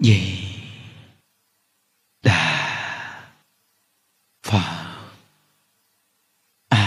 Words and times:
di 0.00 0.46
đà 2.22 2.40
phật 4.42 4.96
a 6.68 6.84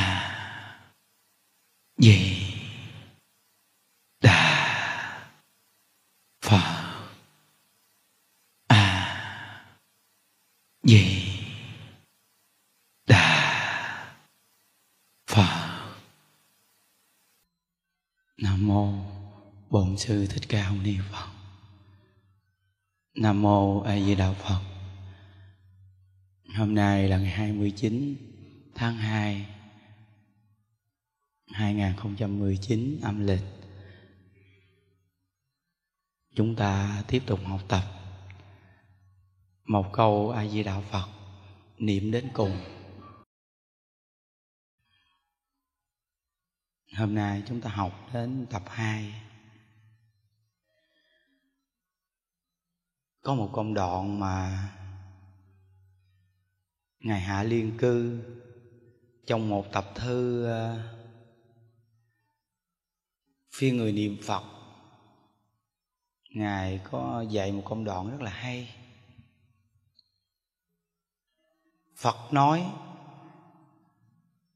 di 1.98 2.38
đà 4.22 4.40
phật 6.42 6.62
a 8.68 8.84
di 10.84 11.30
đà 13.08 13.26
phật 15.28 15.48
nam 18.38 18.68
mô 18.68 18.94
bổn 19.70 19.98
sư 19.98 20.28
thích 20.28 20.44
ca 20.50 20.70
mâu 20.70 20.82
ni 20.82 20.98
phật 21.12 21.43
nam 23.16 23.42
mô 23.42 23.82
a 23.82 24.00
di 24.00 24.16
đà 24.16 24.34
phật. 24.34 24.62
Hôm 26.56 26.76
nay 26.76 27.08
là 27.08 27.18
ngày 27.18 27.32
29 27.32 28.16
tháng 28.76 28.96
2 28.96 29.48
2019 31.48 33.00
âm 33.02 33.28
lịch. 33.28 33.42
Chúng 36.36 36.56
ta 36.56 37.04
tiếp 37.08 37.24
tục 37.26 37.40
học 37.46 37.62
tập 37.68 37.84
một 39.64 39.90
câu 39.94 40.30
a 40.30 40.48
di 40.48 40.64
đà 40.64 40.82
phật, 40.82 41.08
niệm 41.78 42.12
đến 42.12 42.30
cùng. 42.34 42.58
Hôm 46.96 47.16
nay 47.16 47.44
chúng 47.48 47.62
ta 47.62 47.70
học 47.70 48.10
đến 48.14 48.46
tập 48.50 48.64
2 48.68 49.14
có 53.24 53.36
một 53.36 53.50
công 53.54 53.74
đoạn 53.74 54.20
mà 54.20 54.70
ngài 57.00 57.20
hạ 57.20 57.44
liên 57.44 57.78
cư 57.78 58.24
trong 59.26 59.50
một 59.50 59.66
tập 59.72 59.92
thư 59.96 60.46
ờ, 60.46 60.80
phi 63.52 63.72
người 63.72 63.92
niệm 63.92 64.18
phật, 64.24 64.44
ngài 66.30 66.80
có 66.92 67.26
dạy 67.30 67.52
một 67.52 67.62
công 67.66 67.84
đoạn 67.84 68.12
rất 68.12 68.22
là 68.22 68.32
hay. 68.32 68.76
Phật 71.96 72.34
nói, 72.34 72.66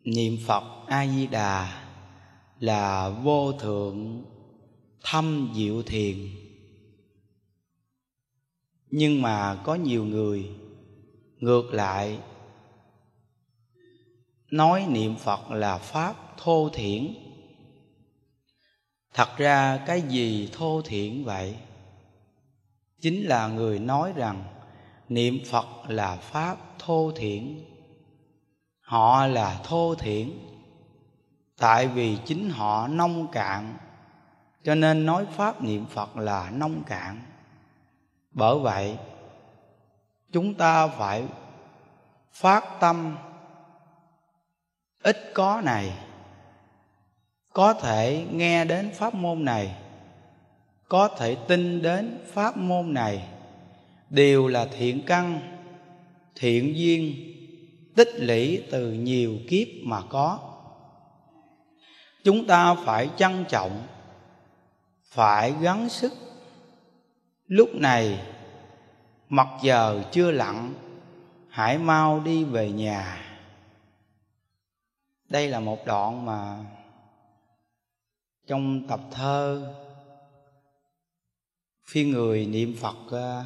niệm 0.03 0.37
phật 0.47 0.85
a 0.87 1.07
di 1.07 1.27
đà 1.27 1.87
là 2.59 3.09
vô 3.09 3.51
thượng 3.53 4.23
thâm 5.03 5.53
diệu 5.55 5.83
thiền 5.83 6.46
nhưng 8.91 9.21
mà 9.21 9.55
có 9.63 9.75
nhiều 9.75 10.05
người 10.05 10.49
ngược 11.39 11.73
lại. 11.73 12.19
Nói 14.51 14.85
niệm 14.89 15.15
phật 15.15 15.51
là 15.51 15.77
pháp 15.77 16.37
thô 16.37 16.69
thiển. 16.73 17.13
Thật 19.13 19.37
ra 19.37 19.83
cái 19.85 20.01
gì 20.01 20.49
thô 20.53 20.81
thiển 20.81 21.23
vậy? 21.23 21.55
Chính 23.01 23.23
là 23.23 23.47
người 23.47 23.79
nói 23.79 24.13
rằng 24.15 24.43
niệm 25.09 25.39
phật 25.45 25.65
là 25.87 26.15
pháp 26.15 26.57
thô 26.79 27.11
thiển. 27.15 27.65
Họ 28.79 29.27
là 29.27 29.61
thô 29.63 29.95
thiển. 29.95 30.31
Tại 31.57 31.87
vì 31.87 32.17
chính 32.25 32.49
họ 32.49 32.87
nông 32.87 33.27
cạn. 33.31 33.77
Cho 34.63 34.75
nên 34.75 35.05
nói 35.05 35.25
pháp 35.31 35.63
niệm 35.63 35.85
phật 35.85 36.17
là 36.17 36.49
nông 36.49 36.83
cạn 36.83 37.21
bởi 38.37 38.59
vậy, 38.59 38.97
chúng 40.31 40.53
ta 40.53 40.87
phải 40.87 41.23
phát 42.31 42.79
tâm 42.79 43.17
ít 45.03 45.31
có 45.33 45.61
này, 45.63 45.93
có 47.53 47.73
thể 47.73 48.25
nghe 48.31 48.65
đến 48.65 48.91
pháp 48.93 49.13
môn 49.13 49.45
này, 49.45 49.75
có 50.87 51.07
thể 51.07 51.35
tin 51.47 51.81
đến 51.81 52.19
pháp 52.33 52.57
môn 52.57 52.93
này. 52.93 53.27
Đều 54.09 54.47
là 54.47 54.65
thiện 54.65 55.01
căn, 55.05 55.39
thiện 56.35 56.77
duyên, 56.77 57.15
tích 57.95 58.09
lũy 58.15 58.63
từ 58.71 58.91
nhiều 58.93 59.37
kiếp 59.49 59.67
mà 59.83 60.01
có. 60.09 60.39
Chúng 62.23 62.47
ta 62.47 62.75
phải 62.85 63.09
trân 63.17 63.45
trọng, 63.49 63.81
phải 65.03 65.53
gắng 65.61 65.89
sức 65.89 66.13
lúc 67.47 67.69
này, 67.73 68.25
mặt 69.29 69.47
giờ 69.63 70.03
chưa 70.11 70.31
lặn, 70.31 70.73
hãy 71.49 71.77
mau 71.77 72.19
đi 72.19 72.43
về 72.43 72.71
nhà. 72.71 73.23
Đây 75.29 75.47
là 75.47 75.59
một 75.59 75.85
đoạn 75.85 76.25
mà 76.25 76.65
trong 78.47 78.87
tập 78.87 78.99
thơ 79.11 79.73
phi 81.87 82.03
người 82.05 82.45
niệm 82.45 82.75
phật 82.81 83.11
à, 83.11 83.45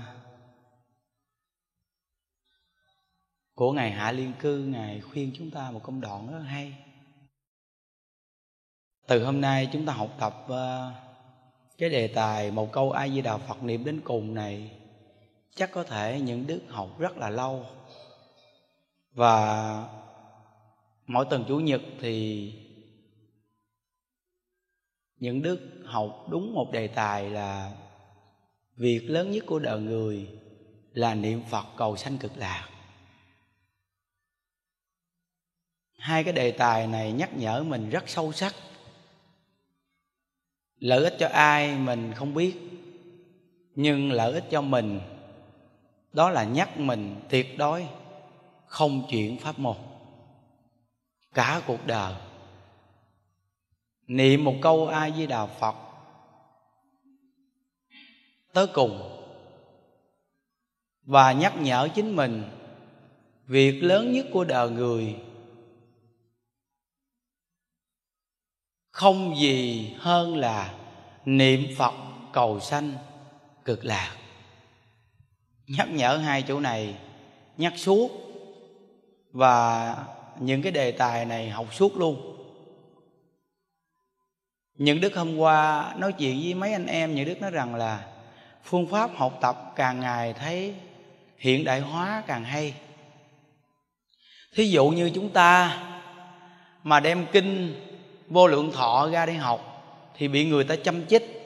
của 3.54 3.72
ngài 3.72 3.92
hạ 3.92 4.12
liên 4.12 4.34
cư, 4.40 4.58
ngài 4.60 5.02
khuyên 5.02 5.32
chúng 5.36 5.52
ta 5.52 5.72
một 5.72 5.80
công 5.84 6.02
đoạn 6.02 6.32
rất 6.32 6.40
hay. 6.40 6.76
Từ 9.08 9.26
hôm 9.26 9.42
nay 9.42 9.70
chúng 9.74 9.86
ta 9.86 9.94
học 9.94 10.10
tập 10.20 10.46
à, 10.50 10.92
cái 11.82 11.90
đề 11.90 12.08
tài 12.08 12.52
một 12.52 12.72
câu 12.72 12.92
a 12.92 13.08
di 13.08 13.22
đà 13.22 13.38
phật 13.38 13.64
niệm 13.64 13.86
đến 13.86 14.02
cùng 14.04 14.34
này, 14.34 14.72
chắc 15.56 15.72
có 15.72 15.84
thể 15.84 16.20
những 16.20 16.48
đức 16.48 16.62
học 16.68 17.00
rất 17.00 17.18
là 17.18 17.30
lâu. 17.30 17.66
Và 19.12 19.90
mỗi 21.08 21.26
tuần 21.30 21.46
chủ 21.48 21.60
nhật 21.60 21.82
thì 22.00 22.54
những 25.20 25.42
đức 25.42 25.60
học 25.86 26.26
đúng 26.30 26.54
một 26.54 26.72
đề 26.72 26.88
tài 26.88 27.30
là 27.30 27.72
việc 28.76 29.00
lớn 29.08 29.32
nhất 29.32 29.44
của 29.48 29.60
đời 29.60 29.80
người 29.80 30.28
là 30.94 31.16
niệm 31.16 31.44
phật 31.50 31.66
cầu 31.78 31.98
sanh 31.98 32.18
cực 32.18 32.38
lạc. 32.38 32.70
Hai 35.98 36.24
cái 36.24 36.34
đề 36.34 36.52
tài 36.52 36.88
này 36.88 37.12
nhắc 37.12 37.38
nhở 37.38 37.64
mình 37.64 37.90
rất 37.90 38.10
sâu 38.10 38.32
sắc 38.32 38.56
lợi 40.82 41.04
ích 41.04 41.16
cho 41.20 41.28
ai 41.28 41.78
mình 41.78 42.14
không 42.16 42.34
biết, 42.34 42.56
nhưng 43.76 44.12
lợi 44.12 44.34
ích 44.34 44.44
cho 44.52 44.62
mình, 44.62 45.00
đó 46.14 46.30
là 46.30 46.44
nhắc 46.44 46.80
mình 46.80 47.16
tuyệt 47.30 47.58
đối 47.58 47.88
không 48.66 49.08
chuyển 49.10 49.38
pháp 49.38 49.60
môn. 49.60 49.76
Cả 51.34 51.62
cuộc 51.68 51.88
đời, 51.88 52.14
niệm 54.08 54.44
một 54.44 54.56
câu 54.62 54.88
a 54.88 55.10
di 55.10 55.28
đà 55.28 55.46
phật, 55.46 55.76
tới 58.54 58.68
cùng 58.68 59.18
và 61.04 61.32
nhắc 61.32 61.54
nhở 61.62 61.90
chính 61.96 62.16
mình, 62.16 62.44
việc 63.46 63.84
lớn 63.84 64.12
nhất 64.12 64.26
của 64.34 64.44
đời 64.44 64.70
người 64.70 65.16
không 68.92 69.38
gì 69.38 69.90
hơn 70.00 70.38
là 70.38 70.74
niệm 71.26 71.68
phật 71.78 71.94
cầu 72.34 72.60
sanh 72.60 72.94
cực 73.66 73.86
lạc. 73.86 74.16
Nhắc 75.68 75.90
nhở 75.92 76.18
hai 76.18 76.42
chỗ 76.42 76.60
này, 76.60 76.96
nhắc 77.58 77.74
suốt 77.76 78.12
và 79.32 79.96
những 80.40 80.62
cái 80.62 80.72
đề 80.72 80.92
tài 80.92 81.26
này 81.26 81.50
học 81.50 81.74
suốt 81.74 81.98
luôn. 81.98 82.38
Những 84.78 85.02
đức 85.02 85.16
hôm 85.16 85.38
qua 85.38 85.94
nói 85.98 86.14
chuyện 86.14 86.40
với 86.44 86.54
mấy 86.54 86.74
anh 86.74 86.86
em, 86.86 87.16
những 87.16 87.26
đức 87.26 87.42
nói 87.42 87.52
rằng 87.52 87.76
là 87.76 88.08
phương 88.64 88.88
pháp 88.88 89.12
học 89.16 89.38
tập 89.42 89.74
càng 89.76 90.00
ngày 90.00 90.34
thấy 90.34 90.76
hiện 91.38 91.64
đại 91.64 91.80
hóa 91.80 92.24
càng 92.28 92.44
hay. 92.44 92.74
Thí 94.56 94.70
dụ 94.70 94.90
như 94.90 95.12
chúng 95.16 95.30
ta 95.30 95.84
mà 96.84 97.00
đem 97.00 97.26
kinh 97.32 97.76
vô 98.32 98.48
lượng 98.48 98.72
thọ 98.72 99.10
ra 99.12 99.26
đi 99.26 99.34
học, 99.34 99.84
thì 100.18 100.28
bị 100.28 100.46
người 100.46 100.64
ta 100.64 100.76
chăm 100.84 101.06
chích 101.06 101.38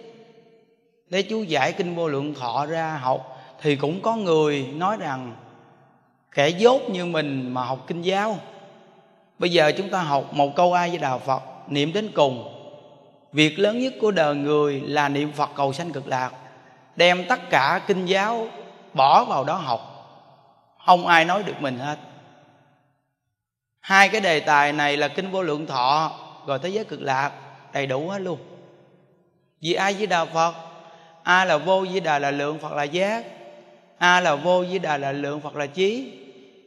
để 1.10 1.22
chú 1.22 1.44
giải 1.44 1.72
kinh 1.72 1.96
vô 1.96 2.08
lượng 2.08 2.34
thọ 2.34 2.66
ra 2.66 3.00
học, 3.02 3.38
thì 3.62 3.76
cũng 3.76 4.02
có 4.02 4.16
người 4.16 4.68
nói 4.74 4.98
rằng 5.00 5.36
kẻ 6.32 6.50
dốt 6.50 6.82
như 6.90 7.06
mình 7.06 7.54
mà 7.54 7.64
học 7.64 7.80
kinh 7.88 8.02
giáo. 8.02 8.38
Bây 9.40 9.50
giờ 9.50 9.72
chúng 9.78 9.90
ta 9.90 10.02
học 10.02 10.34
một 10.34 10.56
câu 10.56 10.74
ai 10.74 10.90
với 10.90 10.98
đà 10.98 11.18
phật, 11.18 11.42
niệm 11.68 11.94
đến 11.94 12.12
cùng. 12.16 12.52
Việc 13.32 13.60
lớn 13.60 13.80
nhất 13.80 13.94
của 14.02 14.12
đời 14.12 14.36
người 14.36 14.82
là 14.82 15.10
niệm 15.10 15.32
phật 15.32 15.50
cầu 15.56 15.74
sanh 15.74 15.92
cực 15.92 16.08
lạc, 16.08 16.32
đem 16.96 17.26
tất 17.30 17.50
cả 17.50 17.82
kinh 17.88 18.06
giáo 18.06 18.48
bỏ 18.94 19.26
vào 19.26 19.44
đó 19.44 19.54
học. 19.54 19.92
Không 20.86 21.08
ai 21.08 21.26
nói 21.26 21.44
được 21.44 21.56
mình 21.60 21.78
hết. 21.78 21.98
Hai 23.80 24.10
cái 24.10 24.22
đề 24.22 24.40
tài 24.40 24.74
này 24.74 24.98
là 24.98 25.08
kinh 25.08 25.32
vô 25.32 25.42
lượng 25.42 25.68
thọ 25.68 26.12
rồi 26.48 26.60
thế 26.60 26.70
giới 26.70 26.86
cực 26.86 27.02
lạc, 27.02 27.32
đầy 27.74 27.88
đủ 27.88 28.10
hết 28.10 28.20
luôn. 28.20 28.40
Vì 29.62 29.74
ai 29.74 29.94
với 29.94 30.08
đà 30.08 30.26
phật, 30.26 30.56
a 31.24 31.46
là 31.46 31.58
vô 31.58 31.86
với 31.92 32.00
đà 32.00 32.20
là 32.20 32.32
lượng, 32.32 32.60
phật 32.60 32.74
là 32.74 32.84
giác. 32.84 33.26
A 33.98 34.20
là 34.20 34.36
vô 34.36 34.64
với 34.70 34.80
đà 34.80 34.98
là 34.98 35.12
lượng, 35.12 35.42
phật 35.42 35.56
là 35.56 35.66
trí. 35.66 36.20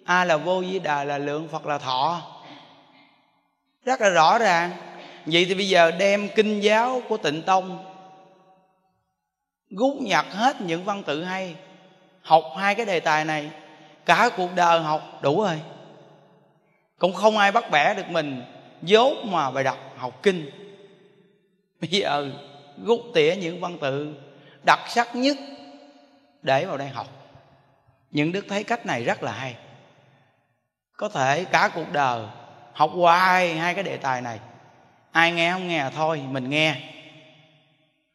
A 0.05 0.25
là 0.25 0.37
vô 0.37 0.61
với 0.61 0.79
đà 0.79 1.05
là 1.05 1.19
lượng, 1.19 1.49
phật 1.49 1.67
là 1.67 1.79
thọ. 1.79 2.23
Rất 3.85 4.01
là 4.01 4.09
rõ 4.09 4.39
ràng. 4.39 4.71
Vậy 5.27 5.45
thì 5.49 5.55
bây 5.55 5.69
giờ 5.69 5.91
đem 5.91 6.29
kinh 6.35 6.61
giáo 6.61 7.03
của 7.09 7.17
tịnh 7.17 7.43
tông, 7.43 7.85
gút 9.71 9.97
nhặt 9.97 10.27
hết 10.31 10.61
những 10.61 10.85
văn 10.85 11.03
tự 11.03 11.25
hay, 11.25 11.55
học 12.23 12.45
hai 12.57 12.75
cái 12.75 12.87
đề 12.87 13.01
tài 13.01 13.25
này, 13.25 13.51
cả 14.07 14.31
cuộc 14.37 14.49
đời 14.55 14.81
học 14.81 15.03
đủ 15.23 15.43
rồi. 15.43 15.61
Cũng 16.99 17.13
không 17.13 17.39
ai 17.39 17.53
bắt 17.53 17.71
bẻ 17.71 17.95
được 17.95 18.09
mình 18.09 18.43
dốt 18.83 19.25
mà 19.25 19.51
bài 19.51 19.65
đọc 19.65 19.79
học 19.97 20.23
kinh. 20.23 20.51
Bây 21.81 21.91
giờ 21.91 22.31
rút 22.85 23.01
tỉa 23.15 23.37
những 23.41 23.61
văn 23.61 23.79
tự 23.81 24.15
đặc 24.63 24.81
sắc 24.89 25.17
nhất 25.17 25.37
để 26.43 26.65
vào 26.65 26.77
đây 26.77 26.89
học. 26.89 27.07
Những 28.11 28.33
đức 28.33 28.47
thấy 28.49 28.65
cách 28.65 28.87
này 28.87 29.05
rất 29.05 29.23
là 29.23 29.33
hay. 29.33 29.57
Có 30.97 31.09
thể 31.09 31.45
cả 31.45 31.71
cuộc 31.75 31.93
đời 31.93 32.23
học 32.73 32.91
hoài 32.95 33.55
hai 33.57 33.75
cái 33.75 33.85
đề 33.85 33.97
tài 33.97 34.21
này. 34.21 34.39
Ai 35.13 35.33
nghe 35.33 35.53
không 35.53 35.69
nghe 35.69 35.91
thôi, 35.95 36.23
mình 36.29 36.51
nghe. 36.51 36.77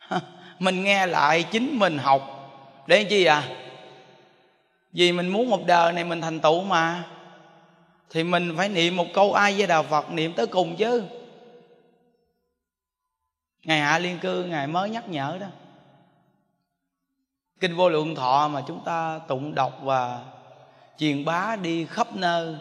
Mình 0.60 0.84
nghe 0.84 1.08
lại 1.08 1.44
chính 1.44 1.80
mình 1.80 1.98
học. 1.98 2.22
Để 2.88 3.04
chi 3.04 3.26
à? 3.26 3.44
Vì 4.92 5.12
mình 5.12 5.28
muốn 5.28 5.50
một 5.50 5.66
đời 5.66 5.94
này 5.94 6.04
mình 6.04 6.22
thành 6.22 6.40
tựu 6.40 6.64
mà 6.64 7.04
thì 8.10 8.24
mình 8.24 8.54
phải 8.58 8.70
niệm 8.70 8.96
một 8.96 9.08
câu 9.14 9.34
ai 9.34 9.58
với 9.58 9.68
đạo 9.68 9.84
phật 9.84 10.12
niệm 10.12 10.34
tới 10.34 10.48
cùng 10.48 10.76
chứ. 10.76 11.04
Ngài 13.64 13.80
hạ 13.80 14.00
liên 14.00 14.20
cư, 14.20 14.44
ngài 14.44 14.68
mới 14.68 14.90
nhắc 14.90 15.10
nhở 15.10 15.38
đó. 15.42 15.48
Kinh 17.60 17.76
vô 17.76 17.90
lượng 17.90 18.16
thọ 18.16 18.48
mà 18.48 18.64
chúng 18.68 18.84
ta 18.86 19.20
tụng 19.28 19.56
đọc 19.56 19.80
và 19.82 20.26
truyền 20.98 21.26
bá 21.26 21.56
đi 21.56 21.86
khắp 21.86 22.16
nơi. 22.16 22.56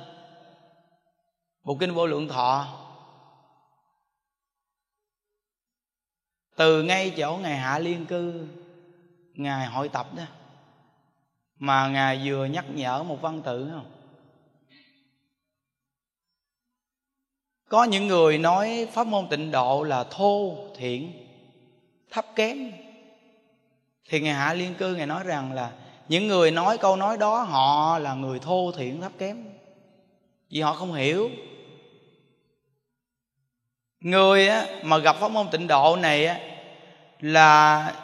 Một 1.65 1.77
kinh 1.81 1.95
vô 1.95 2.07
lượng 2.07 2.29
thọ. 2.29 2.79
Từ 6.57 6.83
ngay 6.83 7.13
chỗ 7.17 7.37
ngài 7.37 7.57
hạ 7.57 7.79
liên 7.79 8.07
cư, 8.07 8.47
ngài 9.35 9.67
hội 9.67 9.89
tập 9.89 10.07
đó, 10.17 10.23
mà 11.57 11.89
ngài 11.89 12.21
vừa 12.25 12.45
nhắc 12.45 12.65
nhở 12.69 13.03
một 13.03 13.19
văn 13.21 13.43
tự 13.43 13.71
không 13.73 14.02
có 17.73 17.85
những 17.85 18.07
người 18.07 18.39
nói 18.39 18.89
pháp 18.93 19.07
môn 19.07 19.29
tịnh 19.29 19.51
độ 19.51 19.83
là 19.83 20.05
thô 20.05 20.57
thiện 20.77 21.13
thấp 22.11 22.27
kém. 22.37 22.73
Thì 24.09 24.21
ngài 24.21 24.35
hạ 24.35 24.55
liên 24.55 24.75
cư 24.75 24.95
ngài 24.95 25.07
nói 25.07 25.25
rằng 25.25 25.53
là 25.53 25.71
những 26.09 26.29
người 26.29 26.51
nói 26.51 26.79
câu 26.79 26.97
nói 26.97 27.19
đó 27.19 27.43
họ 27.43 27.99
là 27.99 28.15
người 28.15 28.39
thô 28.39 28.73
thiện 28.73 29.01
thấp 29.01 29.13
kém. 29.19 29.45
Vì 30.51 30.61
họ 30.61 30.73
không 30.73 30.93
hiểu. 30.93 31.31
Người 34.01 34.49
á, 34.49 34.67
mà 34.83 34.99
gặp 34.99 35.17
pháp 35.21 35.31
môn 35.31 35.47
tịnh 35.51 35.67
độ 35.67 35.97
này 35.97 36.41
là 37.21 37.95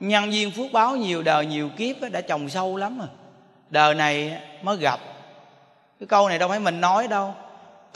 nhân 0.00 0.30
viên 0.30 0.50
phước 0.50 0.72
báo 0.72 0.96
nhiều 0.96 1.22
đời 1.22 1.46
nhiều 1.46 1.68
kiếp 1.76 1.96
đã 2.12 2.20
trồng 2.20 2.48
sâu 2.48 2.76
lắm 2.76 2.98
rồi 2.98 3.08
đời 3.70 3.94
này 3.94 4.42
mới 4.62 4.76
gặp. 4.76 5.00
Cái 6.00 6.06
câu 6.06 6.28
này 6.28 6.38
đâu 6.38 6.48
phải 6.48 6.60
mình 6.60 6.80
nói 6.80 7.08
đâu 7.08 7.34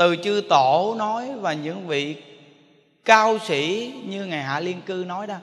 từ 0.00 0.16
chư 0.16 0.42
tổ 0.48 0.94
nói 0.98 1.34
và 1.34 1.52
những 1.52 1.86
vị 1.86 2.16
cao 3.04 3.38
sĩ 3.38 3.92
như 4.06 4.26
ngài 4.26 4.42
hạ 4.42 4.60
liên 4.60 4.82
cư 4.82 5.04
nói 5.06 5.26
đó. 5.26 5.36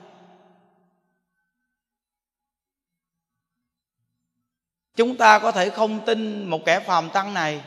Chúng 4.96 5.16
ta 5.16 5.38
có 5.38 5.52
thể 5.52 5.70
không 5.70 6.00
tin 6.06 6.44
một 6.44 6.64
kẻ 6.64 6.80
phàm 6.80 7.10
tăng 7.10 7.34
này, 7.34 7.60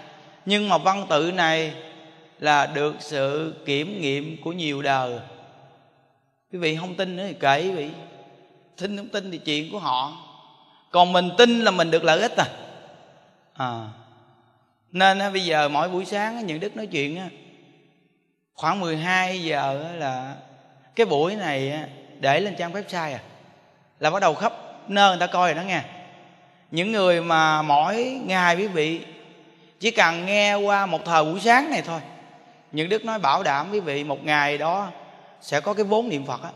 nhưng 0.45 0.69
mà 0.69 0.77
văn 0.77 1.05
tự 1.09 1.31
này 1.31 1.73
là 2.39 2.65
được 2.65 2.95
sự 2.99 3.53
kiểm 3.65 4.01
nghiệm 4.01 4.41
của 4.43 4.51
nhiều 4.51 4.81
đời. 4.81 5.19
Quý 6.51 6.59
vị 6.59 6.75
không 6.75 6.95
tin 6.95 7.15
nữa 7.15 7.25
thì 7.27 7.33
kệ 7.33 7.61
quý 7.63 7.71
vị. 7.71 7.89
Tin 8.77 8.97
không 8.97 9.09
tin 9.09 9.31
thì 9.31 9.37
chuyện 9.37 9.71
của 9.71 9.79
họ. 9.79 10.13
Còn 10.91 11.13
mình 11.13 11.29
tin 11.37 11.59
là 11.59 11.71
mình 11.71 11.91
được 11.91 12.03
lợi 12.03 12.21
ích 12.21 12.37
à. 12.37 12.45
À 13.53 13.89
nên 14.91 15.19
bây 15.33 15.45
giờ 15.45 15.69
mỗi 15.69 15.89
buổi 15.89 16.05
sáng 16.05 16.45
những 16.45 16.59
đức 16.59 16.75
nói 16.75 16.87
chuyện 16.87 17.29
khoảng 18.53 18.79
12 18.79 19.43
giờ 19.43 19.93
là 19.97 20.35
cái 20.95 21.05
buổi 21.05 21.35
này 21.35 21.79
để 22.19 22.39
lên 22.39 22.55
trang 22.55 22.73
website 22.73 23.13
à 23.13 23.19
là 24.01 24.09
bắt 24.09 24.19
đầu 24.19 24.35
khắp 24.35 24.53
nơi 24.87 25.09
người 25.09 25.27
ta 25.27 25.33
coi 25.33 25.53
rồi 25.53 25.63
đó 25.63 25.67
nghe. 25.67 25.81
Những 26.71 26.91
người 26.91 27.21
mà 27.21 27.61
mỗi 27.61 28.21
ngày 28.25 28.55
quý 28.55 28.67
vị 28.67 29.05
chỉ 29.79 29.91
cần 29.91 30.25
nghe 30.25 30.55
qua 30.55 30.85
một 30.85 31.05
thời 31.05 31.23
buổi 31.23 31.39
sáng 31.39 31.69
này 31.69 31.81
thôi, 31.81 32.01
những 32.71 32.89
đức 32.89 33.05
nói 33.05 33.19
bảo 33.19 33.43
đảm 33.43 33.67
quý 33.71 33.79
vị 33.79 34.03
một 34.03 34.23
ngày 34.23 34.57
đó 34.57 34.91
sẽ 35.41 35.61
có 35.61 35.73
cái 35.73 35.83
vốn 35.83 36.09
niệm 36.09 36.25
phật 36.25 36.43
á. 36.43 36.49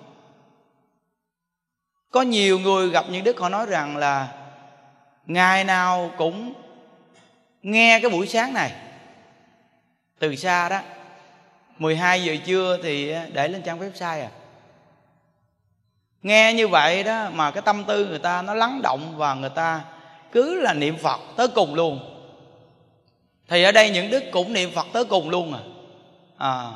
Có 2.11 2.21
nhiều 2.21 2.59
người 2.59 2.89
gặp 2.89 3.05
những 3.09 3.23
đức 3.23 3.39
họ 3.39 3.49
nói 3.49 3.65
rằng 3.65 3.97
là 3.97 4.27
ngày 5.25 5.63
nào 5.63 6.11
cũng 6.17 6.53
nghe 7.65 7.99
cái 7.99 8.09
buổi 8.09 8.27
sáng 8.27 8.53
này 8.53 8.71
từ 10.19 10.35
xa 10.35 10.69
đó 10.69 10.81
12 11.77 12.23
giờ 12.23 12.35
trưa 12.45 12.77
thì 12.83 13.11
à, 13.11 13.27
để 13.33 13.47
lên 13.47 13.61
trang 13.61 13.79
website 13.79 14.21
à. 14.21 14.29
Nghe 16.21 16.53
như 16.53 16.67
vậy 16.67 17.03
đó 17.03 17.29
mà 17.33 17.51
cái 17.51 17.61
tâm 17.61 17.83
tư 17.83 18.05
người 18.05 18.19
ta 18.19 18.41
nó 18.41 18.53
lắng 18.53 18.81
động 18.81 19.13
và 19.17 19.33
người 19.33 19.49
ta 19.49 19.81
cứ 20.31 20.61
là 20.61 20.73
niệm 20.73 20.97
phật 20.97 21.19
tới 21.37 21.47
cùng 21.47 21.75
luôn. 21.75 21.99
Thì 23.47 23.63
ở 23.63 23.71
đây 23.71 23.89
những 23.89 24.09
đức 24.09 24.23
cũng 24.31 24.53
niệm 24.53 24.71
phật 24.71 24.87
tới 24.93 25.05
cùng 25.05 25.29
luôn 25.29 25.53
à, 25.53 25.59
à. 26.37 26.71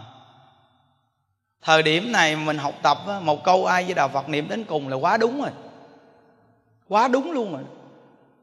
Thời 1.62 1.84
điểm 1.84 2.12
này 2.12 2.36
mình 2.36 2.58
học 2.58 2.74
tập 2.82 2.98
một 3.22 3.44
câu 3.44 3.66
ai 3.66 3.84
với 3.84 3.94
đạo 3.94 4.10
phật 4.10 4.30
niệm 4.30 4.48
đến 4.50 4.64
cùng 4.64 4.88
là 4.88 4.96
quá 4.96 5.18
đúng 5.18 5.42
rồi. 5.42 5.52
Quá 6.88 7.08
đúng 7.08 7.32
luôn 7.32 7.52
rồi. 7.52 7.64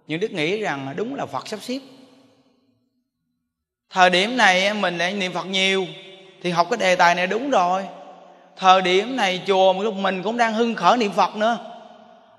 Những 0.06 0.20
đức 0.20 0.31
nghĩ 0.31 0.60
rằng 0.62 0.94
đúng 0.96 1.14
là 1.14 1.26
phật 1.26 1.49
sắp 1.49 1.58
xếp 1.62 1.78
thời 3.91 4.11
điểm 4.11 4.37
này 4.37 4.75
mình 4.75 4.99
lại 4.99 5.15
niệm 5.15 5.33
phật 5.33 5.47
nhiều, 5.47 5.87
thì 6.43 6.50
học 6.50 6.67
cái 6.71 6.77
đề 6.77 6.97
tài 6.97 7.15
này 7.15 7.27
đúng 7.27 7.50
rồi. 7.50 7.87
Thời 8.56 8.83
điểm 8.83 9.17
này 9.17 9.43
chùa 9.47 9.73
mình 9.93 10.23
cũng 10.23 10.37
đang 10.37 10.55
hưng 10.55 10.75
khởi 10.75 10.97
niệm 10.97 11.12
phật 11.12 11.37
nữa. 11.37 11.59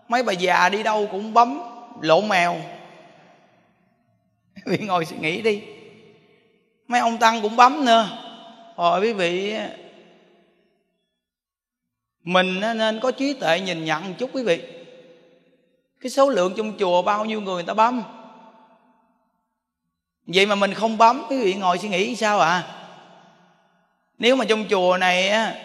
Mấy 0.07 0.23
bà 0.23 0.33
già 0.33 0.69
đi 0.69 0.83
đâu 0.83 1.07
cũng 1.11 1.33
bấm 1.33 1.59
lộ 2.01 2.21
mèo. 2.21 2.55
Quý 4.65 4.77
vị 4.77 4.85
ngồi 4.85 5.05
suy 5.05 5.17
nghĩ 5.17 5.41
đi. 5.41 5.61
Mấy 6.87 6.99
ông 6.99 7.17
tăng 7.17 7.41
cũng 7.41 7.55
bấm 7.55 7.85
nữa. 7.85 8.09
Rồi 8.77 9.01
quý 9.01 9.13
vị 9.13 9.55
mình 12.23 12.59
nên 12.59 12.99
có 12.99 13.11
trí 13.11 13.33
tuệ 13.33 13.59
nhìn 13.59 13.85
nhận 13.85 14.07
một 14.07 14.13
chút 14.17 14.29
quý 14.33 14.43
vị. 14.43 14.63
Cái 16.01 16.09
số 16.09 16.29
lượng 16.29 16.53
trong 16.57 16.73
chùa 16.79 17.01
bao 17.01 17.25
nhiêu 17.25 17.41
người 17.41 17.53
người 17.53 17.63
ta 17.63 17.73
bấm? 17.73 18.03
Vậy 20.27 20.45
mà 20.45 20.55
mình 20.55 20.73
không 20.73 20.97
bấm 20.97 21.23
quý 21.29 21.37
vị 21.37 21.53
ngồi 21.53 21.77
suy 21.77 21.89
nghĩ 21.89 22.15
sao 22.15 22.39
ạ 22.39 22.49
à? 22.49 22.63
nếu 24.19 24.35
mà 24.35 24.45
trong 24.45 24.65
chùa 24.69 24.97
này 24.97 25.29
á 25.29 25.55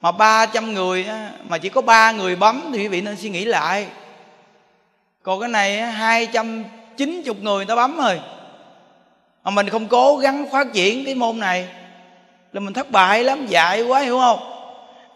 mà 0.00 0.12
300 0.12 0.74
người 0.74 1.04
á, 1.04 1.32
mà 1.48 1.58
chỉ 1.58 1.68
có 1.68 1.80
ba 1.80 2.12
người 2.12 2.36
bấm 2.36 2.70
thì 2.72 2.78
quý 2.78 2.88
vị 2.88 3.00
nên 3.00 3.16
suy 3.16 3.30
nghĩ 3.30 3.44
lại. 3.44 3.86
Còn 5.22 5.40
cái 5.40 5.48
này 5.48 5.82
hai 5.82 6.26
trăm 6.26 6.64
chín 6.96 7.22
chục 7.24 7.36
người 7.42 7.64
ta 7.64 7.76
bấm 7.76 7.96
rồi. 7.96 8.20
Mà 9.44 9.50
mình 9.50 9.68
không 9.68 9.88
cố 9.88 10.16
gắng 10.16 10.46
phát 10.52 10.66
triển 10.72 11.04
cái 11.04 11.14
môn 11.14 11.38
này 11.38 11.68
là 12.52 12.60
mình 12.60 12.74
thất 12.74 12.90
bại 12.90 13.24
lắm 13.24 13.46
dại 13.46 13.82
quá 13.82 14.00
hiểu 14.00 14.18
không? 14.18 14.38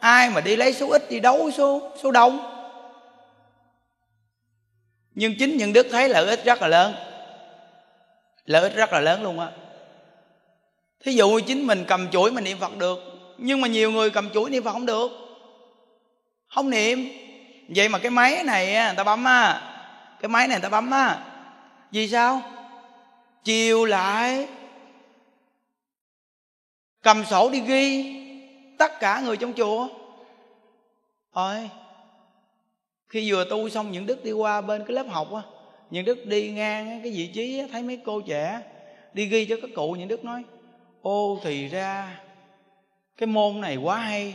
Ai 0.01 0.31
mà 0.31 0.41
đi 0.41 0.57
lấy 0.57 0.73
số 0.73 0.89
ít 0.91 1.11
đi 1.11 1.21
đấu 1.21 1.51
số 1.51 1.91
số 2.03 2.11
đông. 2.11 2.39
Nhưng 5.15 5.35
chính 5.39 5.57
những 5.57 5.73
đức 5.73 5.87
thấy 5.91 6.09
lợi 6.09 6.27
ích 6.27 6.45
rất 6.45 6.63
là 6.63 6.69
lớn 6.69 6.95
lợi 8.45 8.63
ích 8.63 8.75
rất 8.75 8.93
là 8.93 9.01
lớn 9.01 9.23
luôn 9.23 9.41
á. 9.41 9.49
Thí 11.01 11.13
dụ 11.13 11.41
chính 11.41 11.67
mình 11.67 11.85
cầm 11.89 12.11
chuỗi 12.11 12.33
mình 12.33 12.45
niệm 12.45 12.59
phật 12.59 12.77
được 12.79 12.99
nhưng 13.39 13.61
mà 13.61 13.69
nhiều 13.69 13.91
người 13.93 14.11
cầm 14.11 14.31
chuỗi 14.31 14.51
niệm 14.51 14.63
phật 14.63 14.73
không 14.73 14.87
được. 14.87 15.11
Không 16.49 16.71
niệm. 16.71 17.09
Vậy 17.69 17.89
mà 17.89 17.99
cái 17.99 18.11
máy 18.11 18.43
này 18.45 18.67
người 18.67 18.97
ta 18.97 19.05
bấm 19.05 19.25
á. 19.25 19.61
Cái 20.21 20.29
máy 20.29 20.49
này 20.49 20.57
người 20.57 20.63
ta 20.63 20.69
bấm 20.69 20.91
á. 20.91 21.25
Vì 21.91 22.09
sao? 22.09 22.43
Chiều 23.45 23.85
lại. 23.85 24.49
Cầm 27.03 27.25
sổ 27.25 27.51
đi 27.51 27.61
ghi 27.61 28.15
tất 28.79 29.01
cả 29.01 29.21
người 29.21 29.37
trong 29.37 29.53
chùa. 29.53 29.89
Thôi, 31.35 31.71
khi 33.09 33.33
vừa 33.33 33.45
tu 33.51 33.69
xong 33.69 33.93
những 33.93 34.07
đức 34.07 34.25
đi 34.25 34.33
qua 34.33 34.61
bên 34.61 34.85
cái 34.87 34.95
lớp 34.95 35.07
học 35.11 35.35
á 35.35 35.43
những 35.93 36.05
đức 36.05 36.27
đi 36.27 36.51
ngang 36.51 37.01
cái 37.03 37.13
vị 37.13 37.27
trí 37.35 37.63
thấy 37.73 37.83
mấy 37.83 38.01
cô 38.05 38.21
trẻ 38.21 38.61
đi 39.13 39.27
ghi 39.27 39.47
cho 39.47 39.57
các 39.63 39.71
cụ, 39.75 39.93
những 39.93 40.09
đức 40.09 40.25
nói, 40.25 40.45
ô, 41.03 41.39
thì 41.43 41.69
ra 41.69 42.21
cái 43.17 43.27
môn 43.27 43.61
này 43.61 43.77
quá 43.77 43.97
hay. 43.97 44.35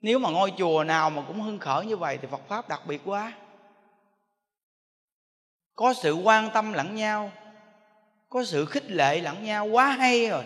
Nếu 0.00 0.18
mà 0.18 0.30
ngôi 0.30 0.52
chùa 0.58 0.84
nào 0.84 1.10
mà 1.10 1.22
cũng 1.26 1.40
hưng 1.40 1.58
khởi 1.58 1.86
như 1.86 1.96
vậy 1.96 2.18
thì 2.22 2.28
phật 2.30 2.48
pháp 2.48 2.68
đặc 2.68 2.82
biệt 2.86 3.00
quá. 3.04 3.32
Có 5.74 5.94
sự 5.94 6.14
quan 6.14 6.48
tâm 6.54 6.72
lẫn 6.72 6.94
nhau, 6.94 7.30
có 8.28 8.44
sự 8.44 8.64
khích 8.64 8.90
lệ 8.90 9.20
lẫn 9.20 9.44
nhau 9.44 9.66
quá 9.66 9.86
hay 9.86 10.28
rồi. 10.28 10.44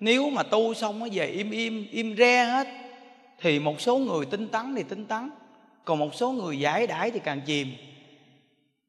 Nếu 0.00 0.30
mà 0.30 0.42
tu 0.42 0.74
xong 0.74 0.98
nó 0.98 1.06
về 1.12 1.26
im 1.26 1.50
im 1.50 1.86
im 1.90 2.16
re 2.16 2.44
hết, 2.44 2.68
thì 3.40 3.58
một 3.58 3.80
số 3.80 3.98
người 3.98 4.26
tinh 4.26 4.48
tấn 4.48 4.74
thì 4.76 4.82
tinh 4.82 5.06
tấn, 5.06 5.30
còn 5.84 5.98
một 5.98 6.14
số 6.14 6.32
người 6.32 6.58
giải 6.58 6.86
đãi 6.86 7.10
thì 7.10 7.20
càng 7.24 7.40
chìm 7.40 7.68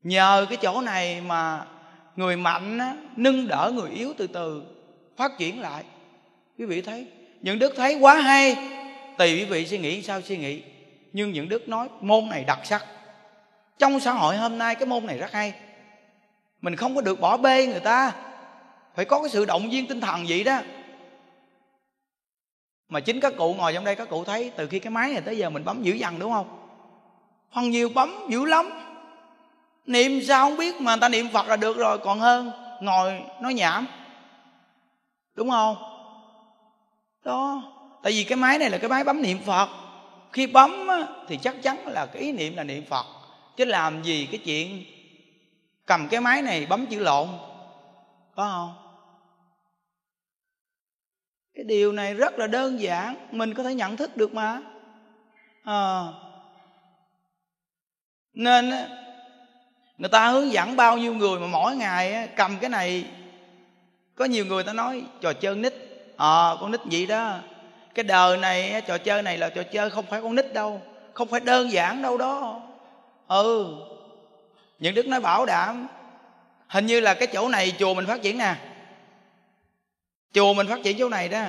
nhờ 0.03 0.45
cái 0.50 0.57
chỗ 0.62 0.81
này 0.81 1.22
mà 1.22 1.65
người 2.15 2.36
mạnh 2.36 2.77
á, 2.77 2.95
nâng 3.15 3.48
đỡ 3.48 3.72
người 3.75 3.89
yếu 3.89 4.13
từ 4.17 4.27
từ 4.27 4.63
phát 5.17 5.31
triển 5.38 5.62
lại. 5.62 5.83
Quý 6.57 6.65
vị 6.65 6.81
thấy 6.81 7.07
những 7.41 7.60
đức 7.60 7.74
thấy 7.75 7.95
quá 8.00 8.22
hay 8.22 8.55
tùy 9.17 9.39
quý 9.39 9.45
vị 9.45 9.67
suy 9.67 9.77
nghĩ 9.77 10.01
sao 10.01 10.22
suy 10.22 10.38
nghĩ. 10.38 10.63
Nhưng 11.13 11.31
những 11.31 11.50
đức 11.50 11.69
nói 11.69 11.88
môn 12.01 12.29
này 12.29 12.43
đặc 12.43 12.60
sắc. 12.63 12.86
Trong 13.79 14.00
xã 14.00 14.12
hội 14.12 14.38
hôm 14.38 14.57
nay 14.57 14.75
cái 14.75 14.86
môn 14.86 15.05
này 15.05 15.17
rất 15.17 15.31
hay. 15.31 15.53
Mình 16.62 16.75
không 16.75 16.95
có 16.95 17.01
được 17.01 17.19
bỏ 17.19 17.38
bê 17.38 17.67
người 17.67 17.79
ta. 17.79 18.12
Phải 18.95 19.05
có 19.05 19.19
cái 19.19 19.29
sự 19.29 19.45
động 19.45 19.69
viên 19.69 19.88
tinh 19.88 20.01
thần 20.01 20.25
vậy 20.27 20.43
đó. 20.43 20.60
Mà 22.89 23.00
chính 23.00 23.19
các 23.19 23.33
cụ 23.38 23.53
ngồi 23.53 23.74
trong 23.74 23.86
đây 23.86 23.95
các 23.95 24.10
cụ 24.10 24.24
thấy 24.24 24.51
từ 24.55 24.67
khi 24.67 24.79
cái 24.79 24.91
máy 24.91 25.13
này 25.13 25.22
tới 25.22 25.38
giờ 25.38 25.50
mình 25.50 25.65
bấm 25.65 25.83
dữ 25.83 25.93
dằn 25.93 26.19
đúng 26.19 26.31
không? 26.31 26.60
Phần 27.55 27.69
nhiều 27.69 27.89
bấm 27.95 28.27
dữ 28.29 28.45
lắm 28.45 28.69
niệm 29.86 30.22
sao 30.24 30.50
không 30.50 30.58
biết 30.58 30.82
mà 30.82 30.96
người 30.96 31.02
ta 31.02 31.10
niệm 31.10 31.28
phật 31.34 31.48
là 31.48 31.56
được 31.56 31.78
rồi. 31.78 31.98
Còn 31.98 32.20
hơn 32.20 32.52
ngồi 32.82 33.22
nói 33.42 33.54
nhảm. 33.54 33.88
Đúng 35.36 35.50
không? 35.50 35.75
Đó. 37.24 37.63
Tại 38.04 38.12
vì 38.12 38.24
cái 38.24 38.36
máy 38.36 38.58
này 38.58 38.70
là 38.70 38.78
cái 38.78 38.90
máy 38.90 39.04
bấm 39.04 39.22
niệm 39.22 39.40
phật. 39.46 39.70
Khi 40.32 40.48
bấm 40.48 40.88
á, 40.88 41.08
thì 41.28 41.38
chắc 41.38 41.63
chắn 41.63 41.88
là 41.88 42.06
cái 42.06 42.22
ý 42.22 42.32
niệm 42.32 42.56
là 42.56 42.63
niệm 42.63 42.86
phật. 42.86 43.06
Chứ 43.58 43.66
làm 43.66 44.04
gì 44.04 44.28
cái 44.32 44.40
chuyện 44.46 44.84
cầm 45.86 46.08
cái 46.08 46.22
máy 46.22 46.42
này 46.42 46.66
bấm 46.66 46.86
chữ 46.86 47.00
lộn. 47.00 47.28
Có 48.36 48.50
không? 48.52 48.75
Cái 51.56 51.63
điều 51.63 51.92
này 51.92 52.13
rất 52.13 52.40
là 52.40 52.48
đơn 52.48 52.82
giản. 52.82 53.16
Mình 53.32 53.54
có 53.54 53.63
thể 53.63 53.75
nhận 53.75 53.98
thức 53.98 54.18
được 54.18 54.34
mà. 54.34 54.62
À. 55.63 56.04
nên 58.34 58.72
người 60.03 60.10
ta 60.10 60.27
hướng 60.27 60.51
dẫn 60.51 60.75
bao 60.75 60.98
nhiêu 60.98 61.13
người 61.13 61.39
mà 61.39 61.48
mỗi 61.48 61.75
ngày 61.75 62.29
cầm 62.36 62.57
cái 62.60 62.69
này. 62.69 63.05
Có 64.15 64.25
nhiều 64.25 64.45
người 64.45 64.63
ta 64.63 64.74
nói 64.74 65.03
trò 65.22 65.33
chơi 65.33 65.55
nít. 65.55 65.74
Ờ 66.17 66.51
à, 66.51 66.57
con 66.60 66.72
nít 66.72 66.81
vậy 66.86 67.05
đó. 67.05 67.36
Cái 67.95 68.03
đời 68.03 68.38
này 68.38 68.81
trò 68.88 68.98
chơi 68.98 69.22
này 69.22 69.38
là 69.38 69.50
trò 69.50 69.63
chơi 69.63 69.89
không 69.89 70.05
phải 70.05 70.22
con 70.22 70.36
nít 70.36 70.53
đâu 70.53 70.81
không 71.13 71.27
phải 71.27 71.39
đơn 71.39 71.72
giản 71.72 72.01
đâu 72.01 72.17
đó. 72.17 72.62
Ừ. 73.27 73.75
Những 74.79 74.95
đức 74.95 75.07
nói 75.07 75.19
bảo 75.19 75.45
đảm. 75.45 75.88
Hình 76.67 76.86
như 76.86 77.00
là 77.00 77.13
cái 77.13 77.27
chỗ 77.27 77.50
này 77.50 77.75
chùa 77.79 77.93
mình 77.93 78.05
phát 78.05 78.22
triển 78.22 78.38
nè. 78.38 78.55
Chùa 80.33 80.53
mình 80.53 80.67
phát 80.67 80.79
triển 80.83 80.98
chỗ 81.00 81.10
này 81.10 81.29
đó. 81.29 81.43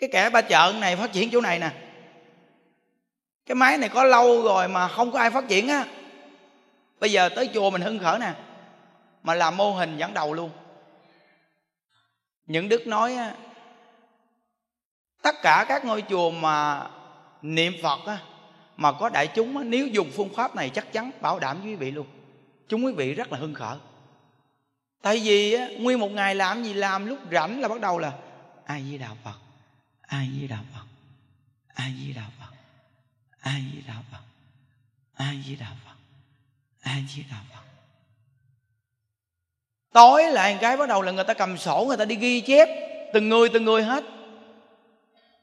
Cái 0.00 0.08
kẻ 0.12 0.30
ba 0.30 0.40
chợ 0.40 0.72
này 0.80 0.96
phát 0.96 1.12
triển 1.12 1.30
chỗ 1.32 1.40
này 1.40 1.58
nè. 1.58 1.70
Cái 3.46 3.54
máy 3.54 3.78
này 3.78 3.88
có 3.88 4.04
lâu 4.04 4.42
rồi 4.42 4.68
mà 4.68 4.88
không 4.88 5.12
có 5.12 5.18
ai 5.18 5.30
phát 5.30 5.48
triển 5.48 5.68
á 5.68 5.84
bây 7.00 7.12
giờ 7.12 7.28
tới 7.28 7.50
chùa 7.54 7.70
mình 7.70 7.82
hưng 7.82 7.98
khởi 7.98 8.18
nè 8.18 8.34
mà 9.22 9.34
làm 9.34 9.56
mô 9.56 9.72
hình 9.72 9.96
dẫn 9.96 10.14
đầu 10.14 10.34
luôn. 10.34 10.50
Những 12.46 12.68
đức 12.68 12.86
nói 12.86 13.14
á, 13.14 13.34
tất 15.22 15.34
cả 15.42 15.64
các 15.68 15.84
ngôi 15.84 16.02
chùa 16.08 16.30
mà 16.30 16.86
niệm 17.42 17.72
phật 17.82 18.06
á, 18.06 18.18
mà 18.76 18.92
có 18.92 19.08
đại 19.08 19.26
chúng 19.26 19.56
á, 19.56 19.64
nếu 19.64 19.86
dùng 19.86 20.10
phương 20.16 20.34
pháp 20.34 20.56
này 20.56 20.70
chắc 20.70 20.92
chắn 20.92 21.10
bảo 21.20 21.38
đảm 21.38 21.60
với 21.60 21.70
quý 21.70 21.74
vị 21.74 21.90
luôn. 21.90 22.06
Chúng 22.68 22.84
quý 22.84 22.92
vị 22.92 23.14
rất 23.14 23.32
là 23.32 23.38
hưng 23.38 23.54
khởi. 23.54 23.76
Tại 25.02 25.20
vì 25.24 25.52
á, 25.52 25.68
nguyên 25.78 25.98
một 25.98 26.10
ngày 26.10 26.34
làm 26.34 26.64
gì 26.64 26.74
làm 26.74 27.06
lúc 27.06 27.18
rảnh 27.32 27.60
là 27.60 27.68
bắt 27.68 27.80
đầu 27.80 27.98
là 27.98 28.12
ai 28.64 28.84
với 28.88 28.98
đạo 28.98 29.16
phật 29.24 29.36
ai 30.02 30.30
với 30.38 30.48
đạo 30.48 30.64
phật 30.74 30.84
ai 31.74 31.94
với 31.98 32.12
đạo 32.14 32.30
phật 32.38 32.56
ai 33.40 33.64
với 33.72 33.82
đạo 33.86 34.02
phật 34.12 34.22
ai 35.14 35.42
với 35.46 35.56
đạo 35.56 35.72
phật 35.84 35.95
a 36.86 36.94
di 37.08 37.24
đạo 37.30 37.40
phật. 37.52 37.64
Tối 39.92 40.30
lại 40.30 40.58
cái 40.60 40.76
bắt 40.76 40.88
đầu 40.88 41.02
là 41.02 41.12
người 41.12 41.24
ta 41.24 41.34
cầm 41.34 41.58
sổ, 41.58 41.84
người 41.88 41.96
ta 41.96 42.04
đi 42.04 42.16
ghi 42.16 42.40
chép, 42.40 42.68
từng 43.12 43.28
người 43.28 43.48
từng 43.48 43.64
người 43.64 43.82
hết. 43.82 44.04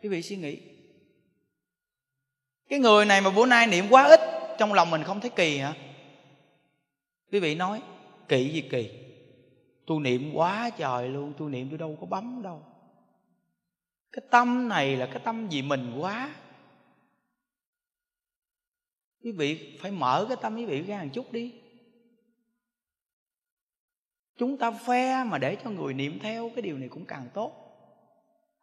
Quý 0.02 0.10
vị 0.10 0.22
suy 0.22 0.36
nghĩ. 0.36 0.58
Cái 2.70 2.80
người 2.80 3.06
này 3.06 3.22
mà 3.22 3.30
bữa 3.30 3.46
nay 3.46 3.68
niệm 3.68 3.86
quá 3.90 4.04
ít, 4.04 4.20
trong 4.58 4.74
lòng 4.74 4.92
mình 4.92 5.04
không 5.04 5.22
thấy 5.22 5.30
kỳ 5.30 5.58
hả? 5.58 5.74
Quý 7.32 7.40
vị 7.40 7.56
nói, 7.56 7.82
kỳ 8.28 8.50
gì 8.50 8.62
kỳ? 8.62 8.90
Tôi 9.86 10.02
niệm 10.02 10.32
quá 10.34 10.70
trời 10.78 11.10
luôn, 11.10 11.34
tôi 11.38 11.52
niệm 11.52 11.70
tôi 11.70 11.78
đâu 11.78 11.98
có 12.02 12.06
bấm 12.06 12.42
đâu. 12.42 12.66
Cái 14.12 14.24
tâm 14.32 14.70
này 14.70 14.96
là 14.96 15.06
cái 15.06 15.22
tâm 15.24 15.48
vì 15.50 15.62
mình 15.62 15.98
quá 16.00 16.36
quý 19.24 19.32
vị 19.32 19.78
phải 19.82 19.92
mở 19.92 20.26
cái 20.30 20.38
tâm 20.42 20.56
quý 20.56 20.66
vị 20.66 20.82
ra 20.82 21.04
một 21.04 21.10
chút 21.14 21.32
đi. 21.32 21.54
Chúng 24.38 24.58
ta 24.58 24.72
phe 24.72 25.24
mà 25.24 25.38
để 25.38 25.58
cho 25.64 25.70
người 25.70 25.94
niệm 25.94 26.20
theo, 26.20 26.52
cái 26.56 26.62
điều 26.62 26.78
này 26.78 26.90
cũng 26.90 27.06
càng 27.06 27.28
tốt. 27.34 27.52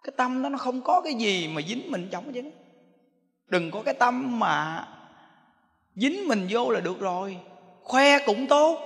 Cái 0.03 0.13
tâm 0.17 0.43
đó 0.43 0.49
nó 0.49 0.59
không 0.59 0.83
có 0.83 1.01
cái 1.01 1.15
gì 1.15 1.49
mà 1.49 1.63
dính 1.63 1.91
mình 1.91 2.09
trong 2.11 2.33
chứ 2.33 2.43
đừng 3.47 3.71
có 3.71 3.83
cái 3.83 3.95
tâm 3.95 4.39
mà 4.39 4.89
dính 5.95 6.29
mình 6.29 6.47
vô 6.51 6.71
là 6.71 6.81
được 6.81 7.01
rồi. 7.01 7.39
Khoe 7.83 8.27
cũng 8.27 8.47
tốt. 8.47 8.79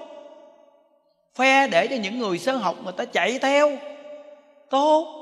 Khoe 1.35 1.69
để 1.69 1.87
cho 1.91 1.97
những 1.97 2.19
người 2.19 2.39
sơ 2.39 2.57
học 2.57 2.77
người 2.85 2.93
ta 2.97 3.05
chạy 3.05 3.39
theo. 3.39 3.79
Tốt. 4.71 5.21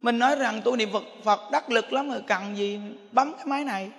Mình 0.00 0.18
nói 0.18 0.36
rằng 0.36 0.60
tôi 0.64 0.76
niệm 0.76 0.88
phật 0.92 1.04
phật 1.22 1.40
đắc 1.52 1.70
lực 1.70 1.92
lắm 1.92 2.10
rồi, 2.10 2.22
cần 2.26 2.56
gì 2.56 2.80
bấm 3.12 3.32
cái 3.36 3.46
máy 3.46 3.64
này? 3.64 3.90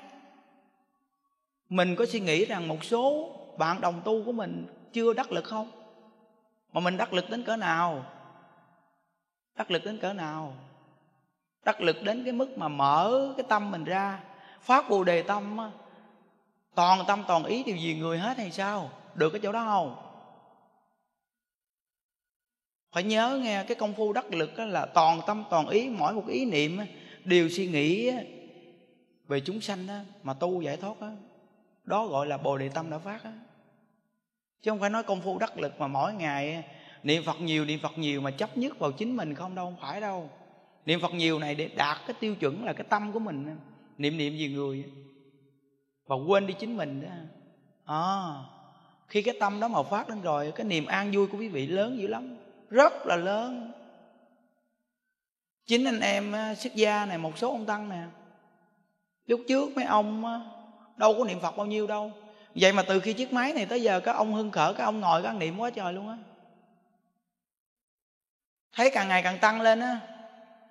Mình 1.69 1.95
có 1.95 2.05
suy 2.05 2.19
nghĩ 2.19 2.45
rằng 2.45 2.67
một 2.67 2.83
số 2.83 3.31
bạn 3.57 3.81
đồng 3.81 4.01
tu 4.05 4.23
của 4.25 4.31
mình 4.31 4.67
chưa 4.93 5.13
đắc 5.13 5.31
lực 5.31 5.43
không? 5.43 5.71
Mà 6.73 6.81
mình 6.81 6.97
đắc 6.97 7.13
lực 7.13 7.29
đến 7.29 7.43
cỡ 7.43 7.55
nào? 7.55 8.05
Đắc 9.55 9.71
lực 9.71 9.85
đến 9.85 9.97
cỡ 9.97 10.13
nào? 10.13 10.53
Đắc 11.65 11.81
lực 11.81 12.03
đến 12.03 12.23
cái 12.23 12.33
mức 12.33 12.57
mà 12.57 12.67
mở 12.67 13.33
cái 13.37 13.45
tâm 13.49 13.71
mình 13.71 13.83
ra 13.83 14.23
phát 14.61 14.89
bồ 14.89 15.03
đề 15.03 15.21
tâm 15.21 15.57
toàn 16.75 16.99
tâm 17.07 17.23
toàn 17.27 17.43
ý 17.43 17.63
điều 17.63 17.75
gì 17.75 17.93
người 17.93 18.17
hết 18.17 18.37
hay 18.37 18.51
sao? 18.51 18.89
Được 19.15 19.29
cái 19.29 19.39
chỗ 19.43 19.51
đó 19.51 19.63
không? 19.65 19.95
Phải 22.91 23.03
nhớ 23.03 23.39
nghe 23.43 23.63
cái 23.63 23.75
công 23.75 23.93
phu 23.93 24.13
đắc 24.13 24.33
lực 24.33 24.59
là 24.59 24.85
toàn 24.85 25.21
tâm 25.27 25.43
toàn 25.49 25.67
ý 25.67 25.89
mỗi 25.89 26.13
một 26.13 26.27
ý 26.27 26.45
niệm 26.45 26.79
đều 27.23 27.49
suy 27.49 27.67
nghĩ 27.67 28.11
về 29.27 29.39
chúng 29.39 29.61
sanh 29.61 29.87
đó, 29.87 29.99
mà 30.23 30.33
tu 30.33 30.61
giải 30.61 30.77
thoát 30.77 31.01
đó, 31.01 31.11
đó 31.85 32.07
gọi 32.07 32.27
là 32.27 32.37
bồ 32.37 32.57
đề 32.57 32.69
tâm 32.69 32.89
đã 32.89 32.97
phát 32.97 33.23
á. 33.23 33.33
Chứ 34.61 34.71
không 34.71 34.79
phải 34.79 34.89
nói 34.89 35.03
công 35.03 35.21
phu 35.21 35.37
đắc 35.37 35.57
lực 35.57 35.79
mà 35.79 35.87
mỗi 35.87 36.13
ngày 36.13 36.63
niệm 37.03 37.23
phật 37.25 37.41
nhiều 37.41 37.65
niệm 37.65 37.79
phật 37.83 37.97
nhiều 37.97 38.21
mà 38.21 38.31
chấp 38.31 38.57
nhất 38.57 38.79
vào 38.79 38.91
chính 38.91 39.17
mình 39.17 39.33
không 39.33 39.55
đâu 39.55 39.65
không 39.65 39.77
phải 39.81 40.01
đâu. 40.01 40.29
Niệm 40.85 41.01
phật 41.01 41.13
nhiều 41.13 41.39
này 41.39 41.55
để 41.55 41.67
đạt 41.67 41.97
cái 42.07 42.15
tiêu 42.19 42.35
chuẩn 42.35 42.65
là 42.65 42.73
cái 42.73 42.85
tâm 42.89 43.11
của 43.11 43.19
mình 43.19 43.57
niệm 43.97 44.17
niệm 44.17 44.37
gì 44.37 44.53
người 44.53 44.83
và 46.05 46.15
quên 46.27 46.47
đi 46.47 46.53
chính 46.59 46.77
mình 46.77 47.01
đó. 47.01 47.09
À, 47.85 48.33
khi 49.07 49.21
cái 49.21 49.35
tâm 49.39 49.59
đó 49.59 49.67
mà 49.67 49.83
phát 49.83 50.09
lên 50.09 50.21
rồi 50.21 50.51
cái 50.55 50.65
niềm 50.65 50.85
an 50.85 51.11
vui 51.13 51.27
của 51.27 51.37
quý 51.37 51.47
vị 51.47 51.67
lớn 51.67 51.97
dữ 51.99 52.07
lắm. 52.07 52.37
Rất 52.69 52.93
là 53.05 53.15
lớn. 53.15 53.71
Chính 55.65 55.85
anh 55.85 55.99
em 55.99 56.35
xuất 56.57 56.75
gia 56.75 57.05
này 57.05 57.17
một 57.17 57.37
số 57.37 57.51
ông 57.51 57.65
tăng 57.65 57.89
nè. 57.89 58.03
Lúc 59.25 59.41
trước 59.47 59.75
mấy 59.75 59.85
ông 59.85 60.23
đâu 60.97 61.15
có 61.17 61.23
niệm 61.23 61.39
phật 61.39 61.57
bao 61.57 61.65
nhiêu 61.65 61.87
đâu. 61.87 62.11
Vậy 62.55 62.73
mà 62.73 62.83
từ 62.87 62.99
khi 62.99 63.13
chiếc 63.13 63.33
máy 63.33 63.53
này 63.53 63.65
tới 63.65 63.81
giờ 63.81 63.99
các 63.99 64.11
ông 64.11 64.33
hưng 64.33 64.51
khởi 64.51 64.73
các 64.73 64.83
ông 64.83 64.99
ngồi 64.99 65.23
các 65.23 65.29
ông 65.29 65.39
niệm 65.39 65.57
quá 65.57 65.69
trời 65.69 65.93
luôn 65.93 66.09
á. 66.09 66.17
Thấy 68.73 68.91
càng 68.93 69.07
ngày 69.07 69.23
càng 69.23 69.37
tăng 69.39 69.61
lên 69.61 69.79
á. 69.79 69.99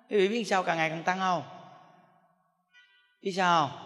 Quý 0.09 0.17
vị 0.17 0.27
biết 0.27 0.43
sao 0.43 0.63
càng 0.63 0.77
ngày 0.77 0.89
càng 0.89 1.03
tăng 1.03 1.19
không? 1.19 1.43
Biết 3.21 3.33
sao 3.35 3.67
không? 3.67 3.79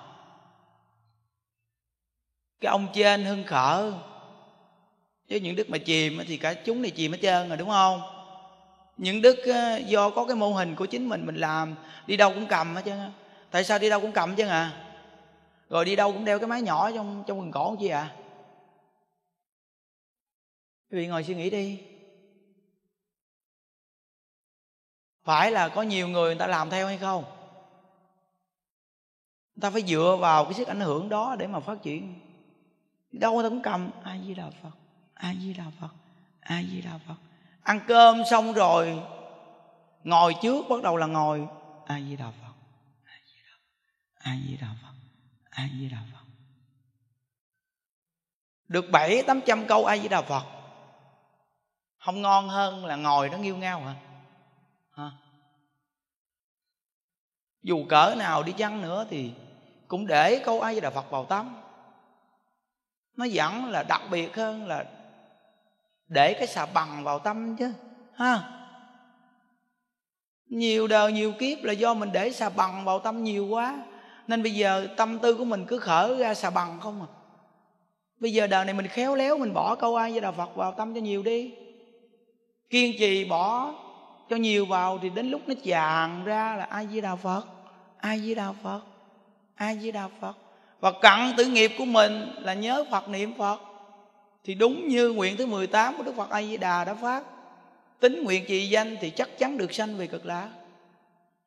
Cái 2.62 2.70
ông 2.70 2.88
trên 2.94 3.26
hưng 3.26 3.44
khởi. 3.44 3.92
Chứ 5.28 5.36
những 5.36 5.56
đức 5.56 5.70
mà 5.70 5.78
chìm 5.78 6.20
thì 6.28 6.38
cả 6.38 6.54
chúng 6.54 6.82
này 6.82 6.92
chìm 6.92 7.12
hết 7.12 7.20
trơn 7.22 7.50
rồi, 7.50 7.58
đúng 7.58 7.70
không? 7.70 8.02
Những 8.98 9.22
đức 9.22 9.38
do 9.86 10.10
có 10.10 10.26
cái 10.26 10.36
mô 10.36 10.54
hình 10.54 10.76
của 10.76 10.86
chính 10.86 11.10
mình 11.10 11.26
mình 11.26 11.36
làm, 11.36 11.76
đi 12.08 12.18
đâu 12.18 12.30
cũng 12.34 12.48
cầm 12.48 12.76
hết 12.76 12.82
trơn 12.86 13.12
tại 13.52 13.64
sao 13.64 13.80
đi 13.80 13.90
đâu 13.90 14.00
cũng 14.00 14.12
cầm 14.12 14.36
chứ 14.36 14.48
à? 14.48 14.89
Rồi 15.70 15.86
đi 15.86 15.96
đâu 15.96 16.14
cũng 16.14 16.26
đeo 16.26 16.40
cái 16.40 16.48
máy 16.48 16.62
nhỏ 16.62 16.92
trong 16.92 17.24
trong 17.28 17.40
quần 17.40 17.52
cổ 17.52 17.76
chi 17.80 17.88
à? 17.88 18.16
Quý 20.92 20.98
vị 20.98 21.08
ngồi 21.08 21.24
suy 21.24 21.36
nghĩ 21.36 21.50
đi. 21.50 21.82
Phải 25.24 25.52
là 25.52 25.70
có 25.70 25.82
nhiều 25.82 26.08
người 26.08 26.30
người 26.30 26.40
ta 26.40 26.48
làm 26.48 26.70
theo 26.70 26.88
hay 26.88 26.98
không? 26.98 27.24
Người 29.56 29.62
ta 29.62 29.70
phải 29.70 29.82
dựa 29.82 30.18
vào 30.20 30.44
cái 30.44 30.54
sức 30.54 30.68
ảnh 30.68 30.80
hưởng 30.80 31.10
đó 31.10 31.36
để 31.40 31.48
mà 31.48 31.60
phát 31.60 31.78
triển. 31.84 32.20
Đâu 33.12 33.40
ta 33.44 33.50
cũng 33.50 33.62
cầm. 33.62 33.92
A 34.04 34.18
di 34.26 34.34
đà 34.34 34.50
phật 34.64 34.72
a 35.14 35.34
di 35.42 35.54
đà 35.54 35.66
phật 35.80 35.90
a 36.40 36.64
di 36.72 36.82
đà 36.82 37.00
phật 37.08 37.16
ăn 37.64 37.80
cơm 37.88 38.22
xong 38.30 38.54
rồi, 38.54 39.04
ngồi 40.04 40.36
trước, 40.42 40.66
bắt 40.70 40.84
đầu 40.84 40.98
là 40.98 41.08
ngồi. 41.08 41.48
A 41.86 42.00
di 42.00 42.16
đà 42.16 42.32
phật 42.32 42.54
a 43.04 43.16
di 43.26 43.42
đà 43.44 43.52
phật 43.58 44.20
a 44.20 44.38
di 44.48 44.58
đà 44.58 44.68
phật 44.82 44.89
được 48.68 48.86
bảy 48.92 49.24
tám 49.28 49.42
trăm 49.46 49.68
câu 49.68 49.86
a 49.86 49.98
di 49.98 50.08
đà 50.08 50.22
phật. 50.22 50.44
Không 51.98 52.22
ngon 52.22 52.50
hơn 52.50 52.86
là 52.86 52.96
ngồi 52.96 53.30
đó 53.30 53.38
nghiêu 53.38 53.58
ngao 53.58 53.82
hả? 53.82 53.96
Hả? 54.92 55.12
Dù 57.64 57.86
cỡ 57.90 58.16
nào 58.18 58.44
đi 58.44 58.52
chăng 58.52 58.82
nữa 58.82 59.06
thì 59.10 59.34
cũng 59.88 60.08
để 60.08 60.42
câu 60.46 60.62
a 60.62 60.74
di 60.74 60.80
đà 60.80 60.90
phật 60.90 61.12
vào 61.12 61.26
tâm 61.26 61.62
nó 63.20 63.26
vẫn 63.34 63.66
là 63.66 63.84
đặc 63.84 64.02
biệt 64.12 64.36
hơn 64.36 64.68
là 64.68 64.86
để 66.08 66.34
cái 66.34 66.48
xà 66.48 66.66
bằng 66.66 67.04
vào 67.04 67.20
tâm 67.20 67.56
chứ, 67.58 67.74
ha? 68.14 68.56
Nhiều 70.46 70.88
đời 70.88 71.12
nhiều 71.12 71.34
kiếp 71.40 71.64
là 71.64 71.74
do 71.74 71.94
mình 71.94 72.12
để 72.12 72.32
xà 72.32 72.50
bằng 72.50 72.86
vào 72.86 73.00
tâm 73.00 73.24
nhiều 73.24 73.48
quá 73.48 73.86
nên 74.30 74.44
bây 74.44 74.52
giờ 74.52 74.88
tâm 74.98 75.20
tư 75.20 75.34
của 75.36 75.46
mình 75.46 75.66
cứ 75.68 75.80
khở 75.80 76.16
ra 76.20 76.34
xà 76.34 76.50
bằng 76.50 76.80
không 76.80 77.02
à. 77.02 77.08
Bây 78.20 78.34
giờ 78.34 78.48
đời 78.48 78.66
này 78.66 78.74
mình 78.74 78.88
khéo 78.88 79.16
léo 79.16 79.38
mình 79.38 79.54
bỏ 79.54 79.76
câu 79.76 79.96
ai 79.96 80.12
với 80.12 80.22
đạo 80.22 80.32
phật 80.38 80.56
vào 80.56 80.72
tâm 80.72 80.94
cho 80.96 81.02
nhiều 81.02 81.24
đi. 81.24 81.54
Kiên 82.70 82.94
trì 83.00 83.26
bỏ 83.26 83.74
cho 84.30 84.36
nhiều 84.36 84.66
vào 84.66 85.00
thì 85.02 85.10
đến 85.10 85.32
lúc 85.32 85.42
nó 85.48 85.54
tràn 85.64 86.26
ra 86.26 86.56
là 86.56 86.64
ai 86.64 86.86
với 86.86 87.02
đạo 87.02 87.18
phật 87.18 87.44
ai 87.98 88.22
với 88.26 88.36
đạo 88.36 88.56
phật 88.64 88.82
ai 89.56 89.78
với 89.82 89.92
đạo 89.92 90.12
phật. 90.22 90.34
Và 90.80 90.92
cặn 91.02 91.34
tử 91.38 91.46
nghiệp 91.46 91.72
của 91.78 91.86
mình 91.86 92.32
là 92.42 92.54
nhớ 92.54 92.86
phật 92.92 93.10
niệm 93.10 93.34
phật. 93.38 93.60
Thì 94.44 94.56
đúng 94.56 94.88
như 94.88 95.12
nguyện 95.12 95.38
thứ 95.38 95.46
18 95.46 95.98
của 95.98 96.04
Đức 96.04 96.14
Phật 96.18 96.30
A 96.30 96.42
Di 96.42 96.58
Đà 96.58 96.86
đã 96.86 96.94
phát. 96.94 97.24
Tính 98.00 98.24
nguyện 98.24 98.46
trì 98.48 98.70
danh 98.70 98.98
thì 99.02 99.10
chắc 99.10 99.38
chắn 99.38 99.58
được 99.58 99.74
sanh 99.74 99.98
về 99.98 100.08
cực 100.08 100.26
lạc 100.26 100.50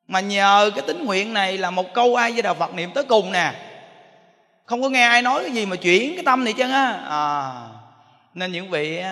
mà 0.09 0.21
nhờ 0.21 0.71
cái 0.75 0.85
tính 0.87 1.05
nguyện 1.05 1.33
này 1.33 1.59
là 1.59 1.71
một 1.71 1.95
câu 1.95 2.17
ai 2.17 2.33
với 2.33 2.43
đạo 2.43 2.55
phật 2.55 2.75
niệm 2.75 2.91
tới 2.95 3.05
cùng 3.05 3.33
nè. 3.33 3.53
Không 4.65 4.83
có 4.83 4.89
nghe 4.89 5.03
ai 5.03 5.23
nói 5.23 5.43
cái 5.43 5.53
gì 5.53 5.67
mà 5.67 5.77
chuyển 5.77 6.15
cái 6.15 6.25
tâm 6.25 6.45
này 6.45 6.53
chân 6.53 6.71
á. 6.71 6.93
À, 7.09 7.23
nên 8.35 8.53
những 8.53 8.71
vị 8.71 9.03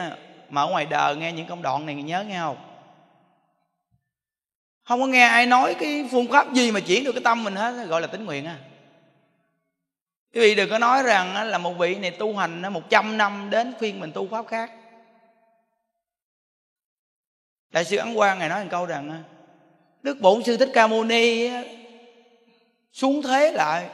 mà 0.49 0.63
ở 0.63 0.69
ngoài 0.69 0.87
đời 0.87 1.17
nghe 1.17 1.33
những 1.33 1.47
công 1.47 1.63
đoạn 1.63 1.87
này 1.87 1.95
nhớ 1.95 2.25
nghe 2.25 2.39
không? 2.39 2.57
Không 4.85 5.01
có 5.01 5.07
nghe 5.07 5.27
ai 5.27 5.47
nói 5.47 5.75
cái 5.75 6.09
phương 6.11 6.29
pháp 6.33 6.53
gì 6.53 6.71
mà 6.71 6.81
chuyển 6.81 7.05
được 7.05 7.13
cái 7.13 7.23
tâm 7.25 7.45
mình 7.45 7.57
hết 7.57 7.87
gọi 7.87 8.01
là 8.01 8.07
tính 8.07 8.25
nguyện 8.25 8.45
á. 8.45 8.57
Quý 10.35 10.41
vị 10.41 10.55
đừng 10.55 10.71
có 10.71 10.79
nói 10.79 11.03
rằng 11.03 11.51
là 11.51 11.59
một 11.59 11.73
vị 11.73 11.95
này 11.95 12.11
tu 12.11 12.37
hành 12.37 12.73
một 12.73 12.91
trăm 12.91 13.19
năm 13.19 13.51
đến 13.51 13.75
phiên 13.81 14.01
mình 14.01 14.13
tu 14.13 14.29
pháp 14.29 14.47
khác. 14.49 14.71
Đại 17.71 17.85
sư 17.85 17.97
ấn 17.97 18.15
quang 18.15 18.39
ngày 18.39 18.49
nói 18.49 18.63
một 18.65 18.69
câu 18.71 18.87
rằng 18.87 19.23
đức 20.03 20.21
bổn 20.21 20.43
sư 20.43 20.57
thích 20.57 20.71
ca 20.75 20.87
mâu 20.87 21.05
ni 21.05 21.51
xuống 22.93 23.23
thế 23.23 23.53
lại, 23.53 23.89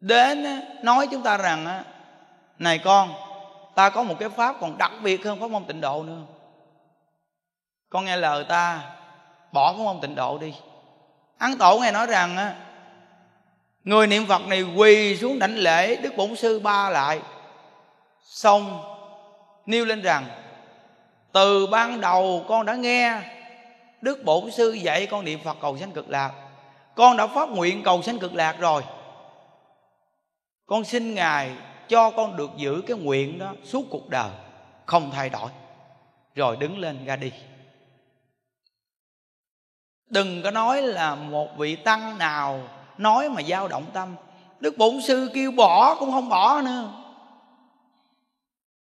đến 0.00 0.46
nói 0.82 1.06
chúng 1.10 1.22
ta 1.22 1.36
rằng 1.36 1.82
này 2.58 2.78
con, 2.78 3.14
ta 3.74 3.90
có 3.90 4.02
một 4.02 4.14
cái 4.20 4.28
pháp 4.28 4.56
còn 4.60 4.78
đặc 4.78 4.92
biệt 5.02 5.24
hơn 5.24 5.40
pháp 5.40 5.50
môn 5.50 5.64
tịnh 5.64 5.80
độ 5.80 6.02
nữa. 6.02 6.22
Con 7.88 8.04
nghe 8.04 8.16
lời 8.16 8.44
ta, 8.48 8.80
bỏ 9.52 9.72
pháp 9.72 9.78
môn 9.78 10.00
tịnh 10.00 10.14
độ 10.14 10.38
đi. 10.38 10.54
Ấn 11.38 11.58
tổ 11.58 11.78
nghe 11.78 11.92
nói 11.92 12.06
rằng 12.06 12.54
người 13.84 14.06
niệm 14.06 14.26
phật 14.26 14.46
này 14.46 14.62
quỳ 14.62 15.16
xuống 15.16 15.38
đảnh 15.38 15.56
lễ 15.56 15.96
đức 15.96 16.16
bổn 16.16 16.36
sư 16.36 16.58
ba 16.58 16.90
lại. 16.90 17.20
Xong, 18.24 18.82
nêu 19.66 19.84
lên 19.84 20.02
rằng, 20.02 20.26
từ 21.32 21.66
ban 21.66 22.00
đầu 22.00 22.44
con 22.48 22.66
đã 22.66 22.74
nghe 22.74 23.20
đức 24.00 24.24
bổn 24.24 24.50
sư 24.50 24.72
dạy 24.72 25.06
con 25.06 25.24
niệm 25.24 25.40
phật 25.44 25.56
cầu 25.60 25.78
sanh 25.78 25.92
cực 25.92 26.10
lạc. 26.10 26.32
Con 26.94 27.16
đã 27.16 27.26
phát 27.26 27.48
nguyện 27.48 27.82
cầu 27.82 28.02
sanh 28.02 28.18
cực 28.18 28.34
lạc 28.34 28.56
rồi. 28.60 28.82
Con 30.66 30.84
xin 30.84 31.14
ngài 31.14 31.50
cho 31.88 32.10
con 32.10 32.36
được 32.36 32.50
giữ 32.56 32.82
cái 32.86 32.96
nguyện 32.96 33.38
đó 33.38 33.52
suốt 33.64 33.82
cuộc 33.90 34.08
đời 34.08 34.30
không 34.86 35.10
thay 35.10 35.28
đổi. 35.28 35.50
Rồi 36.34 36.56
đứng 36.56 36.78
lên 36.78 37.04
ra 37.04 37.16
đi. 37.16 37.32
Đừng 40.10 40.42
có 40.42 40.50
nói 40.50 40.82
là 40.82 41.14
một 41.14 41.48
vị 41.56 41.76
tăng 41.76 42.18
nào 42.18 42.68
nói 42.98 43.28
mà 43.28 43.42
dao 43.42 43.68
động 43.68 43.84
tâm. 43.92 44.14
Đức 44.60 44.78
bổn 44.78 45.00
sư 45.00 45.30
kêu 45.34 45.50
bỏ 45.50 45.94
cũng 45.94 46.12
không 46.12 46.28
bỏ 46.28 46.60
nữa. 46.60 46.92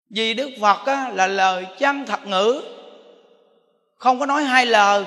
Vì 0.10 0.34
đức 0.34 0.50
phật 0.62 0.86
á, 0.86 1.10
là 1.10 1.28
lời 1.28 1.68
chân 1.80 2.06
thật 2.06 2.28
ngữ 2.28 2.62
không 4.02 4.20
có 4.20 4.26
nói 4.26 4.44
hai 4.44 4.66
lời. 4.66 5.06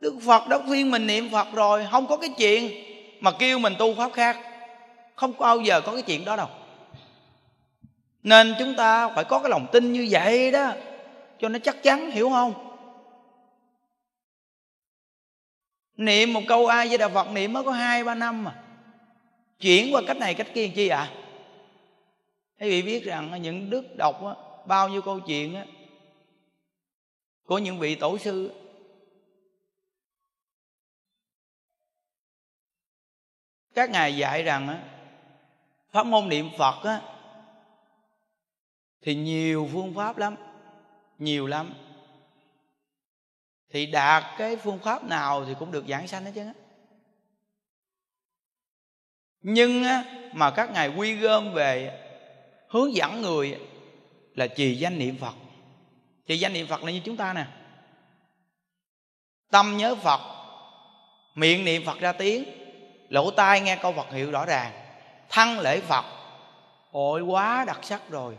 Đức 0.00 0.14
phật 0.26 0.48
đã 0.48 0.58
khuyên 0.66 0.90
mình 0.90 1.06
niệm 1.06 1.30
phật 1.32 1.46
rồi 1.52 1.86
không 1.90 2.06
có 2.06 2.16
cái 2.16 2.30
chuyện 2.38 2.72
mà 3.20 3.30
kêu 3.30 3.58
mình 3.58 3.74
tu 3.78 3.94
pháp 3.94 4.12
khác. 4.12 4.38
Không 5.14 5.32
có 5.32 5.46
bao 5.46 5.60
giờ 5.60 5.80
có 5.80 5.92
cái 5.92 6.02
chuyện 6.02 6.24
đó 6.24 6.36
đâu. 6.36 6.48
Nên 8.22 8.54
chúng 8.58 8.74
ta 8.74 9.08
phải 9.08 9.24
có 9.24 9.38
cái 9.38 9.50
lòng 9.50 9.66
tin 9.72 9.92
như 9.92 10.08
vậy 10.10 10.50
đó 10.50 10.72
cho 11.40 11.48
nó 11.48 11.58
chắc 11.58 11.82
chắn 11.82 12.10
hiểu 12.10 12.30
không? 12.30 12.54
Niệm 15.96 16.32
một 16.32 16.42
câu 16.48 16.66
ai 16.66 16.88
với 16.88 16.98
đạo 16.98 17.10
phật 17.14 17.30
niệm 17.30 17.52
mới 17.52 17.64
có 17.64 17.70
hai 17.70 18.04
ba 18.04 18.14
năm 18.14 18.44
mà. 18.44 18.54
Chuyển 19.60 19.94
qua 19.94 20.02
cách 20.06 20.16
này 20.16 20.34
cách 20.34 20.48
kia 20.54 20.68
chi 20.68 20.88
ạ? 20.88 20.98
À? 20.98 21.10
quý 22.60 22.70
vị 22.70 22.82
biết 22.82 23.04
rằng 23.04 23.42
những 23.42 23.70
đức 23.70 23.96
đọc 23.96 24.24
á, 24.24 24.32
bao 24.66 24.88
nhiêu 24.88 25.02
câu 25.02 25.20
chuyện 25.20 25.54
á, 25.54 25.64
của 27.44 27.58
những 27.58 27.78
vị 27.78 27.94
tổ 27.94 28.18
sư 28.18 28.52
các 33.74 33.90
ngài 33.90 34.16
dạy 34.16 34.42
rằng 34.42 34.90
pháp 35.90 36.06
môn 36.06 36.28
niệm 36.28 36.50
phật 36.58 37.00
thì 39.02 39.14
nhiều 39.14 39.68
phương 39.72 39.94
pháp 39.94 40.18
lắm, 40.18 40.36
nhiều 41.18 41.46
lắm. 41.46 41.74
Thì 43.70 43.86
đạt 43.86 44.24
cái 44.38 44.56
phương 44.56 44.78
pháp 44.78 45.04
nào 45.04 45.44
thì 45.44 45.54
cũng 45.58 45.72
được 45.72 45.84
giảng 45.88 46.08
sanh 46.08 46.24
hết 46.24 46.32
chứ 46.34 46.52
nhưng 49.46 49.82
mà 50.32 50.50
các 50.50 50.70
ngài 50.70 50.88
quy 50.88 51.14
gom 51.14 51.52
về 51.52 52.00
hướng 52.68 52.94
dẫn 52.94 53.22
người 53.22 53.60
là 54.34 54.46
trì 54.46 54.74
danh 54.74 54.98
niệm 54.98 55.16
phật 55.20 55.34
thì 56.26 56.38
danh 56.38 56.52
niệm 56.52 56.66
phật 56.66 56.84
là 56.84 56.92
như 56.92 57.00
chúng 57.04 57.16
ta 57.16 57.32
nè. 57.32 57.46
Tâm 59.50 59.76
nhớ 59.76 59.94
phật, 59.94 60.20
miệng 61.34 61.64
niệm 61.64 61.84
phật 61.86 62.00
ra 62.00 62.12
tiếng, 62.12 62.44
lỗ 63.08 63.30
tai 63.30 63.60
nghe 63.60 63.76
câu 63.76 63.92
phật 63.92 64.12
hiệu 64.12 64.30
rõ 64.30 64.46
ràng. 64.46 64.72
Thân 65.30 65.58
lễ 65.58 65.80
phật 65.80 66.04
ôi 66.92 67.22
quá 67.22 67.64
đặc 67.66 67.78
sắc 67.82 68.10
rồi. 68.10 68.36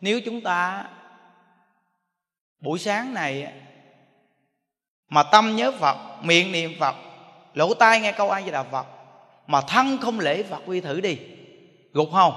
Nếu 0.00 0.20
chúng 0.24 0.40
ta 0.40 0.84
buổi 2.60 2.78
sáng 2.78 3.14
này 3.14 3.52
mà 5.08 5.22
tâm 5.22 5.56
nhớ 5.56 5.72
phật, 5.78 5.96
miệng 6.22 6.52
niệm 6.52 6.72
phật, 6.80 6.94
lỗ 7.54 7.74
tai 7.74 8.00
nghe 8.00 8.12
câu 8.12 8.30
ai 8.30 8.44
di 8.44 8.50
đà 8.50 8.62
phật, 8.62 8.86
mà 9.46 9.60
thân 9.60 9.98
không 9.98 10.20
lễ 10.20 10.42
phật 10.42 10.62
quy 10.66 10.80
thử 10.80 11.00
đi. 11.00 11.18
Gục 11.92 12.08
không? 12.12 12.32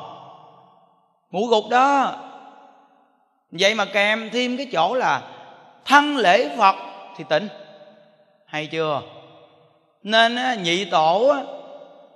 Ngủ 1.32 1.48
gục 1.48 1.70
đó 1.70 2.24
vậy 3.52 3.76
mà 3.76 3.86
kèm 3.86 4.30
thêm 4.30 4.58
cái 4.58 4.68
chỗ 4.72 4.96
là 4.96 5.22
thân 5.86 6.18
lễ 6.18 6.58
phật 6.58 6.76
thì 7.18 7.24
tịnh 7.30 7.48
hay 8.46 8.68
chưa? 8.68 9.02
Nên 10.04 10.64
nhị 10.64 10.86
tổ 10.86 11.36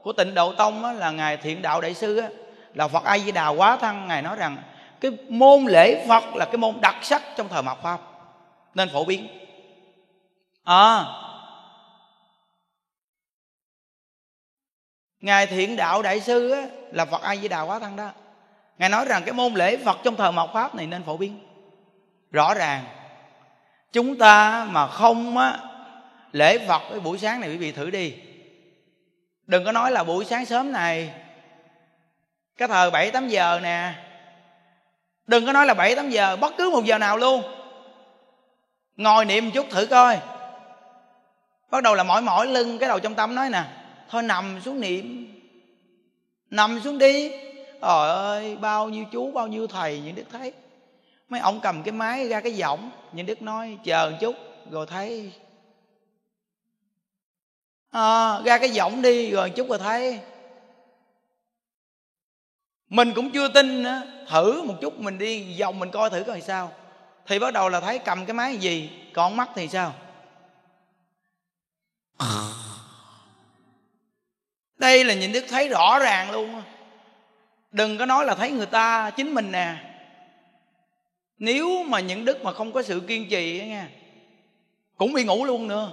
của 0.01 0.13
tịnh 0.13 0.33
độ 0.33 0.53
tông 0.53 0.97
là 0.97 1.11
ngài 1.11 1.37
thiện 1.37 1.61
đạo 1.61 1.81
đại 1.81 1.93
sư 1.93 2.21
là 2.73 2.87
phật 2.87 3.03
a 3.03 3.17
di 3.19 3.31
đà 3.31 3.47
quá 3.47 3.77
thân. 3.77 4.07
Ngài 4.07 4.21
nói 4.21 4.35
rằng 4.35 4.57
cái 5.01 5.11
môn 5.29 5.65
lễ 5.65 6.05
phật 6.07 6.35
là 6.35 6.45
cái 6.45 6.57
môn 6.57 6.81
đặc 6.81 6.95
sắc 7.01 7.21
trong 7.37 7.47
thời 7.47 7.63
mạt 7.63 7.77
pháp, 7.83 7.99
nên 8.75 8.89
phổ 8.89 9.05
biến. 9.05 9.27
À 10.63 11.05
ngài 15.21 15.47
thiện 15.47 15.75
đạo 15.75 16.01
đại 16.01 16.19
sư 16.19 16.55
là 16.91 17.05
phật 17.05 17.21
a 17.21 17.35
di 17.35 17.47
đà 17.47 17.61
quá 17.61 17.79
thân 17.79 17.95
đó 17.95 18.09
ngài 18.81 18.89
nói 18.89 19.05
rằng 19.05 19.23
cái 19.25 19.33
môn 19.33 19.53
lễ 19.53 19.77
phật 19.77 19.97
trong 20.03 20.15
thời 20.15 20.31
mạt 20.31 20.49
pháp 20.53 20.75
này 20.75 20.87
nên 20.87 21.03
phổ 21.03 21.17
biến. 21.17 21.39
Rõ 22.31 22.53
ràng 22.53 22.83
chúng 23.91 24.17
ta 24.17 24.67
mà 24.69 24.87
không 24.87 25.37
á, 25.37 25.59
lễ 26.31 26.67
phật 26.67 26.81
cái 26.89 26.99
buổi 26.99 27.17
sáng 27.17 27.41
này 27.41 27.49
quý 27.49 27.57
vị 27.57 27.71
thử 27.71 27.89
đi. 27.89 28.13
Đừng 29.47 29.65
có 29.65 29.71
nói 29.71 29.91
là 29.91 30.03
buổi 30.03 30.25
sáng 30.25 30.45
sớm 30.45 30.71
này 30.71 31.13
cái 32.57 32.67
thời 32.67 32.91
bảy 32.91 33.11
tám 33.11 33.29
giờ 33.29 33.59
nè. 33.63 33.93
Đừng 35.27 35.45
có 35.45 35.51
nói 35.51 35.65
là 35.65 35.73
bảy 35.73 35.95
tám 35.95 36.09
giờ 36.09 36.35
bất 36.35 36.53
cứ 36.57 36.69
một 36.69 36.85
giờ 36.85 36.97
nào 36.97 37.17
luôn. 37.17 37.43
Ngồi 38.95 39.25
niệm 39.25 39.45
một 39.45 39.51
chút 39.53 39.65
thử 39.69 39.85
coi. 39.85 40.19
Bắt 41.71 41.83
đầu 41.83 41.95
là 41.95 42.03
mỏi 42.03 42.21
mỏi 42.21 42.47
lưng 42.47 42.77
cái 42.77 42.89
đầu 42.89 42.99
trong 42.99 43.15
tâm 43.15 43.35
nói 43.35 43.49
nè 43.49 43.63
thôi 44.09 44.23
nằm 44.23 44.61
xuống 44.61 44.79
niệm 44.79 45.27
nằm 46.49 46.79
xuống 46.83 46.97
đi 46.97 47.31
trời 47.81 48.09
ơi 48.09 48.55
bao 48.55 48.89
nhiêu 48.89 49.05
chú 49.11 49.31
bao 49.31 49.47
nhiêu 49.47 49.67
thầy 49.67 49.99
những 49.99 50.15
đức 50.15 50.23
thấy. 50.31 50.53
Mấy 51.29 51.39
ông 51.41 51.59
cầm 51.59 51.83
cái 51.83 51.91
máy 51.91 52.27
ra 52.27 52.41
cái 52.41 52.51
giọng 52.53 52.91
những 53.11 53.25
đức 53.25 53.41
nói 53.41 53.77
chờ 53.83 54.09
một 54.11 54.17
chút. 54.21 54.35
Rồi 54.71 54.85
thấy 54.85 55.31
à, 57.91 58.39
ra 58.45 58.57
cái 58.57 58.69
giọng 58.69 59.01
đi. 59.01 59.31
Rồi 59.31 59.47
một 59.49 59.53
chút 59.55 59.69
rồi 59.69 59.79
thấy 59.79 60.19
mình 62.89 63.13
cũng 63.15 63.31
chưa 63.31 63.47
tin 63.47 63.83
nữa. 63.83 64.01
Thử 64.29 64.61
một 64.63 64.75
chút 64.81 64.99
mình 64.99 65.17
đi 65.17 65.59
vòng 65.59 65.79
mình 65.79 65.91
coi 65.91 66.09
thử 66.09 66.23
coi 66.23 66.41
sao. 66.41 66.71
Thì 67.25 67.39
bắt 67.39 67.53
đầu 67.53 67.69
là 67.69 67.79
thấy 67.79 67.99
cầm 67.99 68.25
cái 68.25 68.33
máy 68.33 68.57
gì 68.57 68.89
còn 69.13 69.37
mắt 69.37 69.49
thì 69.55 69.67
sao? 69.67 69.93
Đây 74.77 75.03
là 75.03 75.13
nhìn 75.13 75.31
đức 75.31 75.45
thấy 75.49 75.67
rõ 75.67 75.99
ràng 75.99 76.31
luôn 76.31 76.61
đừng 77.71 77.97
có 77.97 78.05
nói 78.05 78.25
là 78.25 78.35
thấy 78.35 78.51
người 78.51 78.65
ta 78.65 79.09
chính 79.09 79.33
mình 79.33 79.51
nè. 79.51 79.75
Nếu 81.37 81.83
mà 81.83 81.99
những 81.99 82.25
đức 82.25 82.43
mà 82.43 82.53
không 82.53 82.71
có 82.71 82.81
sự 82.81 82.99
kiên 83.07 83.29
trì 83.29 83.59
á 83.59 83.65
nha, 83.65 83.87
cũng 84.97 85.13
bị 85.13 85.23
ngủ 85.23 85.45
luôn 85.45 85.67
nữa. 85.67 85.91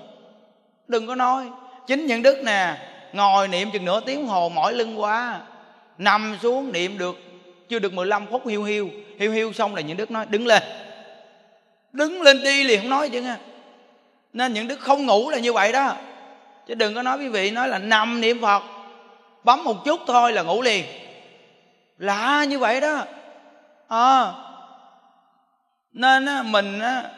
Đừng 0.88 1.06
có 1.06 1.14
nói. 1.14 1.46
Chính 1.86 2.06
những 2.06 2.22
đức 2.22 2.42
nè, 2.44 2.76
ngồi 3.12 3.48
niệm 3.48 3.70
chừng 3.72 3.84
nửa 3.84 4.00
tiếng 4.00 4.26
hồ 4.26 4.48
mỏi 4.48 4.72
lưng 4.72 5.00
quá, 5.00 5.40
nằm 5.98 6.38
xuống 6.42 6.72
niệm 6.72 6.98
được 6.98 7.16
chưa 7.68 7.78
được 7.78 7.92
15 7.92 8.26
phút 8.30 8.46
hiu 8.46 8.64
hiu. 8.64 8.90
Hiu 9.18 9.32
hiu 9.32 9.52
xong 9.52 9.74
là 9.74 9.80
những 9.80 9.96
đức 9.96 10.10
nói, 10.10 10.26
đứng 10.28 10.46
lên. 10.46 10.62
Đứng 11.92 12.22
lên 12.22 12.42
đi 12.42 12.64
liền 12.64 12.80
không 12.80 12.90
nói 12.90 13.08
chứ 13.08 13.22
nha. 13.22 13.38
Nên 14.32 14.52
những 14.52 14.68
đức 14.68 14.80
không 14.80 15.06
ngủ 15.06 15.30
là 15.30 15.38
như 15.38 15.52
vậy 15.52 15.72
đó. 15.72 15.96
Chứ 16.66 16.74
đừng 16.74 16.94
có 16.94 17.02
nói 17.02 17.18
quý 17.18 17.28
vị 17.28 17.50
nói 17.50 17.68
là 17.68 17.78
nằm 17.78 18.20
niệm 18.20 18.40
phật, 18.40 18.62
bấm 19.44 19.64
một 19.64 19.84
chút 19.84 20.00
thôi 20.06 20.32
là 20.32 20.42
ngủ 20.42 20.62
liền 20.62 20.84
lạ 21.98 22.44
như 22.48 22.58
vậy 22.58 22.80
đó. 22.80 23.04
À, 23.88 24.32
nên 25.92 26.26
á, 26.26 26.42
mình 26.42 26.80
á, 26.80 27.10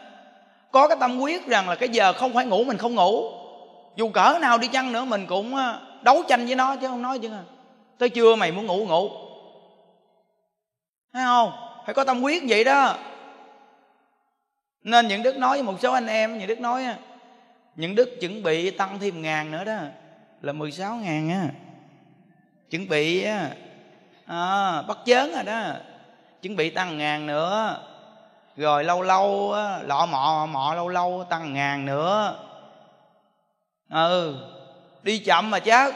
có 0.71 0.87
cái 0.87 0.97
tâm 0.99 1.19
quyết 1.19 1.47
rằng 1.47 1.69
là 1.69 1.75
cái 1.75 1.89
giờ 1.89 2.13
không 2.13 2.33
phải 2.33 2.45
ngủ 2.45 2.63
mình 2.63 2.77
không 2.77 2.95
ngủ. 2.95 3.31
Dù 3.95 4.09
cỡ 4.09 4.37
nào 4.41 4.57
đi 4.57 4.67
chăng 4.67 4.91
nữa 4.91 5.05
mình 5.05 5.25
cũng 5.27 5.55
đấu 6.01 6.23
tranh 6.27 6.45
với 6.45 6.55
nó 6.55 6.75
chứ 6.75 6.87
không 6.87 7.01
nói 7.01 7.19
chứ. 7.19 7.29
Tới 7.97 8.09
trưa 8.09 8.35
mày 8.35 8.51
muốn 8.51 8.65
ngủ 8.65 8.85
ngủ. 8.85 9.09
Thấy 11.13 11.23
không? 11.23 11.51
Phải 11.85 11.93
có 11.93 12.03
tâm 12.03 12.21
quyết 12.21 12.43
vậy 12.47 12.63
đó. 12.63 12.95
Nên 14.83 15.07
những 15.07 15.23
đức 15.23 15.37
nói 15.37 15.57
với 15.57 15.63
một 15.63 15.75
số 15.81 15.93
anh 15.93 16.07
em 16.07 16.37
những 16.37 16.47
đức 16.47 16.59
nói 16.59 16.85
những 17.75 17.95
đức 17.95 18.09
chuẩn 18.21 18.43
bị 18.43 18.71
tăng 18.71 18.99
thêm 18.99 19.21
ngàn 19.21 19.51
nữa 19.51 19.63
đó 19.63 19.77
là 20.41 20.53
16 20.53 20.95
ngàn 20.95 21.29
á. 21.29 21.49
Chuẩn 22.69 22.87
bị 22.87 23.23
á 23.23 23.49
à, 24.31 24.81
bắt 24.81 24.97
chớn 25.05 25.33
rồi 25.33 25.43
đó. 25.43 25.61
Chuẩn 26.41 26.55
bị 26.55 26.69
tăng 26.69 26.97
ngàn 26.97 27.25
nữa. 27.25 27.77
Rồi 28.57 28.83
lâu 28.83 29.01
lâu 29.01 29.51
á, 29.53 29.79
lọ 29.83 30.05
mọ 30.05 30.45
mọ 30.45 30.75
lâu 30.75 30.87
lâu 30.87 31.25
tăng 31.29 31.53
ngàn 31.53 31.85
nữa. 31.85 32.35
Ừ 33.89 34.35
đi 35.03 35.19
chậm 35.19 35.49
mà 35.49 35.59
chết. 35.59 35.95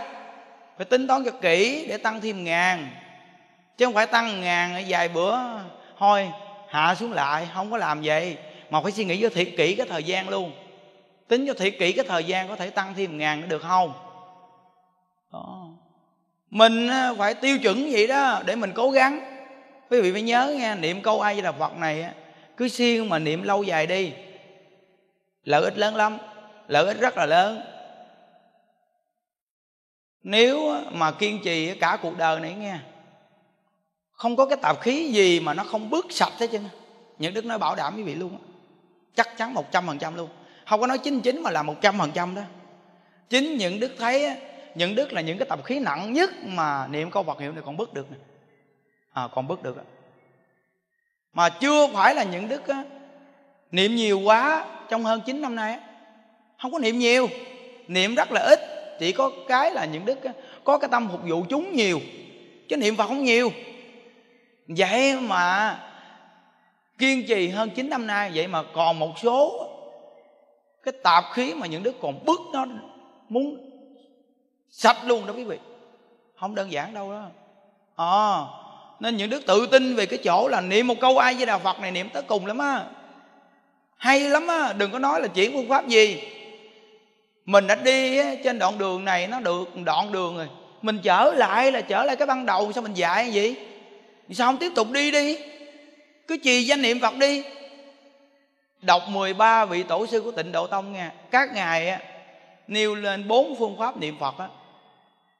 Phải 0.77 0.85
tính 0.85 1.07
toán 1.07 1.25
cho 1.25 1.31
kỹ 1.31 1.85
để 1.89 1.97
tăng 1.97 2.21
thêm 2.21 2.43
ngàn. 2.43 2.89
Chứ 3.77 3.85
không 3.85 3.93
phải 3.93 4.07
tăng 4.07 4.41
ngàn 4.41 4.85
vài 4.87 5.09
bữa. 5.09 5.37
Thôi 5.97 6.31
hạ 6.69 6.95
xuống 6.95 7.13
lại 7.13 7.47
không 7.53 7.71
có 7.71 7.77
làm 7.77 8.01
vậy. 8.03 8.37
Mà 8.69 8.81
phải 8.81 8.91
suy 8.91 9.05
nghĩ 9.05 9.21
cho 9.21 9.29
thiệt 9.29 9.47
kỹ 9.57 9.75
cái 9.75 9.87
thời 9.89 10.03
gian 10.03 10.29
luôn. 10.29 10.51
Tính 11.27 11.47
cho 11.47 11.53
thiệt 11.53 11.75
kỹ 11.79 11.91
cái 11.91 12.05
thời 12.07 12.23
gian 12.23 12.47
có 12.47 12.55
thể 12.55 12.69
tăng 12.69 12.93
thêm 12.93 13.17
ngàn 13.17 13.41
nữa 13.41 13.47
được 13.47 13.61
không? 13.61 13.93
Đó 15.33 15.64
mình 16.49 16.87
ờ, 16.87 17.15
phải 17.17 17.33
tiêu 17.33 17.59
chuẩn 17.59 17.91
vậy 17.91 18.07
đó, 18.07 18.41
để 18.45 18.55
mình 18.55 18.71
cố 18.75 18.91
gắng. 18.91 19.19
Quý 19.89 20.01
vị 20.01 20.11
phải 20.11 20.21
nhớ 20.21 20.55
nha, 20.59 20.75
niệm 20.75 21.01
câu 21.01 21.21
ai 21.21 21.41
là 21.41 21.51
phật 21.51 21.77
này 21.77 22.05
cứ 22.57 22.67
siêng 22.67 23.09
mà 23.09 23.19
niệm 23.19 23.43
lâu 23.43 23.63
dài 23.63 23.87
đi, 23.87 24.11
lợi 25.43 25.63
ích 25.63 25.77
lớn 25.77 25.95
lắm, 25.95 26.17
lợi 26.67 26.85
ích 26.85 26.99
rất 26.99 27.17
là 27.17 27.25
lớn. 27.25 27.61
Nếu 30.23 30.75
mà 30.91 31.11
kiên 31.11 31.39
trì 31.43 31.79
cả 31.79 31.97
cuộc 32.01 32.17
đời 32.17 32.39
này 32.39 32.53
nghe 32.53 32.77
không 34.11 34.35
có 34.35 34.45
cái 34.45 34.57
tạp 34.61 34.81
khí 34.81 35.11
gì 35.11 35.39
mà 35.39 35.53
nó 35.53 35.63
không 35.63 35.89
bước 35.89 36.05
sạch 36.09 36.33
hết 36.39 36.47
chứ 36.51 36.59
những 37.19 37.33
đức 37.33 37.45
nói 37.45 37.57
bảo 37.57 37.75
đảm 37.75 37.95
quý 37.95 38.03
vị 38.03 38.15
luôn 38.15 38.37
chắc 39.15 39.37
chắn 39.37 39.53
một 39.53 39.71
trăm 39.71 39.87
phần 39.87 39.97
trăm 39.97 40.15
luôn. 40.15 40.29
Không 40.65 40.81
có 40.81 40.87
nói 40.87 40.97
chín 40.97 41.21
chín 41.21 41.41
mà 41.41 41.51
là 41.51 41.63
một 41.63 41.75
trăm 41.81 41.97
phần 41.99 42.11
trăm 42.13 42.35
đó. 42.35 42.41
Chính 43.29 43.57
những 43.57 43.79
đức 43.79 43.91
thấy 43.99 44.37
những 44.75 44.95
đức 44.95 45.13
là 45.13 45.21
những 45.21 45.37
cái 45.37 45.47
tập 45.49 45.59
khí 45.63 45.79
nặng 45.79 46.13
nhất 46.13 46.29
mà 46.43 46.87
niệm 46.87 47.11
câu 47.11 47.23
Phật 47.23 47.39
hiệu 47.39 47.51
này 47.51 47.63
còn 47.65 47.77
bước 47.77 47.93
được 47.93 48.11
này. 48.11 48.19
à, 49.13 49.27
còn 49.35 49.47
bước 49.47 49.63
được 49.63 49.77
mà 51.33 51.49
chưa 51.49 51.87
phải 51.93 52.15
là 52.15 52.23
những 52.23 52.49
đức 52.49 52.67
á, 52.67 52.83
niệm 53.71 53.95
nhiều 53.95 54.19
quá 54.19 54.65
trong 54.89 55.03
hơn 55.03 55.21
9 55.25 55.41
năm 55.41 55.55
nay 55.55 55.71
á. 55.71 55.79
không 56.61 56.71
có 56.71 56.79
niệm 56.79 56.99
nhiều 56.99 57.27
niệm 57.87 58.15
rất 58.15 58.31
là 58.31 58.41
ít 58.41 58.59
chỉ 58.99 59.11
có 59.11 59.31
cái 59.47 59.71
là 59.71 59.85
những 59.85 60.05
đức 60.05 60.23
á, 60.23 60.33
có 60.63 60.77
cái 60.77 60.89
tâm 60.91 61.09
phục 61.11 61.21
vụ 61.27 61.45
chúng 61.49 61.75
nhiều 61.75 61.99
chứ 62.69 62.77
niệm 62.77 62.95
Phật 62.95 63.07
không 63.07 63.23
nhiều 63.23 63.51
vậy 64.67 65.19
mà 65.21 65.79
kiên 66.97 67.25
trì 67.27 67.47
hơn 67.49 67.69
9 67.75 67.89
năm 67.89 68.07
nay 68.07 68.31
vậy 68.35 68.47
mà 68.47 68.63
còn 68.73 68.99
một 68.99 69.19
số 69.19 69.69
cái 70.83 70.93
tạp 71.03 71.23
khí 71.33 71.53
mà 71.53 71.67
những 71.67 71.83
đức 71.83 71.95
còn 72.01 72.25
bức 72.25 72.39
nó 72.53 72.65
muốn 73.29 73.74
sạch 74.77 74.97
luôn 75.05 75.25
đó 75.25 75.33
quý 75.33 75.43
vị. 75.43 75.57
Không 76.39 76.55
đơn 76.55 76.71
giản 76.71 76.93
đâu 76.93 77.11
đó. 77.11 77.27
À, 77.95 78.45
nên 78.99 79.17
những 79.17 79.29
đức 79.29 79.45
tự 79.45 79.67
tin 79.67 79.95
về 79.95 80.05
cái 80.05 80.19
chỗ 80.23 80.47
là 80.47 80.61
niệm 80.61 80.87
một 80.87 80.95
câu 81.01 81.17
ai 81.17 81.33
với 81.33 81.45
đạo 81.45 81.59
phật 81.59 81.79
này 81.79 81.91
niệm 81.91 82.09
tới 82.09 82.23
cùng 82.23 82.45
lắm 82.45 82.57
á. 82.57 82.85
Hay 83.97 84.19
lắm 84.19 84.47
á 84.47 84.73
đừng 84.73 84.91
có 84.91 84.99
nói 84.99 85.21
là 85.21 85.27
chuyển 85.27 85.53
phương 85.53 85.69
pháp 85.69 85.87
gì. 85.87 86.21
Mình 87.45 87.67
đã 87.67 87.75
đi 87.75 88.19
trên 88.43 88.59
đoạn 88.59 88.77
đường 88.77 89.05
này 89.05 89.27
nó 89.27 89.39
được 89.39 89.75
đoạn 89.85 90.11
đường 90.11 90.37
rồi. 90.37 90.49
Mình 90.81 90.99
trở 91.03 91.33
lại 91.35 91.71
là 91.71 91.81
trở 91.81 92.03
lại 92.03 92.15
cái 92.15 92.27
ban 92.27 92.45
đầu 92.45 92.71
sao 92.71 92.83
mình 92.83 92.93
dạy 92.93 93.31
vậy? 93.33 93.55
Sao 94.31 94.47
không 94.47 94.57
tiếp 94.57 94.71
tục 94.75 94.91
đi 94.91 95.11
đi? 95.11 95.37
Cứ 96.27 96.37
trì 96.37 96.63
danh 96.63 96.81
niệm 96.81 96.99
phật 96.99 97.15
đi. 97.17 97.43
Đọc 98.81 99.01
13 99.07 99.65
vị 99.65 99.83
tổ 99.83 100.05
sư 100.05 100.21
của 100.21 100.31
tịnh 100.31 100.51
độ 100.51 100.67
tông 100.67 100.93
nha. 100.93 101.11
Các 101.31 101.53
ngài 101.53 101.89
á, 101.89 101.99
nêu 102.67 102.95
lên 102.95 103.27
bốn 103.27 103.55
phương 103.59 103.75
pháp 103.79 103.97
niệm 103.97 104.17
phật 104.19 104.37
á 104.37 104.47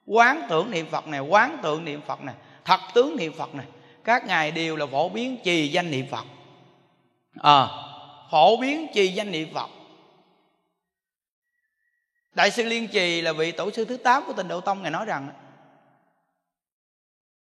quán 0.06 0.46
tưởng 0.48 0.70
niệm 0.70 0.86
phật 0.90 1.06
này 1.06 1.20
quán 1.20 1.58
tượng 1.62 1.84
niệm 1.84 2.00
phật 2.06 2.20
này 2.20 2.34
thật 2.66 2.80
tướng 2.94 3.16
niệm 3.16 3.32
phật 3.38 3.54
này. 3.54 3.66
Các 4.04 4.26
ngài 4.26 4.50
đều 4.50 4.76
là 4.76 4.86
phổ 4.86 5.08
biến 5.08 5.38
trì 5.44 5.68
danh 5.68 5.90
niệm 5.90 6.06
phật. 6.10 6.24
À, 7.42 7.68
phổ 8.30 8.56
biến 8.56 8.86
trì 8.94 9.08
danh 9.08 9.30
niệm 9.30 9.54
phật. 9.54 9.70
Đại 12.32 12.50
sư 12.50 12.62
liên 12.62 12.88
trì 12.88 13.20
là 13.20 13.32
vị 13.32 13.52
tổ 13.52 13.70
sư 13.70 13.84
thứ 13.84 13.96
8 13.96 14.24
của 14.26 14.32
tịnh 14.32 14.48
độ 14.48 14.60
tông 14.60 14.82
ngài 14.82 14.90
nói 14.90 15.04
rằng 15.04 15.28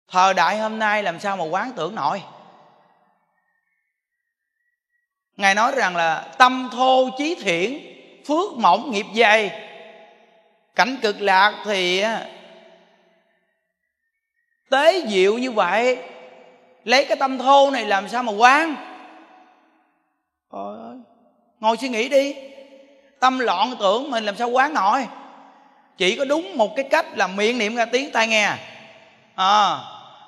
thời 0.08 0.34
đại 0.34 0.58
hôm 0.58 0.78
nay 0.78 1.02
làm 1.02 1.20
sao 1.20 1.36
mà 1.36 1.44
quán 1.44 1.72
tưởng 1.76 1.94
nổi? 1.94 2.22
Ngài 5.36 5.54
nói 5.54 5.72
rằng 5.76 5.96
là 5.96 6.34
tâm 6.38 6.68
thô 6.72 7.10
chí 7.18 7.34
thiện 7.34 7.96
phước 8.26 8.52
mỏng 8.52 8.90
nghiệp 8.90 9.06
dày. 9.16 9.68
Cảnh 10.74 10.96
cực 11.02 11.20
lạc 11.20 11.62
thì 11.64 12.04
tế 14.70 15.02
diệu 15.08 15.38
như 15.38 15.50
vậy 15.50 15.98
lấy 16.84 17.04
cái 17.04 17.16
tâm 17.16 17.38
thô 17.38 17.70
này 17.70 17.84
làm 17.84 18.08
sao 18.08 18.22
mà 18.22 18.32
quán? 18.32 18.74
Ơi, 20.50 20.96
ngồi 21.60 21.76
suy 21.76 21.88
nghĩ 21.88 22.08
đi. 22.08 22.34
Tâm 23.20 23.38
loạn 23.38 23.74
tưởng 23.80 24.10
mình 24.10 24.24
làm 24.24 24.36
sao 24.36 24.48
quán 24.48 24.74
nổi 24.74 25.06
chỉ 25.96 26.16
có 26.16 26.24
đúng 26.24 26.56
một 26.56 26.76
cái 26.76 26.84
cách 26.90 27.06
là 27.16 27.26
miệng 27.26 27.58
niệm 27.58 27.76
ra 27.76 27.84
tiếng 27.84 28.10
tai 28.10 28.26
nghe. 28.28 28.52
À, 29.34 29.78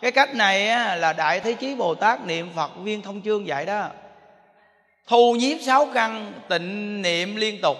cái 0.00 0.12
cách 0.12 0.34
này 0.34 0.66
là 0.96 1.12
đại 1.12 1.40
thế 1.40 1.52
chí 1.52 1.74
bồ 1.74 1.94
tát 1.94 2.26
niệm 2.26 2.50
phật 2.56 2.70
viên 2.76 3.02
thông 3.02 3.22
chương 3.22 3.46
dạy 3.46 3.66
đó. 3.66 3.86
Thu 5.06 5.34
nhiếp 5.34 5.58
sáu 5.60 5.86
căn 5.94 6.32
tịnh 6.48 7.02
niệm 7.02 7.36
liên 7.36 7.60
tục. 7.60 7.76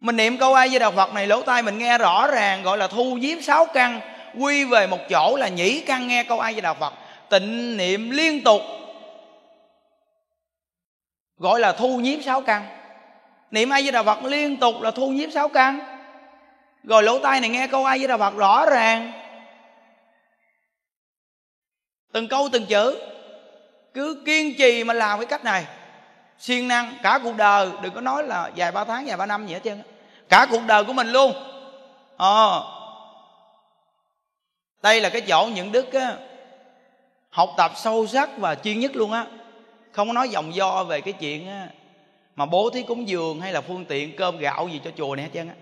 Mình 0.00 0.16
niệm 0.16 0.38
câu 0.38 0.54
ai 0.54 0.68
với 0.68 0.78
đạo 0.78 0.92
phật 0.92 1.14
này 1.14 1.26
lỗ 1.26 1.42
tai 1.42 1.62
mình 1.62 1.78
nghe 1.78 1.98
rõ 1.98 2.26
ràng 2.26 2.62
gọi 2.62 2.78
là 2.78 2.86
thu 2.86 3.14
nhiếp 3.14 3.38
sáu 3.42 3.66
căn 3.66 4.00
quy 4.38 4.64
về 4.64 4.86
một 4.86 4.98
chỗ 5.10 5.36
là 5.36 5.48
nhĩ 5.48 5.80
căn 5.80 6.08
nghe 6.08 6.24
câu 6.24 6.40
ai 6.40 6.52
với 6.52 6.62
đạo 6.62 6.74
phật, 6.74 6.94
tịnh 7.28 7.76
niệm 7.76 8.10
liên 8.10 8.44
tục, 8.44 8.62
gọi 11.38 11.60
là 11.60 11.72
thu 11.72 11.96
nhiếp 11.96 12.24
sáu 12.24 12.40
căn. 12.40 12.66
Niệm 13.50 13.70
ai 13.70 13.82
với 13.82 13.92
đạo 13.92 14.04
phật 14.04 14.24
liên 14.24 14.56
tục 14.56 14.74
là 14.80 14.90
thu 14.90 15.08
nhiếp 15.08 15.32
sáu 15.32 15.48
căn. 15.48 15.78
Rồi 16.84 17.02
lỗ 17.02 17.18
tai 17.18 17.40
này 17.40 17.50
nghe 17.50 17.66
câu 17.66 17.84
ai 17.84 17.98
với 17.98 18.08
đạo 18.08 18.18
phật 18.18 18.36
rõ 18.36 18.66
ràng. 18.66 19.12
Từng 22.12 22.28
câu 22.28 22.48
từng 22.52 22.66
chữ, 22.66 22.98
cứ 23.94 24.22
kiên 24.26 24.54
trì 24.58 24.84
mà 24.84 24.94
làm 24.94 25.18
cái 25.18 25.26
cách 25.26 25.44
này. 25.44 25.64
Siêng 26.38 26.68
năng, 26.68 26.94
cả 27.02 27.20
cuộc 27.22 27.36
đời, 27.36 27.68
đừng 27.82 27.94
có 27.94 28.00
nói 28.00 28.24
là 28.24 28.50
vài 28.56 28.72
ba 28.72 28.84
tháng 28.84 29.06
vài 29.06 29.16
ba 29.16 29.26
năm 29.26 29.46
gì 29.46 29.54
hết 29.54 29.60
trơn 29.64 29.82
cả 30.28 30.46
cuộc 30.50 30.62
đời 30.66 30.84
của 30.84 30.92
mình 30.92 31.08
luôn. 31.08 31.32
Ờ 32.16 32.62
đây 34.84 35.00
là 35.00 35.08
cái 35.08 35.20
chỗ 35.20 35.48
những 35.54 35.72
đức 35.72 35.92
á, 35.92 36.16
học 37.30 37.50
tập 37.56 37.72
sâu 37.76 38.06
sắc 38.06 38.38
và 38.38 38.54
chuyên 38.54 38.80
nhất 38.80 38.96
luôn 38.96 39.12
á. 39.12 39.26
Không 39.92 40.08
có 40.08 40.12
nói 40.12 40.28
dòng 40.28 40.54
do 40.54 40.84
về 40.84 41.00
cái 41.00 41.12
chuyện 41.12 41.48
á, 41.48 41.68
mà 42.36 42.46
bố 42.46 42.70
thí 42.70 42.82
cúng 42.82 43.08
dường 43.08 43.40
hay 43.40 43.52
là 43.52 43.60
phương 43.60 43.84
tiện 43.84 44.16
cơm 44.16 44.38
gạo 44.38 44.68
gì 44.68 44.80
cho 44.84 44.90
chùa 44.96 45.16
này 45.16 45.24
hết 45.24 45.30
trơn 45.34 45.48
á. 45.48 45.54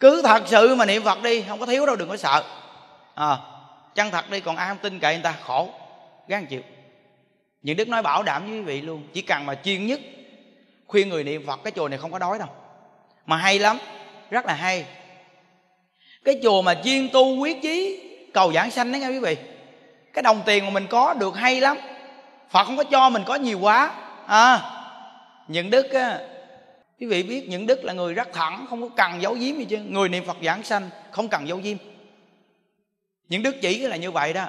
Cứ 0.00 0.22
thật 0.24 0.42
sự 0.46 0.74
mà 0.74 0.84
niệm 0.84 1.02
phật 1.02 1.22
đi 1.22 1.42
không 1.42 1.60
có 1.60 1.66
thiếu 1.66 1.86
đâu 1.86 1.96
đừng 1.96 2.08
có 2.08 2.16
sợ. 2.16 2.44
À, 3.14 3.38
chân 3.94 4.10
thật 4.10 4.30
đi 4.30 4.40
còn 4.40 4.56
ai 4.56 4.68
không 4.68 4.78
tin 4.82 4.98
cậy 4.98 5.14
người 5.14 5.22
ta 5.22 5.34
khổ 5.42 5.68
gán 6.28 6.46
chịu. 6.46 6.62
Những 7.62 7.76
đức 7.76 7.88
nói 7.88 8.02
bảo 8.02 8.22
đảm 8.22 8.46
với 8.46 8.58
quý 8.58 8.60
vị 8.60 8.80
luôn 8.80 9.02
chỉ 9.12 9.22
cần 9.22 9.46
mà 9.46 9.54
chuyên 9.54 9.86
nhất 9.86 10.00
khuyên 10.86 11.08
người 11.08 11.24
niệm 11.24 11.46
phật 11.46 11.60
cái 11.64 11.72
chùa 11.76 11.88
này 11.88 11.98
không 11.98 12.12
có 12.12 12.18
đói 12.18 12.38
đâu. 12.38 12.48
Mà 13.26 13.36
hay 13.36 13.58
lắm 13.58 13.78
rất 14.30 14.46
là 14.46 14.54
hay. 14.54 14.84
Cái 16.24 16.40
chùa 16.42 16.62
mà 16.62 16.74
chuyên 16.84 17.08
tu 17.12 17.36
quyết 17.36 17.62
chí 17.62 18.03
cầu 18.34 18.52
giảng 18.52 18.70
sanh 18.70 18.92
đấy 18.92 19.00
nghe 19.00 19.08
quý 19.08 19.18
vị. 19.18 19.36
Cái 20.12 20.22
đồng 20.22 20.42
tiền 20.46 20.64
mà 20.64 20.70
mình 20.70 20.86
có 20.90 21.14
được 21.14 21.36
hay 21.36 21.60
lắm. 21.60 21.76
Phật 22.50 22.64
không 22.64 22.76
có 22.76 22.84
cho 22.84 23.10
mình 23.10 23.22
có 23.26 23.34
nhiều 23.34 23.58
quá. 23.58 23.94
À 24.26 24.70
những 25.48 25.70
đức 25.70 25.92
á, 25.92 26.20
quý 27.00 27.06
vị 27.06 27.22
biết 27.22 27.48
những 27.48 27.66
đức 27.66 27.84
là 27.84 27.92
người 27.92 28.14
rất 28.14 28.28
thẳng, 28.32 28.66
không 28.68 28.82
có 28.82 28.88
cần 28.96 29.22
giấu 29.22 29.34
giếm 29.34 29.56
gì 29.56 29.64
chứ. 29.64 29.78
Người 29.78 30.08
niệm 30.08 30.24
phật 30.26 30.36
giảng 30.42 30.62
sanh, 30.62 30.90
không 31.10 31.28
cần 31.28 31.48
giấu 31.48 31.58
giếm. 31.58 31.76
Những 33.28 33.42
đức 33.42 33.56
chỉ 33.62 33.78
là 33.78 33.96
như 33.96 34.10
vậy 34.10 34.32
đó. 34.32 34.46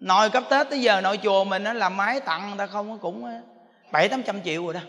Nội 0.00 0.30
cấp 0.30 0.44
tết 0.50 0.70
tới 0.70 0.80
giờ 0.80 1.00
nội 1.00 1.18
chùa 1.22 1.44
mình 1.44 1.62
nó 1.64 1.72
làm 1.72 1.96
máy 1.96 2.20
tặng 2.20 2.48
người 2.48 2.58
ta 2.58 2.66
không 2.66 2.98
cũng 2.98 3.42
bảy 3.92 4.08
tám 4.08 4.22
trăm 4.22 4.42
triệu 4.42 4.64
rồi 4.64 4.74
đó. 4.74 4.80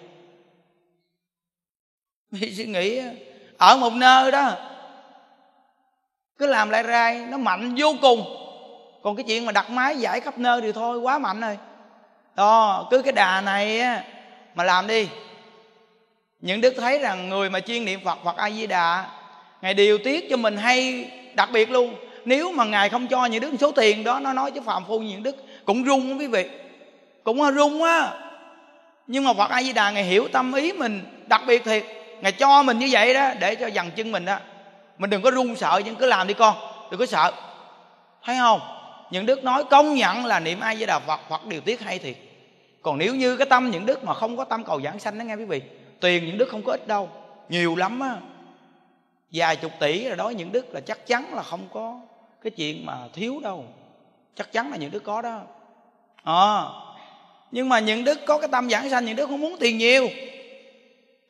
Vì 2.31 2.55
suy 2.55 2.65
nghĩ 2.65 3.01
ở 3.57 3.77
một 3.77 3.93
nơi 3.93 4.31
đó 4.31 4.68
cứ 6.39 6.45
làm 6.45 6.69
lại 6.69 6.83
rai, 6.83 7.15
nó 7.29 7.37
mạnh 7.37 7.75
vô 7.77 7.95
cùng. 8.01 8.35
Còn 9.03 9.15
cái 9.15 9.25
chuyện 9.27 9.45
mà 9.45 9.51
đặt 9.51 9.69
máy 9.69 9.97
giải 9.97 10.19
khắp 10.19 10.37
nơi 10.37 10.61
thì 10.61 10.71
thôi, 10.71 10.99
quá 10.99 11.17
mạnh 11.17 11.41
rồi. 11.41 11.57
Đó, 12.35 12.87
cứ 12.91 13.01
cái 13.01 13.13
đà 13.13 13.41
này 13.41 13.79
á, 13.79 14.03
mà 14.55 14.63
làm 14.63 14.87
đi. 14.87 15.07
Những 16.41 16.61
đức 16.61 16.73
thấy 16.77 16.99
rằng 16.99 17.29
người 17.29 17.49
mà 17.49 17.59
chuyên 17.59 17.85
niệm 17.85 17.99
phật 18.03 18.17
phật 18.23 18.37
a 18.37 18.49
di 18.49 18.67
đà 18.67 19.05
ngài 19.61 19.73
điều 19.73 19.97
tiết 19.97 20.29
cho 20.29 20.37
mình 20.37 20.57
hay 20.57 21.11
đặc 21.33 21.49
biệt 21.53 21.71
luôn. 21.71 21.95
Nếu 22.25 22.51
mà 22.51 22.63
ngài 22.63 22.89
không 22.89 23.07
cho 23.07 23.25
những 23.25 23.41
đức 23.41 23.51
số 23.59 23.71
tiền 23.71 24.03
đó, 24.03 24.19
nó 24.19 24.33
nói 24.33 24.51
chứ 24.51 24.61
phạm 24.65 24.85
phu 24.85 24.99
những 24.99 25.23
đức 25.23 25.35
cũng 25.65 25.85
rung 25.85 26.19
quý 26.19 26.27
vị. 26.27 26.49
Cũng 27.23 27.55
rung 27.55 27.83
á. 27.83 28.11
Nhưng 29.07 29.23
mà 29.23 29.33
phật 29.33 29.49
a 29.49 29.63
di 29.63 29.73
đà 29.73 29.91
ngài 29.91 30.03
hiểu 30.03 30.27
tâm 30.33 30.53
ý 30.53 30.71
mình 30.71 31.01
đặc 31.27 31.41
biệt 31.47 31.65
thiệt. 31.65 31.83
Ngài 32.21 32.31
cho 32.31 32.63
mình 32.63 32.79
như 32.79 32.87
vậy 32.91 33.13
đó, 33.13 33.31
để 33.39 33.55
cho 33.55 33.67
dằn 33.67 33.91
chân 33.91 34.11
mình 34.11 34.25
đó 34.25 34.37
mình 34.99 35.09
đừng 35.09 35.21
có 35.21 35.31
run 35.31 35.55
sợ 35.55 35.81
nhưng 35.85 35.95
cứ 35.95 36.05
làm 36.05 36.27
đi 36.27 36.33
con. 36.33 36.55
Đừng 36.91 36.99
có 36.99 37.05
sợ. 37.05 37.31
Thấy 38.23 38.37
không? 38.39 38.59
Những 39.11 39.25
đức 39.25 39.43
nói 39.43 39.63
công 39.63 39.93
nhận 39.93 40.25
là 40.25 40.39
niệm 40.39 40.59
ai 40.59 40.75
với 40.75 40.85
đà 40.85 40.99
phật 40.99 41.19
phật 41.29 41.45
điều 41.45 41.61
tiết 41.61 41.81
hay 41.81 41.99
thiệt. 41.99 42.15
Còn 42.81 42.97
nếu 42.97 43.15
như 43.15 43.37
cái 43.37 43.47
tâm 43.49 43.71
những 43.71 43.85
đức 43.85 44.03
mà 44.03 44.13
không 44.13 44.37
có 44.37 44.43
tâm 44.43 44.63
cầu 44.63 44.81
giảng 44.81 44.99
sanh 44.99 45.17
đó 45.17 45.23
nghe 45.23 45.35
quý 45.35 45.45
vị 45.45 45.61
tiền 45.99 46.25
những 46.25 46.37
đức 46.37 46.49
không 46.49 46.63
có 46.63 46.71
ít 46.71 46.87
đâu. 46.87 47.09
Nhiều 47.49 47.75
lắm 47.75 47.99
á. 47.99 48.15
Vài 49.31 49.55
chục 49.55 49.71
tỷ 49.79 50.07
rồi 50.07 50.17
đó 50.17 50.29
những 50.29 50.51
đức 50.51 50.73
là 50.73 50.79
chắc 50.79 51.07
chắn 51.07 51.33
là 51.33 51.43
không 51.43 51.67
có 51.73 51.99
cái 52.43 52.51
chuyện 52.51 52.85
mà 52.85 52.97
thiếu 53.13 53.39
đâu. 53.43 53.65
Chắc 54.35 54.51
chắn 54.51 54.71
là 54.71 54.77
những 54.77 54.91
đức 54.91 55.03
có 55.03 55.21
đó. 55.21 55.41
À, 56.23 56.63
nhưng 57.51 57.69
mà 57.69 57.79
những 57.79 58.03
đức 58.03 58.19
có 58.27 58.37
cái 58.37 58.49
tâm 58.51 58.69
giảng 58.69 58.89
sanh 58.89 59.05
những 59.05 59.15
đức 59.15 59.25
không 59.27 59.41
muốn 59.41 59.55
tiền 59.59 59.77
nhiều. 59.77 60.07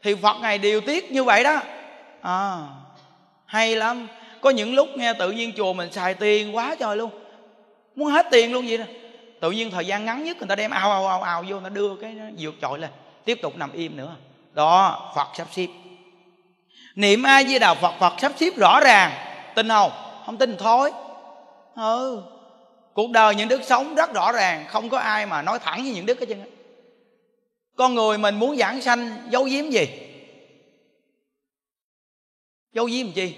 Thì 0.03 0.15
phật 0.15 0.37
ngày 0.41 0.57
điều 0.57 0.81
tiết 0.81 1.11
như 1.11 1.23
vậy 1.23 1.43
đó. 1.43 1.61
À, 2.21 2.57
hay 3.49 3.75
lắm. 3.75 4.07
Có 4.41 4.49
những 4.49 4.75
lúc 4.75 4.87
nghe 4.95 5.13
tự 5.13 5.31
nhiên 5.31 5.51
chùa 5.57 5.73
mình 5.73 5.91
xài 5.91 6.13
tiền 6.13 6.55
quá 6.55 6.75
trời 6.79 6.97
luôn. 6.97 7.11
Muốn 7.95 8.07
hết 8.07 8.25
tiền 8.31 8.53
luôn 8.53 8.65
vậy 8.67 8.77
đó. 8.77 8.85
Tự 9.41 9.51
nhiên 9.51 9.71
thời 9.71 9.85
gian 9.85 10.05
ngắn 10.05 10.23
nhất 10.23 10.37
người 10.37 10.47
ta 10.47 10.55
đem 10.55 10.71
ao 10.71 10.91
ao 10.91 11.07
ao 11.07 11.21
ao 11.21 11.43
vô, 11.43 11.59
người 11.59 11.69
ta 11.69 11.75
đưa 11.75 11.95
cái 11.95 12.11
nó 12.11 12.23
vượt 12.39 12.55
trội 12.61 12.79
lên. 12.79 12.89
Tiếp 13.25 13.39
tục 13.41 13.57
nằm 13.57 13.71
im 13.71 13.97
nữa. 13.97 14.15
Đó, 14.53 15.11
phật 15.15 15.27
sắp 15.37 15.47
xếp. 15.51 15.67
Niệm 16.95 17.23
a 17.23 17.43
di 17.43 17.59
đà 17.59 17.73
phật 17.73 17.93
phật 17.99 18.13
sắp 18.17 18.31
xếp 18.35 18.57
rõ 18.57 18.79
ràng. 18.79 19.11
Tin 19.55 19.69
không? 19.69 19.91
Không 20.25 20.37
tin 20.37 20.57
thôi. 20.57 20.91
Ừ. 21.75 22.21
Cuộc 22.93 23.11
đời 23.11 23.35
những 23.35 23.47
đức 23.47 23.61
sống 23.63 23.95
rất 23.95 24.13
rõ 24.13 24.31
ràng. 24.31 24.65
Không 24.67 24.89
có 24.89 24.97
ai 24.97 25.25
mà 25.25 25.41
nói 25.41 25.59
thẳng 25.59 25.83
với 25.83 25.91
những 25.91 26.05
đức 26.05 26.19
hết 26.19 26.25
trơn 26.29 26.41
con 27.79 27.95
người 27.95 28.17
mình 28.17 28.35
muốn 28.35 28.57
giảng 28.57 28.81
sanh, 28.81 29.17
giấu 29.29 29.43
giếm 29.43 29.69
gì? 29.69 30.08
Giấu 32.73 32.85
giếm 32.85 33.11
chi? 33.11 33.35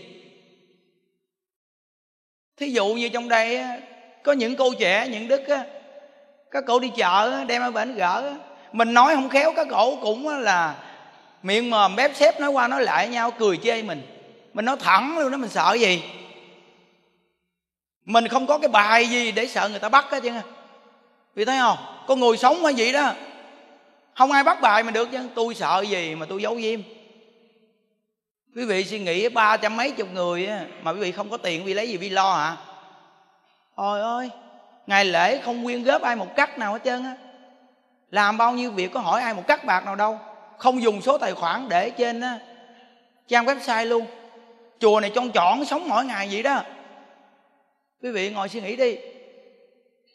Thí 2.58 2.70
dụ 2.70 2.88
như 2.88 3.10
trong 3.10 3.30
đây 3.30 3.64
có 4.24 4.32
những 4.32 4.56
cô 4.56 4.74
trẻ, 4.80 5.08
những 5.12 5.28
đức 5.28 5.42
các 6.52 6.64
cậu 6.68 6.80
đi 6.80 6.92
chợ 6.98 7.46
đem 7.48 7.62
ở 7.62 7.72
bển 7.72 7.96
gỡ 7.96 8.34
mình 8.72 8.94
nói 8.94 9.16
không 9.16 9.30
khéo, 9.30 9.54
các 9.56 9.68
cậu 9.70 10.00
cũng 10.02 10.30
là 10.30 10.76
miệng 11.44 11.70
mồm 11.70 11.96
bếp 11.96 12.16
xếp 12.16 12.40
nói 12.40 12.50
qua 12.50 12.68
nói 12.68 12.84
lại 12.84 13.08
nhau, 13.08 13.32
cười 13.32 13.58
chê 13.58 13.82
mình. 13.82 14.02
Mình 14.54 14.66
nói 14.66 14.76
thẳng 14.80 15.18
luôn 15.18 15.32
đó, 15.32 15.38
mình 15.38 15.50
sợ 15.50 15.78
gì? 15.80 16.04
Mình 18.06 18.28
không 18.28 18.48
có 18.48 18.58
cái 18.58 18.70
bài 18.70 19.08
gì 19.08 19.32
để 19.32 19.48
sợ 19.48 19.70
người 19.70 19.80
ta 19.80 19.90
bắt 19.90 20.06
hết 20.10 20.24
chứ. 20.24 20.32
Vì 21.36 21.46
thấy 21.46 21.60
không? 21.60 21.78
Con 22.08 22.20
người 22.20 22.38
sống 22.38 22.64
hay 22.64 22.74
vậy 22.78 22.94
đó. 22.94 23.14
Không 24.16 24.32
ai 24.32 24.44
bắt 24.44 24.62
bài 24.62 24.84
mình 24.84 24.94
được 24.94 25.10
chứ. 25.12 25.20
Tôi 25.36 25.56
sợ 25.56 25.84
gì 25.90 26.16
mà 26.16 26.26
tôi 26.26 26.42
giấu 26.42 26.62
diêm 26.62 26.82
quý 28.56 28.66
vị 28.66 28.84
suy 28.84 29.00
nghĩ 29.00 29.30
ba 29.30 29.58
trăm 29.58 29.78
mấy 29.78 29.92
chục 29.92 30.08
người 30.14 30.50
mà 30.82 30.92
quý 30.92 31.00
vị 31.00 31.12
không 31.12 31.30
có 31.30 31.38
tiền 31.38 31.62
quý 31.62 31.66
vị 31.66 31.74
lấy 31.74 31.90
gì? 31.90 31.98
Vi 31.98 32.10
lo 32.10 32.34
hả? 32.34 32.58
Ôi 33.76 34.02
ơi 34.02 34.30
ngày 34.88 35.06
lễ 35.06 35.42
không 35.42 35.64
quyên 35.64 35.84
góp 35.84 36.02
ai 36.02 36.16
một 36.16 36.36
cắt 36.36 36.58
nào 36.58 36.74
hết 36.74 36.80
trơn 36.84 37.04
á. 37.04 37.16
Làm 38.10 38.38
bao 38.38 38.54
nhiêu 38.54 38.72
việc 38.72 38.92
có 38.94 39.00
hỏi 39.00 39.22
ai 39.22 39.34
một 39.34 39.48
cắt 39.48 39.66
bạc 39.66 39.86
nào 39.86 39.96
đâu. 39.96 40.20
Không 40.58 40.82
dùng 40.82 41.02
số 41.02 41.18
tài 41.18 41.34
khoản 41.34 41.70
để 41.70 41.90
trên 41.90 42.22
á, 42.22 42.40
trang 43.28 43.46
website 43.46 43.86
luôn. 43.86 44.06
Chùa 44.80 45.00
này 45.00 45.12
trông 45.16 45.32
chọn 45.32 45.66
sống 45.66 45.90
mỗi 45.90 46.06
ngày 46.06 46.30
vậy 46.32 46.44
đó. 46.44 46.62
Quý 48.04 48.12
vị 48.12 48.30
ngồi 48.30 48.50
suy 48.50 48.62
nghĩ 48.62 48.76
đi. 48.76 48.98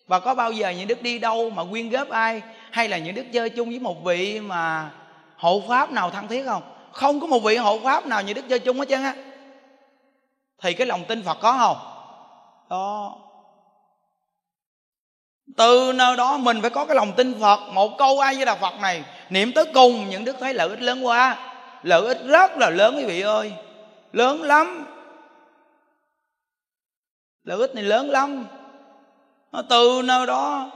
Và 0.06 0.20
có 0.20 0.34
bao 0.34 0.52
giờ 0.52 0.70
những 0.70 0.88
đức 0.88 1.02
đi 1.02 1.18
đâu 1.18 1.50
mà 1.50 1.62
quyên 1.70 1.90
góp 1.90 2.08
ai? 2.08 2.42
Hay 2.70 2.88
là 2.88 2.98
những 2.98 3.14
đức 3.14 3.24
chơi 3.32 3.50
chung 3.50 3.68
với 3.68 3.78
một 3.78 4.04
vị 4.04 4.40
mà 4.40 4.90
hộ 5.36 5.62
pháp 5.68 5.92
nào 5.92 6.10
thân 6.10 6.28
thiết 6.28 6.44
không? 6.46 6.62
Không 6.96 7.20
có 7.20 7.26
một 7.26 7.38
vị 7.38 7.56
hộ 7.56 7.78
pháp 7.84 8.06
nào 8.06 8.22
như 8.22 8.32
đức 8.32 8.44
chơi 8.48 8.58
chung 8.58 8.78
hết 8.78 8.88
trơn 8.88 9.02
á. 9.02 9.14
Thì 10.62 10.74
cái 10.74 10.86
lòng 10.86 11.04
tin 11.04 11.22
phật 11.22 11.38
có 11.40 11.52
không? 11.52 11.76
Đó 12.70 13.16
từ 15.56 15.92
nơi 15.92 16.16
đó 16.16 16.38
mình 16.38 16.60
phải 16.60 16.70
có 16.70 16.84
cái 16.84 16.96
lòng 16.96 17.12
tin 17.16 17.40
phật. 17.40 17.60
Một 17.72 17.98
câu 17.98 18.20
ai 18.20 18.34
với 18.34 18.44
đà 18.44 18.54
phật 18.54 18.80
này, 18.80 19.04
niệm 19.30 19.52
tới 19.52 19.64
cùng 19.74 20.10
những 20.10 20.24
đức 20.24 20.36
thấy 20.40 20.54
lợi 20.54 20.68
ích 20.68 20.82
lớn 20.82 21.06
quá. 21.06 21.36
Lợi 21.82 22.06
ích 22.06 22.18
rất 22.26 22.56
là 22.56 22.70
lớn 22.70 22.96
quý 22.96 23.04
vị 23.04 23.20
ơi. 23.20 23.52
Lớn 24.12 24.42
lắm. 24.42 24.86
Lợi 27.44 27.58
ích 27.58 27.74
này 27.74 27.84
lớn 27.84 28.10
lắm. 28.10 28.46
Từ 29.68 30.02
nơi 30.04 30.26
đó, 30.26 30.70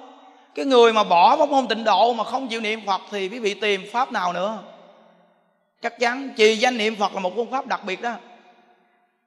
cái 0.55 0.65
người 0.65 0.93
mà 0.93 1.05
bỏ 1.05 1.37
pháp 1.37 1.49
môn 1.49 1.69
tịnh 1.69 1.85
độ 1.85 2.13
mà 2.13 2.25
không 2.25 2.49
chịu 2.49 2.61
niệm 2.61 2.81
phật 2.87 3.01
thì 3.11 3.29
quý 3.29 3.39
vị 3.39 3.55
tìm 3.55 3.83
pháp 3.93 4.13
nào 4.13 4.33
nữa? 4.33 4.59
Chắc 5.83 5.99
chắn 5.99 6.31
trì 6.37 6.57
danh 6.57 6.77
niệm 6.77 6.97
phật 6.97 7.15
là 7.15 7.21
một 7.21 7.33
phương 7.37 7.51
pháp 7.51 7.67
đặc 7.67 7.85
biệt 7.85 8.03
đó. 8.03 8.15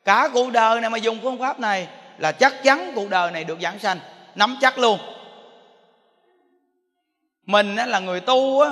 Cả 0.06 0.30
cuộc 0.34 0.52
đời 0.52 0.82
này 0.82 0.90
mà 0.90 0.98
dùng 0.98 1.20
phương 1.22 1.40
pháp 1.40 1.60
này 1.60 1.88
là 2.18 2.32
chắc 2.32 2.64
chắn 2.64 2.92
cuộc 2.96 3.10
đời 3.10 3.32
này 3.32 3.44
được 3.44 3.62
giảng 3.62 3.80
sanh. 3.80 4.00
Nắm 4.36 4.58
chắc 4.62 4.78
luôn. 4.78 5.00
Mình 7.46 7.76
là 7.76 8.00
người 8.00 8.20
tu 8.20 8.62
á, 8.62 8.72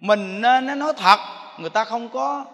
mình 0.00 0.40
nên 0.40 0.78
nói 0.78 0.92
thật, 0.96 1.18
người 1.58 1.70
ta 1.70 1.84
không 1.84 2.08
có 2.08 2.44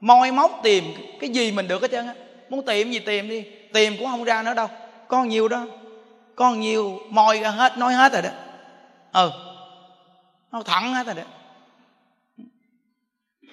moi 0.00 0.32
móc 0.32 0.60
tìm 0.62 0.84
cái 1.20 1.30
gì 1.30 1.52
mình 1.52 1.68
được 1.68 1.82
hết 1.82 1.90
trơn 1.90 2.06
á. 2.06 2.14
Muốn 2.48 2.66
tìm 2.66 2.90
gì 2.90 2.98
tìm 2.98 3.28
đi, 3.28 3.44
tìm 3.72 3.96
cũng 3.98 4.06
không 4.06 4.24
ra 4.24 4.42
nữa 4.42 4.54
đâu. 4.54 4.68
Con 5.08 5.28
nhiều 5.28 5.48
đó 5.48 5.66
con 6.36 6.60
nhiều 6.60 7.00
moi 7.08 7.40
ra 7.40 7.50
hết, 7.50 7.78
nói 7.78 7.94
hết 7.94 8.12
rồi 8.12 8.22
đó. 8.22 8.30
Ừ 9.12 9.30
nó 10.52 10.62
thẳng 10.62 10.94
hết 10.94 11.06
rồi 11.06 11.14
đó 11.14 11.22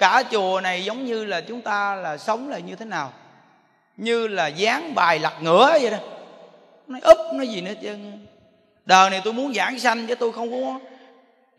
cả 0.03 0.23
chùa 0.31 0.61
này 0.63 0.85
giống 0.85 1.05
như 1.05 1.25
là 1.25 1.41
chúng 1.41 1.61
ta 1.61 1.95
là 1.95 2.17
sống 2.17 2.49
là 2.49 2.59
như 2.59 2.75
thế 2.75 2.85
nào? 2.85 3.13
Như 3.97 4.27
là 4.27 4.47
dán 4.47 4.95
bài 4.95 5.19
lặt 5.19 5.33
ngửa 5.41 5.77
vậy 5.81 5.91
đó. 5.91 5.97
Nó 6.87 6.99
úp 7.01 7.17
nó 7.33 7.43
gì 7.43 7.61
nữa 7.61 7.73
chứ 7.81 7.97
đời 8.85 9.09
này 9.09 9.21
tôi 9.23 9.33
muốn 9.33 9.53
giảng 9.53 9.79
sanh 9.79 10.07
chứ 10.07 10.15
tôi 10.15 10.31
không 10.31 10.51
có 10.51 10.79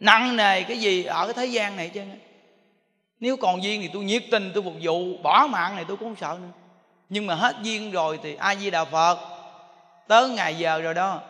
nặng 0.01 0.37
nề 0.37 0.63
cái 0.63 0.79
gì 0.79 1.05
ở 1.05 1.27
cái 1.27 1.35
thế 1.35 1.47
gian 1.47 1.77
này 1.77 1.89
chứ 1.89 2.03
nếu 3.21 3.37
còn 3.37 3.63
duyên 3.63 3.83
thì 3.83 3.91
tôi 3.93 4.05
nhiệt 4.05 4.25
tình 4.31 4.51
tôi 4.55 4.63
phục 4.63 4.75
vụ, 4.83 5.17
bỏ 5.23 5.47
mạng 5.51 5.77
này 5.77 5.85
tôi 5.89 5.97
cũng 5.97 6.09
không 6.09 6.21
sợ 6.21 6.39
nữa. 6.43 6.49
Nhưng 7.09 7.27
mà 7.27 7.35
hết 7.35 7.57
duyên 7.63 7.91
rồi 7.91 8.19
thì 8.23 8.35
a 8.35 8.55
di 8.55 8.71
đà 8.71 8.85
phật, 8.85 9.19
tới 10.09 10.29
ngày 10.29 10.55
giờ 10.55 10.81
rồi 10.81 10.95
đó. 10.95 11.21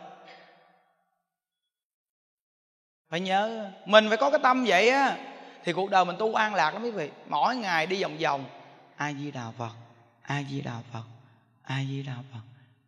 Phải 3.11 3.21
nhớ, 3.21 3.71
mình 3.85 4.09
phải 4.09 4.17
có 4.17 4.31
cái 4.31 4.41
tâm 4.43 4.65
vậy 4.65 4.91
á 4.91 5.17
thì 5.65 5.73
cuộc 5.73 5.91
đời 5.91 6.05
mình 6.05 6.17
tu 6.19 6.35
an 6.35 6.55
lạc 6.55 6.71
lắm 6.75 6.83
quý 6.83 6.91
vị. 6.91 7.11
Mỗi 7.27 7.57
ngày 7.57 7.87
đi 7.87 8.03
vòng 8.03 8.17
vòng. 8.19 8.45
A 8.97 9.13
di 9.13 9.31
đà 9.31 9.51
phật 9.59 9.73
a 10.23 10.43
di 10.43 10.61
đà 10.61 10.81
phật 10.93 11.05
a 11.63 11.85
di 11.85 12.03
đà 12.03 12.17
phật 12.33 12.41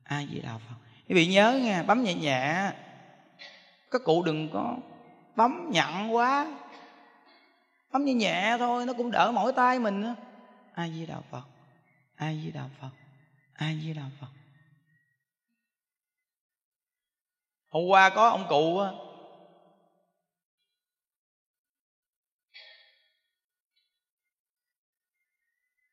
a 0.02 0.22
di 0.30 0.40
đà 0.40 0.58
phật. 0.68 0.74
Quý 1.08 1.14
vị 1.14 1.26
nhớ 1.26 1.60
nha 1.62 1.82
bấm 1.82 2.04
nhẹ 2.04 2.14
nhẹ. 2.14 2.72
Các 3.90 4.00
cụ 4.04 4.22
đừng 4.22 4.48
có 4.52 4.76
bấm 5.36 5.70
nhặn 5.70 6.14
quá. 6.14 6.46
Bấm 7.92 8.04
nhẹ 8.04 8.14
nhẹ 8.14 8.56
thôi, 8.58 8.86
nó 8.86 8.92
cũng 8.92 9.10
đỡ 9.10 9.32
mỏi 9.32 9.52
tay 9.56 9.78
mình 9.78 10.14
a 10.74 10.88
di 10.88 11.06
đà 11.06 11.16
phật 11.30 11.42
a 12.16 12.32
di 12.32 12.50
đà 12.50 12.62
phật 12.80 12.90
a 13.52 13.72
di 13.82 13.92
đà 13.92 14.02
phật. 14.20 14.26
Hôm 17.70 17.84
qua 17.88 18.10
có 18.10 18.28
ông 18.28 18.46
cụ 18.48 18.80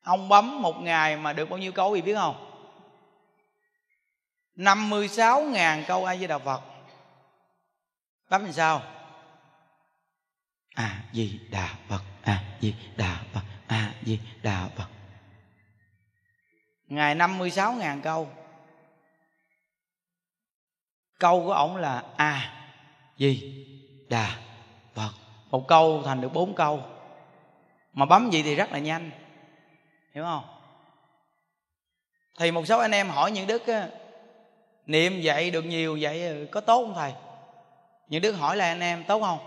ông 0.04 0.28
bấm 0.28 0.62
một 0.62 0.80
ngày 0.80 1.16
mà 1.16 1.32
được 1.32 1.50
bao 1.50 1.58
nhiêu 1.58 1.72
câu 1.72 1.94
gì 1.94 2.02
biết 2.02 2.14
không? 2.14 2.50
56.000 4.56 5.82
câu 5.86 6.04
A 6.04 6.16
Di 6.16 6.26
Đà 6.26 6.38
Phật. 6.38 6.62
Bấm 8.30 8.44
làm 8.44 8.52
sao? 8.52 8.82
A 10.74 11.02
Di 11.12 11.40
Đà 11.50 11.74
Phật, 11.88 12.02
A 12.22 12.42
Di 12.60 12.74
Đà 12.96 13.16
Phật, 13.32 13.42
A 13.66 13.94
Di 14.02 14.20
Đà 14.42 14.68
Phật. 14.76 14.88
Ngày 16.86 17.14
56.000 17.14 18.00
câu. 18.00 18.28
Câu 21.18 21.44
của 21.44 21.52
ổng 21.52 21.76
là 21.76 22.02
A 22.16 22.54
Di 23.18 23.64
Đà 24.08 24.36
Phật. 24.94 25.12
Một 25.50 25.68
câu 25.68 26.02
thành 26.04 26.20
được 26.20 26.32
bốn 26.32 26.54
câu. 26.54 26.82
Mà 27.92 28.06
bấm 28.06 28.30
gì 28.30 28.42
thì 28.42 28.54
rất 28.54 28.72
là 28.72 28.78
nhanh. 28.78 29.10
Hiểu 30.14 30.24
không? 30.24 30.44
Thì 32.38 32.50
một 32.50 32.66
số 32.66 32.78
anh 32.78 32.90
em 32.90 33.08
hỏi 33.08 33.30
những 33.30 33.46
đức 33.46 33.66
á, 33.66 33.88
Niệm 34.86 35.20
dạy 35.20 35.50
được 35.50 35.62
nhiều 35.62 35.98
vậy 36.00 36.48
có 36.52 36.60
tốt 36.60 36.84
không 36.84 36.94
thầy? 36.94 37.12
Những 38.08 38.22
đức 38.22 38.32
hỏi 38.32 38.56
là 38.56 38.66
anh 38.66 38.80
em 38.80 39.04
tốt 39.04 39.20
không? 39.20 39.38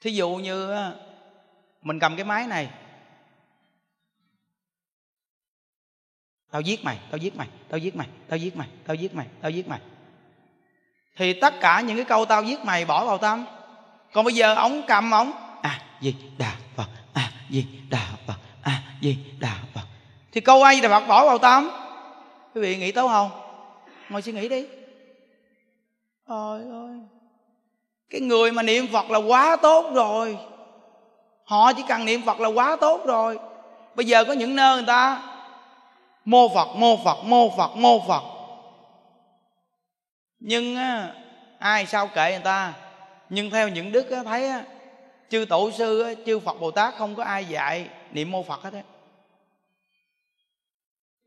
Thí 0.00 0.10
dụ 0.10 0.30
như 0.30 0.74
Mình 1.82 1.98
cầm 1.98 2.16
cái 2.16 2.24
máy 2.24 2.46
này 2.46 2.70
Tao 6.50 6.60
giết 6.60 6.84
mày, 6.84 6.98
tao 7.10 7.18
giết 7.18 7.36
mày, 7.36 7.48
tao 7.68 7.78
giết 7.78 7.96
mày, 7.96 8.08
tao 8.28 8.38
giết 8.38 8.56
mày, 8.56 8.68
tao 8.86 8.94
giết 8.94 9.14
mày, 9.14 9.26
tao 9.40 9.50
giết 9.50 9.68
mày. 9.68 9.80
Thì 11.16 11.40
tất 11.40 11.54
cả 11.60 11.80
những 11.80 11.96
cái 11.96 12.04
câu 12.04 12.24
tao 12.24 12.42
giết 12.42 12.60
mày 12.60 12.84
bỏ 12.84 13.04
vào 13.04 13.18
tâm. 13.18 13.46
Còn 14.12 14.24
bây 14.24 14.34
giờ 14.34 14.54
ống 14.54 14.82
cầm 14.88 15.10
ống 15.10 15.32
À 15.62 15.82
gì 16.00 16.14
đà 16.38 16.56
Phật 16.74 16.88
À 17.14 17.32
gì 17.50 17.66
đà 17.90 18.06
Phật 18.26 18.37
di 19.02 19.16
đà 19.40 19.54
Phật. 19.74 19.86
Thì 20.32 20.40
câu 20.40 20.62
ai 20.62 20.80
đà 20.80 20.88
Phật 20.88 21.06
bỏ 21.06 21.26
vào 21.26 21.38
tâm. 21.38 21.70
Quý 22.54 22.60
vị 22.60 22.76
nghĩ 22.76 22.92
tốt 22.92 23.08
không? 23.08 23.30
Ngồi 24.08 24.22
suy 24.22 24.32
nghĩ 24.32 24.48
đi. 24.48 24.66
Trời 26.28 26.60
ơi. 26.70 26.98
Cái 28.10 28.20
người 28.20 28.52
mà 28.52 28.62
niệm 28.62 28.86
phật 28.92 29.10
là 29.10 29.18
quá 29.18 29.56
tốt 29.62 29.90
rồi. 29.94 30.38
Họ 31.44 31.72
chỉ 31.72 31.82
cần 31.88 32.04
niệm 32.04 32.22
phật 32.26 32.40
là 32.40 32.48
quá 32.48 32.76
tốt 32.80 33.00
rồi. 33.06 33.38
Bây 33.94 34.06
giờ 34.06 34.24
có 34.24 34.32
những 34.32 34.56
nơi 34.56 34.76
người 34.76 34.86
ta 34.86 35.22
mô 36.24 36.48
phật 36.54 36.68
mô 36.76 36.96
phật 37.04 37.24
mô 37.24 37.56
phật 37.56 37.76
mô 37.76 38.00
phật. 38.08 38.22
Nhưng 40.38 40.76
á, 40.76 41.12
ai 41.58 41.86
sao 41.86 42.06
kệ 42.06 42.30
người 42.30 42.40
ta? 42.44 42.72
Nhưng 43.28 43.50
theo 43.50 43.68
những 43.68 43.92
đức 43.92 44.10
á, 44.10 44.22
thấy 44.24 44.48
á, 44.48 44.64
chư 45.30 45.44
tổ 45.44 45.70
sư 45.70 46.02
á, 46.02 46.10
chư 46.26 46.40
phật 46.40 46.60
bồ 46.60 46.70
tát 46.70 46.94
không 46.94 47.14
có 47.14 47.24
ai 47.24 47.44
dạy 47.44 47.88
niệm 48.12 48.30
mô 48.30 48.42
phật 48.42 48.62
hết 48.62 48.72
á. 48.72 48.82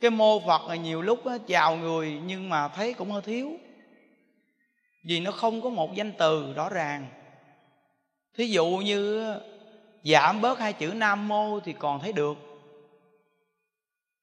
Cái 0.01 0.11
mô 0.11 0.39
phật 0.39 0.61
là 0.67 0.75
nhiều 0.75 1.01
lúc 1.01 1.25
á, 1.25 1.37
chào 1.47 1.75
người 1.75 2.19
nhưng 2.25 2.49
mà 2.49 2.67
thấy 2.67 2.93
cũng 2.93 3.11
hơi 3.11 3.21
thiếu. 3.21 3.51
Vì 5.05 5.19
nó 5.19 5.31
không 5.31 5.61
có 5.61 5.69
một 5.69 5.95
danh 5.95 6.11
từ 6.17 6.53
rõ 6.53 6.69
ràng. 6.69 7.07
Thí 8.37 8.47
dụ 8.47 8.67
như 8.67 9.33
giảm 10.03 10.41
bớt 10.41 10.59
hai 10.59 10.73
chữ 10.73 10.93
nam 10.95 11.27
mô 11.27 11.59
thì 11.59 11.73
còn 11.73 11.99
thấy 11.99 12.13
được. 12.13 12.37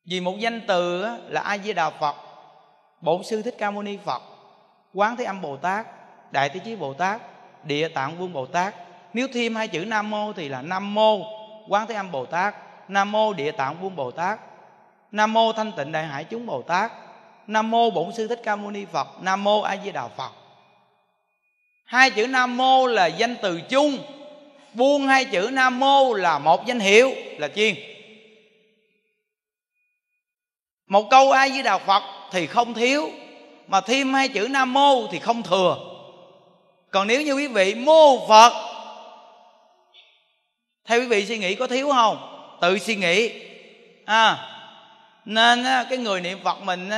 Vì 0.05 0.21
một 0.21 0.39
danh 0.39 0.61
từ 0.69 1.03
là 1.29 1.41
a 1.41 1.59
di 1.59 1.73
đà 1.73 1.91
phật 1.91 2.17
bổn 3.01 3.23
sư 3.25 3.43
thích 3.43 3.55
ca 3.59 3.71
mâu 3.71 3.83
ni 3.83 3.99
phật 4.05 4.23
quán 4.95 5.17
thế 5.17 5.25
âm 5.25 5.41
bồ 5.41 5.57
tát 5.57 5.87
đại 6.33 6.49
thế 6.49 6.61
chí 6.65 6.77
bồ 6.77 6.95
tát 6.95 7.23
địa 7.65 7.89
tạng 7.89 8.19
vương 8.19 8.33
bồ 8.33 8.47
tát 8.47 8.75
nếu 9.13 9.29
thêm 9.33 9.55
hai 9.55 9.69
chữ 9.69 9.85
nam 9.85 10.11
mô 10.11 10.33
thì 10.33 10.49
là 10.49 10.63
nam 10.63 10.95
mô 10.95 11.38
quán 11.69 11.87
thế 11.87 11.95
âm 11.95 12.13
bồ 12.13 12.27
tát, 12.27 12.55
nam 12.89 13.13
mô 13.13 13.33
địa 13.33 13.53
tạng 13.53 13.81
vương 13.81 13.97
bồ 13.97 14.11
tát, 14.11 14.41
nam 15.13 15.33
mô 15.33 15.53
thanh 15.53 15.73
tịnh 15.73 15.93
đại 15.93 16.07
hải 16.07 16.25
chúng 16.25 16.47
bồ 16.47 16.63
tát, 16.63 16.93
nam 17.47 17.71
mô 17.71 17.91
bổn 17.91 18.13
sư 18.13 18.29
thích 18.29 18.41
ca 18.45 18.57
mâu 18.57 18.71
ni 18.71 18.85
phật, 18.93 19.09
nam 19.21 19.45
mô 19.45 19.61
a 19.61 19.77
di 19.85 19.93
đà 19.93 20.09
phật. 20.09 20.31
Hai 21.85 22.11
chữ 22.11 22.27
nam 22.27 22.57
mô 22.57 22.87
là 22.87 23.07
danh 23.07 23.37
từ 23.43 23.61
chung 23.61 23.99
buông 24.75 25.07
hai 25.07 25.25
chữ 25.25 25.51
nam 25.53 25.81
mô 25.81 26.15
là 26.15 26.39
một 26.39 26.67
danh 26.67 26.81
hiệu, 26.81 27.13
là 27.39 27.49
chiên. 27.49 27.75
Một 30.87 31.11
câu 31.11 31.33
a 31.33 31.49
di 31.49 31.63
đà 31.63 31.79
phật 31.79 32.03
thì 32.33 32.47
không 32.47 32.75
thiếu, 32.75 33.11
mà 33.67 33.81
thêm 33.81 34.15
hai 34.15 34.29
chữ 34.29 34.49
nam 34.51 34.73
mô 34.73 35.07
thì 35.07 35.19
không 35.19 35.43
thừa. 35.43 35.77
Còn 36.91 37.07
nếu 37.07 37.23
như 37.23 37.35
quý 37.35 37.47
vị 37.47 37.75
mô 37.75 38.29
phật 38.29 38.68
theo 40.89 41.01
quý 41.01 41.07
vị 41.07 41.27
suy 41.27 41.39
nghĩ 41.39 41.55
có 41.55 41.67
thiếu 41.67 41.91
không? 41.93 42.19
Tự 42.61 42.79
suy 42.79 42.97
nghĩ. 42.97 43.33
À 44.05 44.37
nên 45.25 45.65
cái 45.91 45.99
người 45.99 46.21
niệm 46.21 46.39
phật 46.45 46.63
mình 46.63 46.91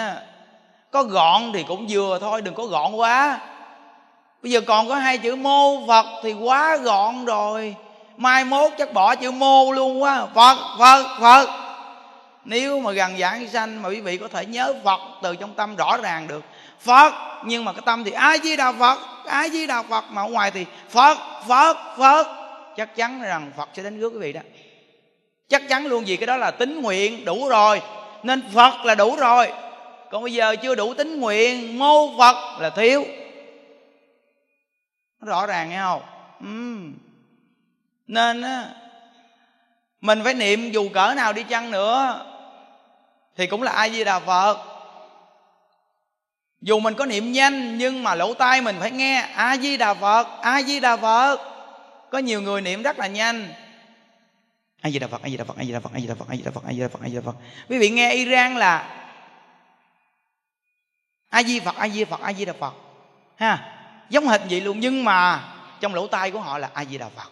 có 0.90 1.03
gọn 1.03 1.53
thì 1.53 1.64
cũng 1.68 1.87
vừa 1.90 2.18
thôi, 2.20 2.42
đừng 2.42 2.55
có 2.55 2.64
gọn 2.64 2.92
quá. 2.94 3.38
Bây 4.42 4.53
giờ 4.53 4.61
còn 4.61 4.88
có 4.88 4.94
hai 4.94 5.18
chữ 5.18 5.37
mô 5.37 5.87
phật 5.87 6.07
thì 6.22 6.33
quá 6.33 6.76
gọn 6.76 7.24
rồi. 7.24 7.74
Mai 8.16 8.44
mốt 8.44 8.72
chắc 8.79 8.92
bỏ 8.92 9.14
chữ 9.14 9.31
mô 9.31 9.72
luôn 9.72 10.03
quá. 10.03 10.26
Phật 10.35 10.59
phật 10.79 11.18
phật. 11.20 11.48
Nếu 12.44 12.81
mà 12.81 12.92
gần 12.92 13.18
giảng 13.18 13.48
sanh 13.48 13.83
mà 13.83 13.88
quý 13.88 14.00
vị 14.00 14.16
có 14.16 14.29
thể 14.29 14.46
nhớ 14.46 14.74
phật 14.85 15.00
từ 15.22 15.37
trong 15.37 15.55
tâm 15.55 15.76
rõ 15.76 15.96
ràng 15.96 16.26
được. 16.29 16.44
Phật, 16.81 17.14
nhưng 17.44 17.64
mà 17.64 17.72
cái 17.72 17.83
tâm 17.87 18.05
thì 18.05 18.11
ai 18.11 18.38
di 18.42 18.57
đà 18.57 18.72
phật? 18.72 18.98
Ai 19.26 19.50
di 19.50 19.66
đà 19.66 19.83
phật? 19.83 20.05
Mà 20.11 20.22
ở 20.22 20.29
ngoài 20.29 20.50
thì 20.50 20.66
phật 20.90 21.18
phật 21.48 21.76
phật 21.98 22.39
chắc 22.76 22.96
chắn 22.96 23.22
rằng 23.22 23.52
phật 23.56 23.68
sẽ 23.74 23.83
đến 23.83 24.00
rước 24.00 24.12
quý 24.12 24.18
vị 24.18 24.33
đó. 24.33 24.40
Chắc 25.48 25.62
chắn 25.68 25.87
luôn 25.87 26.04
vì 26.04 26.16
cái 26.16 26.26
đó 26.26 26.37
là 26.37 26.50
tính 26.50 26.83
nguyện 26.83 27.24
đủ 27.24 27.48
rồi. 27.48 27.83
Nên 28.22 28.42
phật 28.54 28.85
là 28.85 28.94
đủ 28.94 29.16
rồi. 29.16 29.52
Còn 30.11 30.22
bây 30.22 30.33
giờ 30.33 30.56
chưa 30.56 30.74
đủ 30.74 30.94
tính 30.94 31.20
nguyện 31.20 31.78
mô 31.78 32.18
phật 32.18 32.61
là 32.61 32.70
thiếu. 32.70 33.04
Rõ 35.20 35.46
ràng 35.46 35.70
nghe 35.70 35.80
không? 35.80 36.02
Uhm. 36.44 36.92
nên 38.06 38.42
á, 38.42 38.64
mình 40.00 40.20
phải 40.24 40.35
niệm 40.35 40.70
dù 40.70 40.88
cỡ 40.88 41.14
nào 41.16 41.33
đi 41.33 41.42
chăng 41.42 41.70
nữa, 41.70 42.26
thì 43.37 43.46
cũng 43.46 43.62
là 43.62 43.72
a 43.72 43.88
di 43.88 44.04
đà 44.04 44.18
phật. 44.18 44.59
Dù 46.61 46.80
mình 46.80 46.94
có 46.94 47.06
niệm 47.06 47.33
nhanh, 47.33 47.78
nhưng 47.78 48.02
mà 48.02 48.14
lỗ 48.14 48.35
tai 48.35 48.61
mình 48.61 48.76
phải 48.80 48.90
nghe 48.90 49.14
a 49.35 49.56
di 49.56 49.76
đà 49.76 49.94
phật 49.94 50.26
a 50.42 50.62
di 50.62 50.80
đà 50.80 50.96
phật 50.96 51.49
có 52.11 52.18
nhiều 52.18 52.42
người 52.42 52.61
niệm 52.61 52.83
rất 52.83 52.99
là 52.99 53.07
nhanh. 53.07 53.49
A 54.81 54.90
di 54.90 54.99
đà 54.99 55.07
phật 55.07 55.23
a 55.23 55.29
di 55.29 55.37
đà 55.37 55.44
phật 55.44 55.57
a 55.57 55.64
di 55.64 55.73
đà 55.73 55.81
phật 55.81 55.90
a 55.94 56.01
di 56.01 56.07
đà 56.07 56.14
phật 56.14 56.29
a 56.29 56.37
di 56.37 56.42
đà 56.42 56.51
phật 56.51 56.64
a 56.66 56.73
di 56.73 56.81
đà 56.81 56.88
phật 56.88 57.01
a 57.03 57.09
di 57.09 57.14
đà 57.14 57.20
phật. 57.20 57.37
Quý 57.68 57.79
vị 57.79 57.90
nghe 57.90 58.14
iran 58.14 58.57
là 58.57 59.07
a 61.29 61.42
di 61.42 61.61
phật 61.61 61.77
a 61.77 61.88
di 61.88 62.05
phật 62.05 62.20
a 62.20 62.33
di 62.33 62.44
đà 62.44 62.53
phật. 62.53 62.75
Ha 63.37 63.77
giống 64.11 64.28
hệt 64.28 64.41
vậy 64.51 64.61
luôn 64.61 64.80
nhưng 64.80 65.05
mà 65.05 65.45
trong 65.80 65.95
lỗ 65.95 66.07
tai 66.07 66.30
của 66.30 66.41
họ 66.41 66.59
là 66.59 66.70
a 66.74 66.84
di 66.84 66.99
đà 66.99 67.09
phật. 67.09 67.30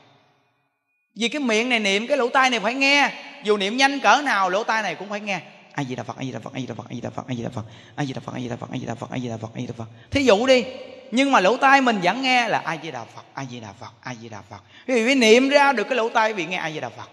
Vì 1.17 1.29
cái 1.29 1.41
miệng 1.41 1.69
này 1.69 1.79
niệm 1.79 2.07
cái 2.07 2.17
lỗ 2.17 2.29
tai 2.29 2.51
này 2.51 2.61
phải 2.61 2.75
nghe. 2.75 3.13
Dù 3.45 3.57
niệm 3.57 3.77
nhanh 3.77 4.01
cỡ 4.01 4.23
nào 4.25 4.51
lỗ 4.51 4.65
tai 4.65 4.83
này 4.83 4.95
cũng 4.95 5.09
phải 5.09 5.21
nghe 5.21 5.41
a 5.79 5.85
di 5.85 5.95
đà 5.95 6.03
phật 6.03 6.17
a 6.17 6.25
di 6.25 6.33
đà 6.33 6.39
phật 6.39 6.53
a 6.55 6.61
di 6.61 6.67
đà 6.67 6.75
phật 6.75 6.87
a 6.89 6.95
di 6.95 7.01
đà 7.01 7.11
phật 7.11 7.25
a 7.29 7.35
di 7.35 7.43
đà 7.43 7.51
phật 7.51 7.65
a 7.97 8.05
di 8.05 8.13
đà 8.13 8.21
phật 8.21 8.33
a 8.37 8.39
di 8.39 8.49
đà 8.49 8.57
phật 8.57 8.71
a 8.71 8.79
di 8.79 8.87
đà 8.87 8.95
phật 8.95 9.11
a 9.11 9.19
di 9.19 9.29
đà 9.29 9.37
phật 9.37 9.51
a 9.55 9.61
di 9.61 9.67
đà 9.67 9.73
phật 9.77 9.89
thí 10.11 10.25
dụ 10.25 10.47
đi 10.47 10.65
nhưng 11.11 11.33
mà 11.33 11.41
lỗ 11.41 11.57
tai 11.57 11.81
mình 11.81 12.01
vẫn 12.03 12.23
nghe 12.23 12.49
là 12.49 12.59
a 12.59 12.77
di 12.83 12.91
đà 12.91 13.05
phật 13.05 13.25
a 13.35 13.45
di 13.45 13.61
đà 13.61 13.73
phật 13.73 13.93
a 14.01 14.15
di 14.15 14.29
đà 14.29 14.43
phật 14.43 14.63
quý 14.89 15.05
vị 15.05 15.15
niệm 15.15 15.49
ra 15.49 15.73
được 15.73 15.85
cái 15.85 15.97
lỗ 15.97 16.09
tai 16.09 16.33
vì 16.33 16.47
nghe 16.47 16.57
a 16.57 16.71
di 16.71 16.81
đà 16.81 16.89
phật 16.89 17.11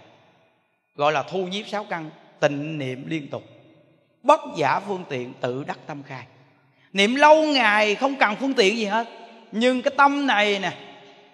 gọi 0.96 1.12
là 1.14 1.24
thu 1.24 1.48
nhiếp 1.48 1.68
sáu 1.68 1.86
căn 1.90 2.10
tịnh 2.40 2.78
niệm 2.78 3.06
liên 3.08 3.30
tục 3.30 3.44
bất 4.24 4.40
giả 4.58 4.80
phương 4.80 5.04
tiện 5.10 5.34
tự 5.42 5.64
đắc 5.64 5.80
tâm 5.88 6.04
khai 6.04 6.26
niệm 6.94 7.16
lâu 7.16 7.44
ngày 7.44 7.96
không 7.96 8.16
cần 8.16 8.36
phương 8.36 8.54
tiện 8.54 8.78
gì 8.78 8.86
hết 8.86 9.08
nhưng 9.52 9.82
cái 9.82 9.94
tâm 9.98 10.28
này 10.28 10.60
nè 10.60 10.74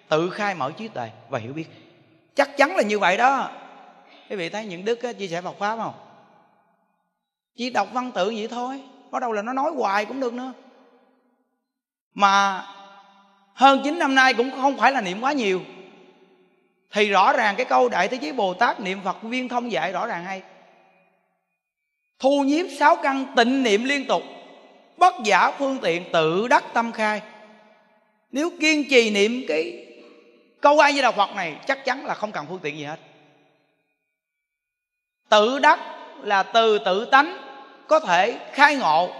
tự 0.08 0.30
khai 0.30 0.54
mở 0.54 0.72
trí 0.78 0.88
tuệ 0.88 1.10
và 1.28 1.38
hiểu 1.38 1.52
biết 1.52 1.66
chắc 2.34 2.56
chắn 2.56 2.76
là 2.76 2.82
như 2.82 2.98
vậy 2.98 3.16
đó 3.16 3.50
quý 4.30 4.36
vị 4.36 4.48
thấy 4.48 4.64
những 4.64 4.84
đức 4.84 4.98
chia 5.18 5.28
sẻ 5.28 5.42
Phật 5.42 5.58
pháp 5.58 5.76
không 5.76 5.94
chỉ 7.56 7.70
đọc 7.70 7.88
văn 7.92 8.12
tự 8.14 8.28
vậy 8.36 8.48
thôi. 8.48 8.82
Bắt 9.10 9.20
đầu 9.20 9.32
là 9.32 9.42
nó 9.42 9.52
nói 9.52 9.70
hoài 9.76 10.04
cũng 10.04 10.20
được 10.20 10.34
nữa. 10.34 10.52
Mà 12.14 12.66
hơn 13.54 13.80
9 13.84 13.98
năm 13.98 14.14
nay 14.14 14.34
cũng 14.34 14.50
không 14.50 14.76
phải 14.76 14.92
là 14.92 15.00
niệm 15.00 15.20
quá 15.20 15.32
nhiều. 15.32 15.60
Thì 16.90 17.08
rõ 17.08 17.32
ràng 17.32 17.56
cái 17.56 17.66
câu 17.66 17.88
đại 17.88 18.08
thế 18.08 18.16
chí 18.16 18.32
bồ 18.32 18.54
tát 18.54 18.80
niệm 18.80 18.98
phật 19.04 19.22
viên 19.22 19.48
thông 19.48 19.72
dạy 19.72 19.92
rõ 19.92 20.06
ràng 20.06 20.24
hay. 20.24 20.42
Thu 22.18 22.42
nhiếp 22.42 22.66
sáu 22.78 22.96
căn 23.02 23.26
tịnh 23.36 23.62
niệm 23.62 23.84
liên 23.84 24.06
tục. 24.06 24.22
Bất 24.96 25.14
giả 25.24 25.50
phương 25.58 25.78
tiện 25.82 26.04
tự 26.12 26.48
đắc 26.48 26.64
tâm 26.74 26.92
khai. 26.92 27.22
Nếu 28.30 28.50
kiên 28.60 28.84
trì 28.90 29.10
niệm 29.10 29.44
cái 29.48 29.86
câu 30.60 30.78
ai 30.78 30.92
với 30.92 31.02
đạo 31.02 31.12
phật 31.12 31.34
này, 31.36 31.56
chắc 31.66 31.84
chắn 31.84 32.06
là 32.06 32.14
không 32.14 32.32
cần 32.32 32.46
phương 32.48 32.60
tiện 32.62 32.78
gì 32.78 32.84
hết. 32.84 33.00
Tự 35.28 35.58
đắc 35.58 35.80
là 36.22 36.42
từ 36.42 36.78
tự 36.78 37.04
tánh 37.04 37.38
có 37.88 38.00
thể 38.00 38.38
khai 38.52 38.76
ngộ. 38.76 39.10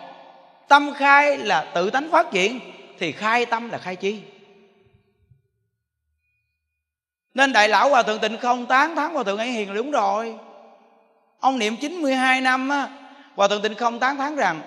Tâm 0.68 0.94
khai 0.94 1.38
là 1.38 1.64
tự 1.74 1.90
tánh 1.90 2.10
phát 2.10 2.30
triển 2.30 2.60
thì 2.98 3.12
khai 3.12 3.46
tâm 3.46 3.70
là 3.70 3.78
khai 3.78 3.96
chi. 3.96 4.20
Nên 7.34 7.52
đại 7.52 7.68
lão 7.68 7.88
hòa 7.88 8.02
thượng 8.02 8.18
tịnh 8.18 8.38
không 8.38 8.66
tán 8.66 8.96
thán 8.96 9.14
hòa 9.14 9.22
thượng 9.22 9.38
ấy 9.38 9.48
hiền 9.48 9.68
là 9.68 9.74
đúng 9.74 9.90
rồi. 9.90 10.36
Ông 11.40 11.58
niệm 11.58 11.76
92 11.76 12.40
năm 12.40 12.68
á 12.68 12.88
hòa 13.34 13.48
thượng 13.48 13.62
tịnh 13.62 13.74
không 13.74 13.98
tán 13.98 14.16
thán 14.16 14.36
rằng 14.36 14.60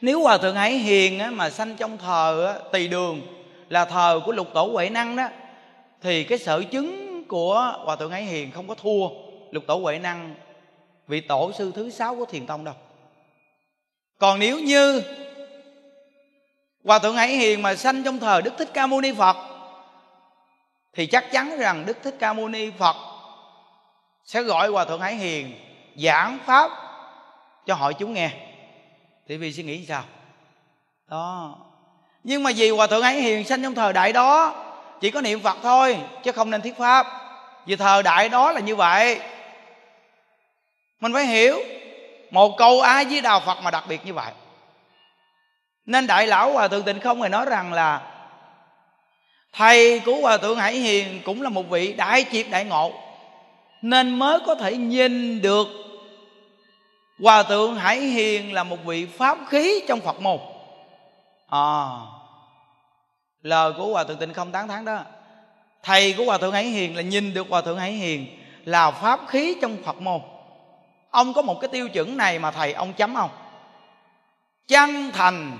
nếu 0.00 0.22
hòa 0.22 0.38
thượng 0.38 0.54
ấy 0.54 0.78
hiền 0.78 1.18
á, 1.18 1.30
mà 1.30 1.50
sanh 1.50 1.76
trong 1.76 1.98
thờ 1.98 2.46
á, 2.46 2.68
tỳ 2.72 2.88
đường 2.88 3.20
là 3.68 3.84
thờ 3.84 4.20
của 4.26 4.32
lục 4.32 4.48
tổ 4.54 4.64
huệ 4.72 4.88
năng 4.88 5.16
đó 5.16 5.28
thì 6.02 6.24
cái 6.24 6.38
sở 6.38 6.62
chứng 6.62 7.24
của 7.28 7.74
hòa 7.84 7.96
thượng 7.96 8.10
ấy 8.10 8.22
hiền 8.22 8.50
không 8.50 8.68
có 8.68 8.74
thua 8.74 9.08
lục 9.50 9.64
tổ 9.66 9.74
huệ 9.76 9.98
năng 9.98 10.34
vị 11.08 11.20
tổ 11.20 11.52
sư 11.52 11.72
thứ 11.74 11.90
sáu 11.90 12.16
của 12.16 12.24
thiền 12.24 12.46
tông 12.46 12.64
đâu. 12.64 12.74
Còn 14.18 14.38
nếu 14.38 14.60
như 14.60 15.02
hòa 16.84 16.98
thượng 16.98 17.16
hải 17.16 17.28
hiền 17.28 17.62
mà 17.62 17.74
sanh 17.74 18.02
trong 18.04 18.18
thời 18.18 18.42
đức 18.42 18.54
thích 18.58 18.70
ca 18.74 18.86
mâu 18.86 19.00
ni 19.00 19.12
phật, 19.12 19.36
thì 20.92 21.06
chắc 21.06 21.32
chắn 21.32 21.58
rằng 21.58 21.86
đức 21.86 21.96
thích 22.02 22.16
ca 22.18 22.32
mâu 22.32 22.48
ni 22.48 22.70
phật 22.78 22.96
sẽ 24.24 24.42
gọi 24.42 24.68
hòa 24.68 24.84
thượng 24.84 25.00
hải 25.00 25.14
hiền 25.14 25.54
giảng 25.96 26.38
pháp 26.46 26.70
cho 27.66 27.74
hội 27.74 27.94
chúng 27.94 28.12
nghe. 28.12 28.30
Thì 29.28 29.36
vì 29.36 29.52
suy 29.52 29.62
nghĩ 29.62 29.86
sao? 29.86 30.04
Đó. 31.10 31.56
Nhưng 32.24 32.42
mà 32.42 32.50
vì 32.56 32.70
hòa 32.70 32.86
thượng 32.86 33.02
hải 33.02 33.20
hiền 33.20 33.44
sanh 33.44 33.62
trong 33.62 33.74
thời 33.74 33.92
đại 33.92 34.12
đó, 34.12 34.54
chỉ 35.00 35.10
có 35.10 35.20
niệm 35.20 35.40
phật 35.40 35.56
thôi, 35.62 35.98
chứ 36.24 36.32
không 36.32 36.50
nên 36.50 36.62
thuyết 36.62 36.76
pháp. 36.78 37.06
Vì 37.66 37.76
thời 37.76 38.02
đại 38.02 38.28
đó 38.28 38.52
là 38.52 38.60
như 38.60 38.76
vậy 38.76 39.20
mình 41.00 41.12
phải 41.12 41.26
hiểu, 41.26 41.58
một 42.30 42.56
câu 42.58 42.80
ai 42.80 43.04
với 43.04 43.20
đạo 43.20 43.40
phật 43.40 43.58
mà 43.62 43.70
đặc 43.70 43.84
biệt 43.88 44.06
như 44.06 44.14
vậy. 44.14 44.32
Nên 45.86 46.06
đại 46.06 46.26
lão 46.26 46.52
hòa 46.52 46.68
thượng 46.68 46.82
tịnh 46.82 47.00
không 47.00 47.22
hề 47.22 47.28
nói 47.28 47.44
rằng 47.44 47.72
là, 47.72 48.02
thầy 49.52 50.00
của 50.00 50.16
hòa 50.16 50.36
thượng 50.36 50.58
hải 50.58 50.74
hiền 50.74 51.20
cũng 51.24 51.42
là 51.42 51.48
một 51.48 51.70
vị 51.70 51.92
đại 51.92 52.24
triệt 52.32 52.46
đại 52.50 52.64
ngộ, 52.64 52.92
nên 53.82 54.18
mới 54.18 54.38
có 54.46 54.54
thể 54.54 54.76
nhìn 54.76 55.42
được 55.42 55.66
hòa 57.20 57.42
thượng 57.42 57.76
hải 57.76 58.00
hiền 58.00 58.52
là 58.52 58.64
một 58.64 58.78
vị 58.84 59.06
pháp 59.06 59.38
khí 59.48 59.82
trong 59.88 60.00
phật 60.00 60.20
môn. 60.20 60.38
À 61.50 61.86
lời 63.42 63.72
của 63.72 63.86
hòa 63.86 64.04
thượng 64.04 64.16
tịnh 64.16 64.34
không 64.34 64.52
tán 64.52 64.68
thán 64.68 64.84
đó. 64.84 64.98
Thầy 65.82 66.12
của 66.12 66.24
hòa 66.24 66.38
thượng 66.38 66.52
hải 66.52 66.64
hiền 66.64 66.96
là 66.96 67.02
nhìn 67.02 67.34
được 67.34 67.46
hòa 67.50 67.60
thượng 67.60 67.78
hải 67.78 67.92
hiền 67.92 68.26
là 68.64 68.90
pháp 68.90 69.20
khí 69.28 69.56
trong 69.62 69.76
phật 69.84 70.00
môn 70.00 70.20
ông 71.16 71.32
có 71.32 71.42
một 71.42 71.60
cái 71.60 71.68
tiêu 71.68 71.88
chuẩn 71.88 72.16
này 72.16 72.38
mà 72.38 72.50
thầy 72.50 72.72
ông 72.72 72.92
chấm 72.92 73.14
không? 73.14 73.30
chân 74.68 75.10
thành, 75.12 75.58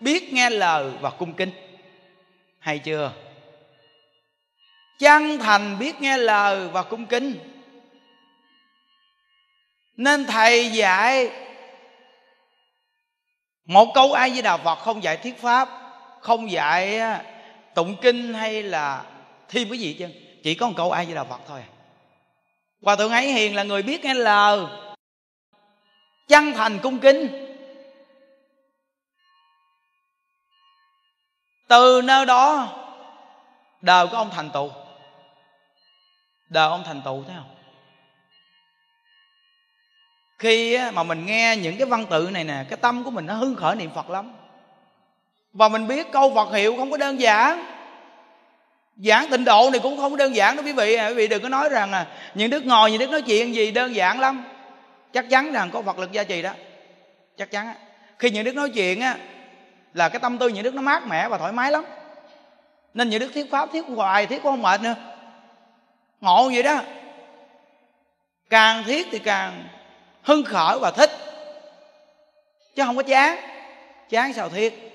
biết 0.00 0.32
nghe 0.32 0.50
lời 0.50 0.90
và 1.00 1.10
cung 1.10 1.32
kính. 1.32 1.50
Hay 2.58 2.78
chưa? 2.78 3.12
Chân 4.98 5.38
thành, 5.38 5.78
biết 5.78 6.00
nghe 6.00 6.16
lời 6.16 6.68
và 6.68 6.82
cung 6.82 7.06
kính. 7.06 7.38
Nên 9.96 10.24
thầy 10.24 10.70
dạy 10.70 11.30
một 13.64 13.92
câu 13.94 14.12
ai 14.12 14.30
với 14.30 14.42
đạo 14.42 14.58
phật 14.58 14.78
không 14.78 15.02
dạy 15.02 15.16
thuyết 15.16 15.40
pháp, 15.40 15.68
không 16.20 16.50
dạy 16.50 17.00
tụng 17.74 17.96
kinh 18.02 18.34
hay 18.34 18.62
là 18.62 19.04
thêm 19.48 19.68
cái 19.68 19.78
gì 19.78 19.96
chứ. 19.98 20.08
Chỉ 20.42 20.54
có 20.54 20.66
một 20.66 20.74
câu 20.76 20.90
ai 20.90 21.04
với 21.04 21.14
đạo 21.14 21.26
phật 21.30 21.40
thôi. 21.48 21.62
Hòa 22.82 22.96
thượng 22.96 23.12
ấy 23.12 23.32
hiền 23.32 23.54
là 23.54 23.62
người 23.62 23.82
biết 23.82 24.04
nghe 24.04 24.14
lời 24.14 24.66
chân 26.28 26.52
thành 26.52 26.78
cung 26.78 26.98
kính. 26.98 27.40
Từ 31.68 32.02
nơi 32.04 32.26
đó, 32.26 32.68
đời 33.80 34.06
của 34.06 34.16
ông 34.16 34.30
thành 34.34 34.50
tựu. 34.50 34.70
Đời 36.48 36.68
ông 36.68 36.82
thành 36.86 37.02
tựu, 37.04 37.24
thấy 37.24 37.36
không? 37.36 37.54
Khi 40.38 40.78
mà 40.94 41.02
mình 41.02 41.26
nghe 41.26 41.56
những 41.56 41.76
cái 41.76 41.86
văn 41.86 42.06
tự 42.10 42.30
này 42.32 42.44
nè, 42.44 42.64
cái 42.68 42.76
tâm 42.76 43.04
của 43.04 43.10
mình 43.10 43.26
nó 43.26 43.34
hưng 43.34 43.54
khởi 43.54 43.76
niệm 43.76 43.90
phật 43.94 44.10
lắm. 44.10 44.32
Và 45.52 45.68
mình 45.68 45.88
biết 45.88 46.12
câu 46.12 46.34
phật 46.34 46.52
hiệu 46.52 46.76
không 46.76 46.90
có 46.90 46.96
đơn 46.96 47.20
giản. 47.20 47.64
Giảng 48.96 49.30
tịnh 49.30 49.44
độ 49.44 49.70
này 49.72 49.80
cũng 49.82 49.96
không 49.96 50.10
có 50.10 50.16
đơn 50.16 50.34
giản 50.34 50.56
đó 50.56 50.62
quý 50.62 50.72
vị. 50.72 50.94
À, 50.94 51.08
quý 51.08 51.14
vị 51.14 51.26
đừng 51.26 51.42
có 51.42 51.48
nói 51.48 51.68
rằng 51.68 51.92
à 51.92 52.06
những 52.34 52.50
đức 52.50 52.64
ngồi, 52.64 52.90
những 52.90 53.00
đức 53.00 53.10
nói 53.10 53.22
chuyện 53.22 53.54
gì 53.54 53.70
đơn 53.70 53.94
giản 53.94 54.20
lắm 54.20 54.44
chắc 55.14 55.30
chắn 55.30 55.52
rằng 55.52 55.70
có 55.72 55.82
phật 55.82 55.98
lực 55.98 56.12
gia 56.12 56.24
trì 56.24 56.42
đó. 56.42 56.50
Chắc 57.36 57.50
chắn 57.50 57.66
á. 57.66 57.74
Khi 58.18 58.30
những 58.30 58.44
đức 58.44 58.54
nói 58.54 58.70
chuyện 58.70 59.00
á, 59.00 59.16
là 59.94 60.08
cái 60.08 60.20
tâm 60.20 60.38
tư 60.38 60.48
những 60.48 60.62
đức 60.62 60.74
nó 60.74 60.82
mát 60.82 61.06
mẻ 61.06 61.28
và 61.28 61.38
thoải 61.38 61.52
mái 61.52 61.72
lắm. 61.72 61.84
Nên 62.94 63.08
những 63.08 63.20
đức 63.20 63.30
thuyết 63.34 63.50
pháp 63.50 63.68
thuyết 63.72 63.84
hoài 63.88 64.26
thuyết 64.26 64.42
cũng 64.42 64.52
không 64.52 64.62
mệt 64.62 64.82
nữa. 64.82 64.94
Ngộ 66.20 66.50
vậy 66.54 66.62
đó. 66.62 66.80
Càng 68.50 68.84
thiết 68.84 69.06
thì 69.10 69.18
càng 69.18 69.68
hưng 70.22 70.44
khởi 70.44 70.78
và 70.78 70.90
thích. 70.90 71.10
Chứ 72.76 72.82
không 72.84 72.96
có 72.96 73.02
chán. 73.02 73.38
Chán 74.08 74.32
sao 74.32 74.48
thiết 74.48 74.94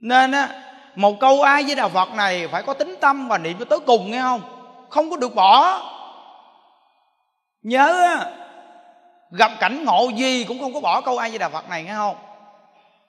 nên 0.00 0.32
á, 0.32 0.48
một 0.94 1.20
câu 1.20 1.42
ai 1.42 1.62
với 1.62 1.74
đạo 1.74 1.88
phật 1.88 2.14
này 2.14 2.48
phải 2.48 2.62
có 2.62 2.74
tính 2.74 2.94
tâm 3.00 3.28
và 3.28 3.38
niệm 3.38 3.56
cho 3.58 3.64
tới 3.64 3.78
cùng, 3.80 4.10
nghe 4.10 4.20
không? 4.20 4.40
Không 4.90 5.10
có 5.10 5.16
được 5.16 5.34
bỏ 5.34 5.82
nhớ 7.62 8.18
gặp 9.30 9.52
cảnh 9.60 9.84
ngộ 9.84 10.08
gì 10.16 10.44
cũng 10.44 10.60
không 10.60 10.74
có 10.74 10.80
bỏ 10.80 11.00
câu 11.00 11.18
ai 11.18 11.30
với 11.30 11.38
đà 11.38 11.48
phật 11.48 11.68
này, 11.68 11.82
nghe 11.82 11.94
không? 11.94 12.16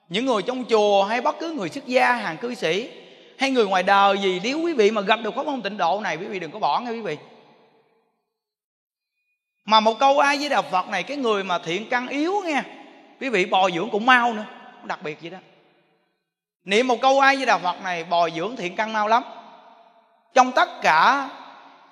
Những 0.10 0.26
người 0.26 0.41
trong 0.41 0.66
chùa 0.70 1.04
hay 1.04 1.22
bất 1.22 1.36
cứ 1.39 1.52
người 1.52 1.70
xuất 1.70 1.86
gia, 1.86 2.14
hàng 2.14 2.38
cư 2.38 2.54
sĩ, 2.56 2.89
hay 3.38 3.52
người 3.52 3.68
ngoài 3.68 3.84
đời 3.84 4.18
gì, 4.18 4.41
nếu 4.43 4.62
quý 4.62 4.74
vị 4.74 4.91
mà 4.91 5.02
gặp 5.02 5.20
được 5.24 5.36
pháp 5.36 5.45
môn 5.45 5.62
tịnh 5.62 5.78
độ 5.78 5.99
này, 6.04 6.18
quý 6.18 6.26
vị 6.26 6.39
đừng 6.39 6.52
có 6.52 6.60
bỏ 6.60 6.80
nghe 6.80 6.91
quý 6.91 7.02
vị. 7.02 7.18
Mà 9.66 9.80
một 9.80 9.99
câu 9.99 10.20
ai 10.20 10.38
với 10.38 10.49
đạo 10.49 10.62
phật 10.62 10.89
này, 10.89 11.04
cái 11.04 11.18
người 11.18 11.43
mà 11.43 11.58
thiện 11.58 11.89
căn 11.89 12.08
yếu 12.08 12.41
nghe, 12.45 12.64
quý 13.22 13.30
vị 13.30 13.45
bồi 13.45 13.72
dưỡng 13.72 13.89
cũng 13.89 14.06
mau 14.06 14.34
nữa 14.34 14.45
đặc 14.84 14.99
biệt 15.04 15.18
vậy 15.22 15.30
đó. 15.30 15.38
Niệm 16.64 16.88
một 16.88 17.02
câu 17.02 17.20
ai 17.20 17.36
với 17.36 17.45
đạo 17.45 17.60
phật 17.60 17.84
này, 17.84 18.04
bồi 18.04 18.32
dưỡng 18.36 18.56
thiện 18.56 18.76
căn 18.76 18.93
mau 18.93 19.08
lắm. 19.08 19.24
Trong 20.34 20.52
tất 20.52 20.70
cả 20.82 21.30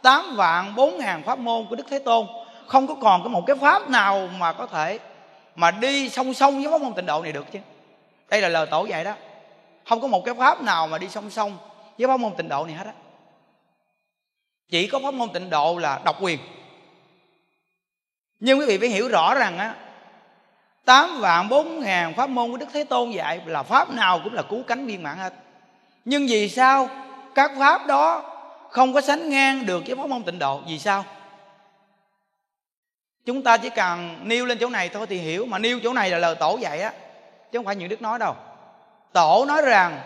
tám 0.01 0.35
vạn 0.35 0.75
bốn 0.75 0.97
ngàn 0.97 1.23
pháp 1.23 1.39
môn 1.39 1.65
của 1.69 1.75
đức 1.75 1.85
thế 1.89 1.99
tôn 1.99 2.27
không 2.69 2.87
có 2.87 2.95
còn 3.01 3.23
có 3.23 3.29
một 3.29 3.43
cái 3.47 3.55
pháp 3.55 3.89
nào 3.89 4.29
mà 4.37 4.53
có 4.53 4.65
thể 4.65 4.99
mà 5.55 5.71
đi 5.71 6.09
song 6.09 6.33
song 6.33 6.63
với 6.63 6.71
pháp 6.71 6.81
môn 6.81 6.93
tịnh 6.93 7.05
độ 7.05 7.21
này 7.23 7.31
được 7.31 7.51
chứ. 7.51 7.59
Đây 8.29 8.41
là 8.41 8.49
lời 8.49 8.67
tổ 8.71 8.85
dạy 8.85 9.03
đó. 9.03 9.13
Không 9.89 10.01
có 10.01 10.07
một 10.07 10.25
cái 10.25 10.35
pháp 10.35 10.61
nào 10.61 10.87
mà 10.87 10.97
đi 10.97 11.09
song 11.09 11.29
song 11.29 11.57
với 11.97 12.07
pháp 12.07 12.19
môn 12.19 12.33
tịnh 12.37 12.49
độ 12.49 12.65
này 12.65 12.75
hết 12.75 12.85
á. 12.85 12.93
Chỉ 14.69 14.87
có 14.87 14.99
pháp 15.03 15.13
môn 15.13 15.29
tịnh 15.29 15.49
độ 15.49 15.77
là 15.77 15.99
độc 16.05 16.15
quyền. 16.21 16.39
Nhưng 18.39 18.59
quý 18.59 18.65
vị 18.65 18.77
phải 18.77 18.89
hiểu 18.89 19.07
rõ 19.07 19.35
rằng 19.35 19.57
á, 19.57 19.75
tám 20.85 21.19
vạn 21.19 21.49
bốn 21.49 21.79
ngàn 21.79 22.13
pháp 22.13 22.29
môn 22.29 22.51
của 22.51 22.57
Đức 22.57 22.67
Thế 22.73 22.83
Tôn 22.83 23.11
dạy 23.11 23.41
là 23.45 23.63
pháp 23.63 23.89
nào 23.89 24.19
cũng 24.23 24.33
là 24.33 24.41
cứu 24.41 24.63
cánh 24.67 24.85
viên 24.85 25.03
mãn 25.03 25.17
hết. 25.17 25.33
Nhưng 26.05 26.27
vì 26.27 26.49
sao 26.49 26.89
các 27.35 27.51
pháp 27.59 27.87
đó 27.87 28.23
không 28.69 28.93
có 28.93 29.01
sánh 29.01 29.29
ngang 29.29 29.65
được 29.65 29.83
với 29.87 29.95
pháp 29.95 30.09
môn 30.09 30.23
tịnh 30.23 30.39
độ? 30.39 30.61
Vì 30.67 30.79
sao? 30.79 31.05
Chúng 33.25 33.43
ta 33.43 33.57
chỉ 33.57 33.69
cần 33.69 34.19
nêu 34.23 34.45
lên 34.45 34.57
chỗ 34.61 34.69
này 34.69 34.89
thôi 34.89 35.07
thì 35.09 35.17
hiểu, 35.17 35.45
mà 35.45 35.59
nêu 35.59 35.79
chỗ 35.83 35.93
này 35.93 36.09
là 36.09 36.17
lời 36.17 36.35
tổ 36.35 36.57
dạy 36.61 36.81
á, 36.81 36.93
chứ 37.51 37.59
không 37.59 37.65
phải 37.65 37.75
những 37.75 37.89
đức 37.89 38.01
nói 38.01 38.19
đâu. 38.19 38.35
Tổ 39.13 39.45
nói 39.47 39.61
rằng, 39.61 40.01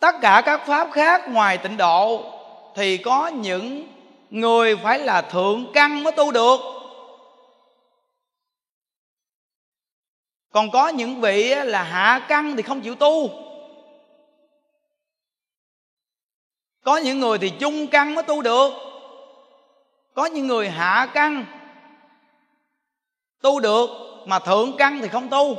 tất 0.00 0.14
cả 0.22 0.42
các 0.46 0.66
pháp 0.66 0.88
khác 0.92 1.28
ngoài 1.28 1.58
tịnh 1.58 1.76
độ 1.76 2.32
thì 2.74 2.98
có 2.98 3.26
những 3.26 3.92
người 4.30 4.76
phải 4.76 4.98
là 4.98 5.22
thượng 5.22 5.72
căn 5.74 6.02
mới 6.02 6.12
tu 6.12 6.32
được. 6.32 6.60
Còn 10.52 10.70
có 10.70 10.88
những 10.88 11.20
vị 11.20 11.54
là 11.54 11.82
hạ 11.82 12.26
căn 12.28 12.56
thì 12.56 12.62
không 12.62 12.80
chịu 12.80 12.94
tu. 12.94 13.30
Có 16.84 16.96
những 16.96 17.20
người 17.20 17.38
thì 17.38 17.52
trung 17.60 17.86
căn 17.86 18.14
mới 18.14 18.24
tu 18.24 18.42
được 18.42 18.72
có 20.16 20.26
những 20.26 20.46
người 20.46 20.70
hạ 20.70 21.08
căn 21.14 21.44
tu 23.42 23.60
được 23.60 23.90
mà 24.26 24.38
thượng 24.38 24.76
căn 24.76 24.98
thì 25.02 25.08
không 25.08 25.28
tu. 25.28 25.56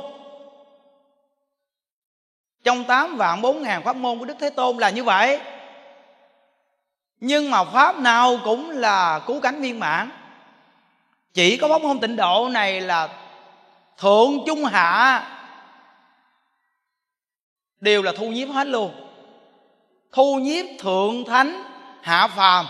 Trong 2.64 2.84
tám 2.84 3.16
vạn 3.16 3.42
bốn 3.42 3.62
ngàn 3.62 3.82
pháp 3.82 3.96
môn 3.96 4.18
của 4.18 4.24
đức 4.24 4.36
thế 4.40 4.50
tôn 4.50 4.76
là 4.76 4.90
như 4.90 5.04
vậy. 5.04 5.40
Nhưng 7.20 7.50
mà 7.50 7.64
pháp 7.64 7.98
nào 7.98 8.38
cũng 8.44 8.70
là 8.70 9.20
cứu 9.26 9.40
cánh 9.40 9.60
viên 9.60 9.80
mãn. 9.80 10.10
Chỉ 11.34 11.56
có 11.56 11.68
pháp 11.68 11.82
môn 11.82 12.00
tịnh 12.00 12.16
độ 12.16 12.48
này 12.48 12.80
là 12.80 13.08
thượng 13.98 14.32
trung 14.46 14.64
hạ 14.64 15.22
đều 17.80 18.02
là 18.02 18.12
thu 18.16 18.28
nhiếp 18.28 18.48
hết 18.48 18.66
luôn. 18.66 19.10
Thu 20.12 20.36
nhiếp 20.36 20.66
thượng 20.78 21.24
thánh, 21.24 21.62
hạ 22.02 22.28
phàm 22.28 22.66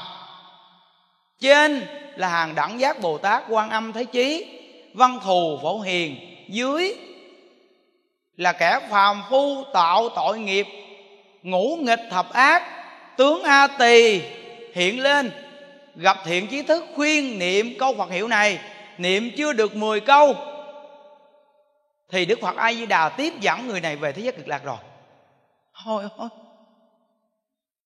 trên 1.41 1.86
là 2.16 2.28
hàng 2.28 2.55
đẳng 2.55 2.80
giác 2.80 3.01
bồ 3.01 3.18
tát 3.18 3.43
quan 3.49 3.70
âm 3.70 3.93
thế 3.93 4.05
chí, 4.05 4.47
văn 4.95 5.18
thù 5.24 5.59
phổ 5.62 5.80
hiền, 5.80 6.16
dưới 6.49 6.95
là 8.36 8.53
kẻ 8.53 8.80
phàm 8.91 9.22
phu 9.30 9.64
tạo 9.72 10.09
tội 10.09 10.39
nghiệp, 10.39 10.66
ngũ 11.43 11.76
nghịch 11.76 12.01
thập 12.11 12.32
ác, 12.32 12.62
tướng 13.16 13.43
a 13.43 13.66
tỳ 13.66 14.20
hiện 14.74 15.01
lên, 15.01 15.30
gặp 15.95 16.16
thiện 16.24 16.47
trí 16.47 16.62
thức 16.62 16.84
khuyên 16.95 17.39
niệm 17.39 17.74
câu 17.78 17.95
phật 17.95 18.11
hiệu 18.11 18.28
này, 18.28 18.59
niệm 18.99 19.30
chưa 19.36 19.53
được 19.53 19.76
10 19.76 20.01
câu, 20.01 20.34
thì 22.11 22.24
đức 22.24 22.39
phật 22.43 22.57
a 22.57 22.72
di 22.72 22.86
đà 22.86 23.09
tiếp 23.09 23.32
dẫn 23.41 23.66
người 23.66 23.80
này 23.80 23.97
về 23.97 24.12
thế 24.12 24.22
giới 24.22 24.32
cực 24.32 24.49
lạc 24.49 24.64
rồi. 24.64 24.76
Thôi 25.84 26.05
thôi. 26.16 26.28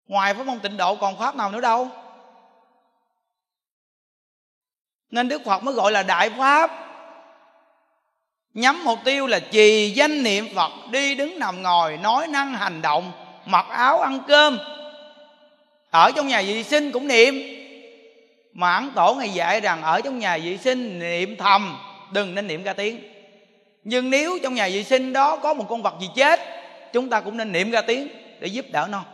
Ngoài 0.07 0.35
pháp 0.35 0.47
môn 0.47 0.61
tịnh 0.61 0.77
độ 0.77 0.97
còn 0.97 1.19
pháp 1.19 1.37
nào 1.37 1.51
nữa 1.51 1.61
đâu? 1.61 1.89
Nên 5.13 5.29
đức 5.29 5.45
phật 5.45 5.63
mới 5.63 5.75
gọi 5.75 5.93
là 5.93 6.03
đại 6.03 6.31
pháp. 6.31 6.71
Nhắm 8.55 8.85
mục 8.85 8.99
tiêu 9.05 9.27
là 9.27 9.39
trì 9.39 9.91
danh 9.91 10.23
niệm 10.23 10.49
phật, 10.55 10.71
đi 10.91 11.15
đứng 11.15 11.39
nằm 11.39 11.63
ngồi, 11.63 11.97
nói 11.97 12.27
năng 12.27 12.55
hành 12.55 12.83
động, 12.83 13.13
mặc 13.47 13.67
áo 13.69 14.01
ăn 14.01 14.19
cơm. 14.29 14.59
Ở 15.91 16.11
trong 16.17 16.29
nhà 16.29 16.43
vệ 16.47 16.63
sinh 16.63 16.93
cũng 16.93 17.09
niệm. 17.09 17.35
Mà 18.53 18.75
ấn 18.75 18.91
tổ 18.95 19.15
ngày 19.15 19.29
dạy 19.29 19.61
rằng 19.61 19.83
ở 19.83 20.01
trong 20.01 20.19
nhà 20.19 20.39
vệ 20.39 20.57
sinh 20.57 20.99
niệm 20.99 21.37
thầm, 21.37 21.79
đừng 22.13 22.35
nên 22.35 22.47
niệm 22.47 22.63
ra 22.63 22.73
tiếng. 22.73 23.01
Nhưng 23.85 24.11
nếu 24.11 24.39
trong 24.43 24.55
nhà 24.55 24.69
vệ 24.69 24.83
sinh 24.83 25.13
đó 25.13 25.37
có 25.37 25.55
một 25.55 25.67
con 25.69 25.83
vật 25.83 25.95
gì 26.01 26.09
chết, 26.17 26.41
chúng 26.93 27.11
ta 27.11 27.21
cũng 27.21 27.37
nên 27.37 27.53
niệm 27.53 27.71
ra 27.71 27.81
tiếng 27.83 28.09
để 28.41 28.47
giúp 28.47 28.67
đỡ 28.73 28.89
nó. 28.91 29.05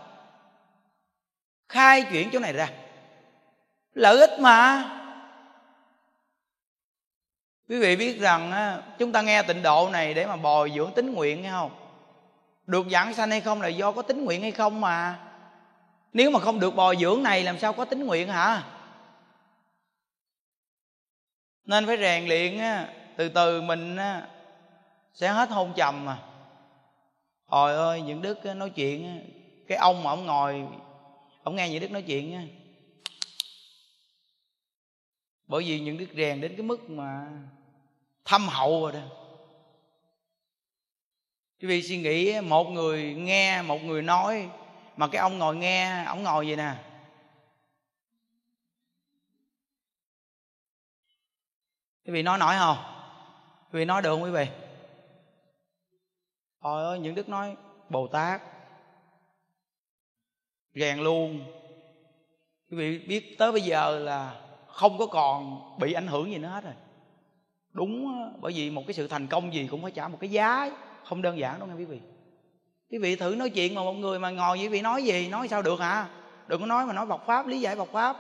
Khai 1.69 2.03
chuyển 2.03 2.31
chỗ 2.33 2.39
này 2.39 2.53
ra. 2.53 2.69
Lợi 3.95 4.21
ích 4.21 4.41
mà 4.41 4.85
quý 7.69 7.79
vị 7.79 7.97
biết 7.97 8.21
rằng 8.21 8.53
chúng 8.99 9.13
ta 9.13 9.23
nghe 9.23 9.43
tịnh 9.43 9.63
độ 9.63 9.89
này 9.93 10.15
để 10.15 10.27
mà 10.27 10.37
bồi 10.37 10.73
dưỡng 10.77 10.93
tính 10.93 11.13
nguyện 11.13 11.43
hay 11.43 11.53
không? 11.53 11.71
Được 12.67 12.87
giảng 12.91 13.15
sanh 13.15 13.31
hay 13.31 13.41
không 13.41 13.63
là 13.63 13.69
do 13.69 13.93
có 13.93 14.03
tính 14.03 14.25
nguyện 14.25 14.43
hay 14.43 14.53
không 14.53 14.81
mà. 14.81 15.19
Nếu 16.13 16.31
mà 16.31 16.41
không 16.41 16.61
được 16.61 16.75
bồi 16.75 16.97
dưỡng 17.01 17.23
này 17.23 17.43
làm 17.43 17.59
sao 17.59 17.73
có 17.73 17.85
tính 17.85 18.07
nguyện 18.07 18.29
hả? 18.29 18.63
Nên 21.65 21.87
phải 21.87 21.97
rèn 21.97 22.27
luyện 22.27 22.59
từ 23.17 23.29
từ 23.29 23.61
mình 23.61 23.97
sẽ 25.15 25.29
hết 25.29 25.51
hôn 25.51 25.73
trầm 25.77 26.05
mà. 26.05 26.19
Trời 27.51 27.75
ơi, 27.75 28.03
những 28.03 28.23
đức 28.23 28.45
nói 28.45 28.71
chuyện 28.71 29.25
Cái 29.69 29.79
ông 29.79 30.03
mà 30.03 30.11
ông 30.11 30.27
ngồi, 30.27 30.65
Ông 31.43 31.57
nghe 31.57 31.69
những 31.69 31.81
đức 31.81 31.91
nói 31.91 32.03
chuyện 32.03 32.49
Bởi 35.47 35.65
vì 35.65 35.81
những 35.81 35.99
đức 35.99 36.07
rèn 36.17 36.41
đến 36.41 36.53
cái 36.57 36.63
mức 36.63 36.91
mà 36.91 37.27
Thâm 38.29 38.49
hậu 38.49 38.83
rồi 38.83 38.93
đó. 38.93 39.01
Quý 41.61 41.69
vị 41.69 41.83
suy 41.83 41.99
nghĩ, 41.99 42.41
một 42.41 42.65
người 42.65 43.15
nghe, 43.15 43.63
Một 43.63 43.79
người 43.83 44.03
nói, 44.03 44.51
Mà 44.97 45.09
cái 45.09 45.21
ông 45.21 45.39
ngồi 45.39 45.57
nghe, 45.57 46.05
Ông 46.05 46.23
ngồi 46.23 46.47
vậy 46.47 46.57
nè. 46.57 46.75
Quý 52.05 52.13
vị 52.13 52.23
nói 52.23 52.39
nổi 52.39 52.55
không? 52.59 52.77
Quý 53.73 53.79
vị 53.79 53.85
nói 53.85 54.03
được 54.03 54.11
không 54.11 54.23
quý 54.23 54.31
vị? 54.31 54.47
Trời 56.63 56.85
ơi, 56.85 56.99
những 56.99 57.15
đức 57.15 57.29
nói, 57.29 57.57
Bồ 57.89 58.07
Tát. 58.07 58.43
Rèn 60.75 60.99
luôn. 60.99 61.45
Quý 62.71 62.77
vị 62.77 62.99
biết 62.99 63.37
tới 63.39 63.53
bây 63.53 63.61
giờ 63.61 63.99
là 63.99 64.41
Không 64.67 64.99
có 64.99 65.07
còn 65.07 65.61
bị 65.79 65.93
ảnh 65.93 66.07
hưởng 66.07 66.31
gì 66.31 66.39
nữa 66.39 66.49
hết 66.49 66.65
rồi. 66.65 66.75
Đúng 67.79 68.23
bởi 68.41 68.53
vì 68.53 68.71
một 68.71 68.83
cái 68.87 68.95
sự 68.95 69.09
thành 69.09 69.27
công 69.27 69.55
gì 69.55 69.69
cũng 69.71 69.83
phải 69.83 69.91
trả 69.91 70.09
một 70.09 70.19
cái 70.21 70.31
giá 70.31 70.71
Không 71.05 71.23
đơn 71.23 71.39
giản 71.39 71.59
đâu 71.59 71.69
nghe 71.69 71.75
quý 71.75 71.85
vị. 71.85 72.01
Quý 72.91 72.99
vị 72.99 73.17
thử 73.17 73.35
nói 73.35 73.51
chuyện 73.51 73.75
mà 73.75 73.83
một 73.83 73.93
người 73.93 74.19
mà 74.19 74.31
ngồi 74.31 74.59
quý 74.59 74.69
vị 74.69 74.81
nói 74.81 75.05
gì? 75.05 75.29
Nói 75.29 75.49
sao 75.49 75.63
được 75.63 75.81
hả? 75.81 76.07
Đừng 76.47 76.61
có 76.61 76.67
nói 76.67 76.87
mà 76.87 76.93
nói 76.93 77.07
bọc 77.07 77.27
Pháp, 77.27 77.47
lý 77.47 77.61
giải 77.61 77.77
bọc 77.77 77.89
Pháp. 77.93 78.17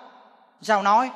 Sao 0.63 0.83
nói? 0.83 1.11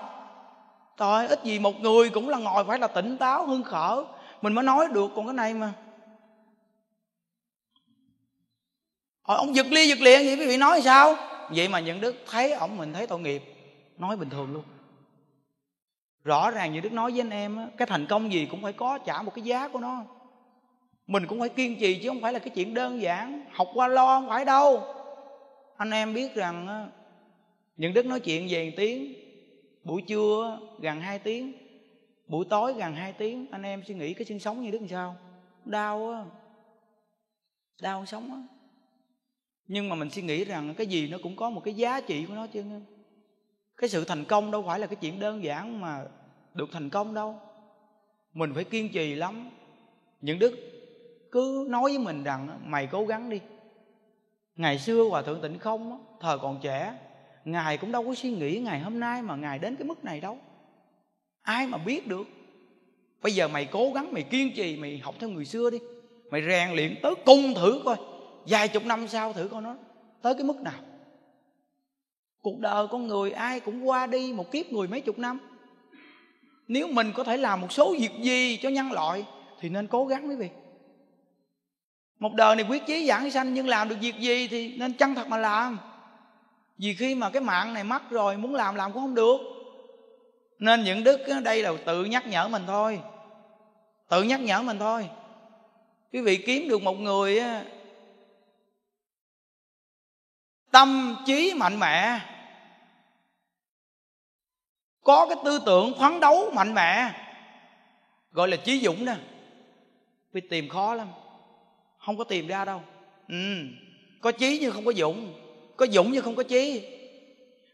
Thôi 0.96 1.26
ít 1.26 1.44
gì 1.44 1.58
một 1.58 1.80
người 1.80 2.10
cũng 2.10 2.28
là 2.28 2.38
ngồi 2.38 2.64
phải 2.64 2.78
là 2.78 2.86
tỉnh 2.86 3.18
táo, 3.18 3.46
hưng 3.46 3.62
khở 3.62 4.04
Mình 4.42 4.52
mới 4.52 4.64
nói 4.64 4.88
được 4.92 5.10
còn 5.16 5.26
cái 5.26 5.34
này 5.34 5.54
mà. 5.54 5.72
Hồi 9.22 9.36
ông 9.36 9.56
giật 9.56 9.66
ly 9.70 9.88
giật 9.88 9.98
liền 10.00 10.26
vậy 10.26 10.36
quý 10.36 10.46
vị 10.46 10.56
nói 10.56 10.82
sao? 10.82 11.14
Vậy 11.50 11.68
mà 11.68 11.80
những 11.80 12.00
đức 12.00 12.14
thấy 12.30 12.52
ông 12.52 12.76
mình 12.76 12.92
thấy 12.92 13.06
tội 13.06 13.20
nghiệp. 13.20 13.42
Nói 13.98 14.16
bình 14.16 14.30
thường 14.30 14.52
luôn. 14.52 14.64
Rõ 16.24 16.50
ràng 16.50 16.72
như 16.72 16.80
Đức 16.80 16.92
nói 16.92 17.10
với 17.10 17.20
anh 17.20 17.30
em 17.30 17.70
Cái 17.76 17.86
thành 17.86 18.06
công 18.06 18.32
gì 18.32 18.46
cũng 18.46 18.62
phải 18.62 18.72
có 18.72 18.98
trả 18.98 19.22
một 19.22 19.34
cái 19.34 19.44
giá 19.44 19.68
của 19.68 19.78
nó. 19.78 20.04
Mình 21.06 21.26
cũng 21.26 21.40
phải 21.40 21.48
kiên 21.48 21.76
trì 21.80 22.02
Chứ 22.02 22.08
không 22.08 22.20
phải 22.20 22.32
là 22.32 22.38
cái 22.38 22.50
chuyện 22.50 22.74
đơn 22.74 23.02
giản. 23.02 23.44
Học 23.52 23.68
qua 23.74 23.88
lo 23.88 24.20
không 24.20 24.28
phải 24.28 24.44
đâu. 24.44 24.82
Anh 25.76 25.90
em 25.90 26.14
biết 26.14 26.34
rằng 26.34 26.88
Những 27.76 27.94
Đức 27.94 28.06
nói 28.06 28.20
chuyện 28.20 28.46
về 28.50 28.74
tiếng, 28.76 29.14
Buổi 29.84 30.02
trưa 30.02 30.58
gần 30.80 31.00
2 31.00 31.18
tiếng, 31.18 31.52
Buổi 32.26 32.44
tối 32.44 32.74
gần 32.74 32.94
2 32.94 33.12
tiếng, 33.12 33.46
Anh 33.50 33.62
em 33.62 33.82
suy 33.86 33.94
nghĩ 33.94 34.14
cái 34.14 34.24
xương 34.24 34.38
sống 34.38 34.62
như 34.62 34.70
Đức 34.70 34.78
làm 34.78 34.88
sao? 34.88 35.16
Đau 35.64 36.10
á. 36.10 36.24
Đau 37.82 38.06
sống 38.06 38.30
á. 38.30 38.42
Nhưng 39.68 39.88
mà 39.88 39.94
mình 39.94 40.10
suy 40.10 40.22
nghĩ 40.22 40.44
rằng 40.44 40.74
cái 40.74 40.86
gì 40.86 41.08
nó 41.08 41.18
cũng 41.22 41.36
có 41.36 41.50
một 41.50 41.60
cái 41.64 41.74
giá 41.74 42.00
trị 42.00 42.26
của 42.26 42.34
nó 42.34 42.46
chứ 42.46 42.64
cái 43.82 43.88
sự 43.88 44.04
thành 44.04 44.24
công 44.24 44.50
đâu 44.50 44.64
phải 44.66 44.78
là 44.78 44.86
cái 44.86 44.96
chuyện 44.96 45.20
đơn 45.20 45.44
giản 45.44 45.80
mà 45.80 46.04
được 46.54 46.68
thành 46.72 46.90
công 46.90 47.14
đâu. 47.14 47.40
Mình 48.34 48.54
phải 48.54 48.64
kiên 48.64 48.88
trì 48.92 49.14
lắm. 49.14 49.50
Những 50.20 50.38
đức 50.38 50.54
cứ 51.32 51.66
nói 51.70 51.82
với 51.82 51.98
mình 51.98 52.24
rằng, 52.24 52.60
mày 52.64 52.86
cố 52.86 53.06
gắng 53.06 53.30
đi. 53.30 53.40
Ngày 54.56 54.78
xưa 54.78 55.04
hòa 55.10 55.22
thượng 55.22 55.42
tịnh 55.42 55.58
không 55.58 56.04
thời 56.20 56.38
còn 56.38 56.58
trẻ, 56.62 56.94
ngài 57.44 57.78
cũng 57.78 57.92
đâu 57.92 58.04
có 58.04 58.14
suy 58.14 58.30
nghĩ 58.30 58.58
ngày 58.58 58.80
hôm 58.80 59.00
nay 59.00 59.22
mà 59.22 59.36
ngài 59.36 59.58
đến 59.58 59.76
cái 59.76 59.84
mức 59.84 60.04
này 60.04 60.20
đâu. 60.20 60.38
Ai 61.42 61.66
mà 61.66 61.78
biết 61.78 62.06
được? 62.06 62.26
Bây 63.22 63.32
giờ 63.32 63.48
mày 63.48 63.64
cố 63.64 63.90
gắng, 63.94 64.12
mày 64.12 64.22
kiên 64.22 64.52
trì, 64.56 64.76
mày 64.76 64.98
học 64.98 65.14
theo 65.18 65.30
người 65.30 65.44
xưa 65.44 65.70
đi. 65.70 65.78
Mày 66.30 66.42
rèn 66.42 66.70
luyện 66.70 66.94
tới 67.02 67.14
cung 67.26 67.54
thử 67.54 67.82
coi. 67.84 67.96
Vài 68.46 68.68
chục 68.68 68.84
năm 68.84 69.08
sau 69.08 69.32
thử 69.32 69.48
coi 69.48 69.62
nó 69.62 69.76
tới 70.22 70.34
cái 70.34 70.44
mức 70.44 70.60
nào 70.60 70.80
cuộc 72.42 72.58
đời 72.58 72.86
con 72.90 73.06
người 73.06 73.30
ai 73.30 73.60
cũng 73.60 73.88
qua 73.88 74.06
đi 74.06 74.32
một 74.32 74.52
kiếp 74.52 74.66
người 74.66 74.88
mấy 74.88 75.00
chục 75.00 75.18
năm. 75.18 75.38
Nếu 76.68 76.88
mình 76.88 77.12
có 77.14 77.24
thể 77.24 77.36
làm 77.36 77.60
một 77.60 77.72
số 77.72 77.94
việc 77.98 78.12
gì 78.20 78.56
cho 78.62 78.68
nhân 78.68 78.92
loại 78.92 79.24
thì 79.60 79.68
nên 79.68 79.86
cố 79.86 80.06
gắng 80.06 80.28
quý 80.28 80.36
vị. 80.36 80.48
Một 82.18 82.34
đời 82.34 82.56
này 82.56 82.64
quyết 82.68 82.86
chí 82.86 83.06
giảng 83.06 83.30
sanh 83.30 83.54
nhưng 83.54 83.68
làm 83.68 83.88
được 83.88 83.96
việc 84.00 84.16
gì 84.18 84.48
thì 84.48 84.76
nên 84.76 84.92
chân 84.92 85.14
thật 85.14 85.28
mà 85.28 85.36
làm. 85.36 85.78
Vì 86.78 86.94
khi 86.94 87.14
mà 87.14 87.30
cái 87.30 87.42
mạng 87.42 87.74
này 87.74 87.84
mất 87.84 88.10
rồi, 88.10 88.36
muốn 88.36 88.54
làm 88.54 88.74
làm 88.74 88.92
cũng 88.92 89.02
không 89.02 89.14
được. 89.14 89.38
Nên 90.58 90.84
những 90.84 91.04
đức 91.04 91.20
đây 91.44 91.62
là 91.62 91.72
tự 91.86 92.04
nhắc 92.04 92.26
nhở 92.26 92.48
mình 92.48 92.62
thôi. 92.66 93.00
Tự 94.08 94.22
nhắc 94.22 94.40
nhở 94.40 94.62
mình 94.62 94.78
thôi. 94.78 95.08
Quý 96.12 96.20
vị 96.20 96.36
kiếm 96.36 96.68
được 96.68 96.82
một 96.82 96.94
người 96.94 97.40
tâm 100.70 101.16
trí 101.26 101.54
mạnh 101.56 101.78
mẽ 101.78 102.20
có 105.02 105.26
cái 105.26 105.36
tư 105.44 105.58
tưởng 105.66 105.92
phấn 105.98 106.20
đấu 106.20 106.50
mạnh 106.54 106.74
mẽ 106.74 107.10
gọi 108.32 108.48
là 108.48 108.56
trí 108.56 108.80
dũng 108.80 109.04
nè 109.04 109.14
vì 110.32 110.40
tìm 110.40 110.68
khó 110.68 110.94
lắm 110.94 111.08
không 111.98 112.16
có 112.16 112.24
tìm 112.24 112.46
ra 112.46 112.64
đâu. 112.64 112.80
Ừ. 113.28 113.54
có 114.20 114.32
trí 114.32 114.58
nhưng 114.60 114.72
không 114.72 114.84
có 114.84 114.92
dũng 114.92 115.32
có 115.76 115.86
dũng 115.86 116.12
nhưng 116.12 116.22
không 116.22 116.34
có 116.34 116.42
trí. 116.42 116.82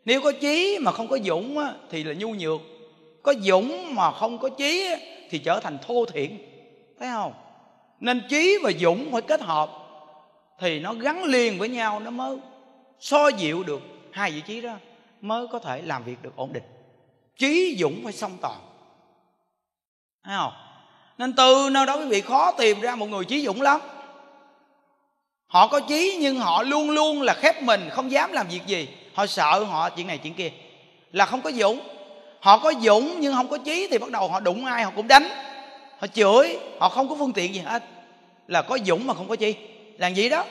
Nếu 0.04 0.20
có 0.20 0.32
trí 0.32 0.78
mà 0.80 0.92
không 0.92 1.08
có 1.08 1.18
dũng 1.24 1.58
á, 1.58 1.74
thì 1.90 2.04
là 2.04 2.14
nhu 2.14 2.34
nhược. 2.34 2.60
Có 3.22 3.34
dũng 3.40 3.94
mà 3.94 4.10
không 4.10 4.38
có 4.38 4.48
trí 4.48 4.86
á, 4.86 4.96
thì 5.30 5.38
trở 5.38 5.60
thành 5.60 5.78
thô 5.86 6.04
thiển. 6.04 6.38
Thấy 6.98 7.08
không? 7.12 7.32
Nên 8.00 8.22
trí 8.28 8.58
và 8.62 8.70
dũng 8.80 9.12
phải 9.12 9.22
kết 9.22 9.40
hợp 9.40 9.70
thì 10.60 10.80
nó 10.80 10.94
gắn 10.94 11.24
liền 11.24 11.58
với 11.58 11.68
nhau 11.68 12.00
nó 12.00 12.10
mới 12.10 12.38
so 13.00 13.28
dịu 13.28 13.62
được 13.62 13.80
hai 14.12 14.30
vị 14.30 14.40
trí 14.46 14.60
đó 14.60 14.76
mới 15.20 15.46
có 15.48 15.58
thể 15.58 15.82
làm 15.82 16.04
việc 16.04 16.16
được 16.22 16.36
ổn 16.36 16.52
định 16.52 16.62
trí 17.38 17.76
dũng 17.80 18.04
phải 18.04 18.12
song 18.12 18.38
toàn. 18.40 18.60
Thấy 20.24 20.36
không? 20.36 20.52
Nên 21.18 21.32
từ 21.32 21.68
nơi 21.72 21.86
đó 21.86 21.96
quý 21.96 22.04
vị 22.04 22.20
khó 22.20 22.52
tìm 22.52 22.80
ra 22.80 22.94
một 22.94 23.06
người 23.06 23.24
trí 23.24 23.46
dũng 23.46 23.62
lắm. 23.62 23.80
Họ 25.46 25.68
có 25.68 25.80
trí 25.80 26.16
nhưng 26.20 26.38
họ 26.38 26.62
luôn 26.62 26.90
luôn 26.90 27.22
là 27.22 27.34
khép 27.34 27.62
mình, 27.62 27.88
không 27.90 28.10
dám 28.10 28.32
làm 28.32 28.48
việc 28.48 28.66
gì. 28.66 28.88
Họ 29.14 29.26
sợ 29.26 29.64
họ 29.64 29.90
chuyện 29.90 30.06
này 30.06 30.18
chuyện 30.18 30.34
kia. 30.34 30.50
Là 31.12 31.26
không 31.26 31.42
có 31.42 31.50
dũng. 31.52 31.80
Họ 32.40 32.58
có 32.58 32.72
dũng 32.80 33.20
nhưng 33.20 33.34
không 33.34 33.48
có 33.48 33.58
trí 33.58 33.88
thì 33.90 33.98
bắt 33.98 34.10
đầu 34.10 34.28
họ 34.28 34.40
đụng 34.40 34.64
ai 34.64 34.84
họ 34.84 34.92
cũng 34.96 35.08
đánh. 35.08 35.28
Họ 35.98 36.06
chửi, 36.06 36.58
họ 36.80 36.88
không 36.88 37.08
có 37.08 37.14
phương 37.18 37.32
tiện 37.32 37.54
gì 37.54 37.60
hết. 37.60 37.84
Là 38.46 38.62
có 38.62 38.78
dũng 38.86 39.06
mà 39.06 39.14
không 39.14 39.28
có 39.28 39.36
chi 39.36 39.54
làm 39.98 40.14
gì 40.14 40.28
đó. 40.28 40.44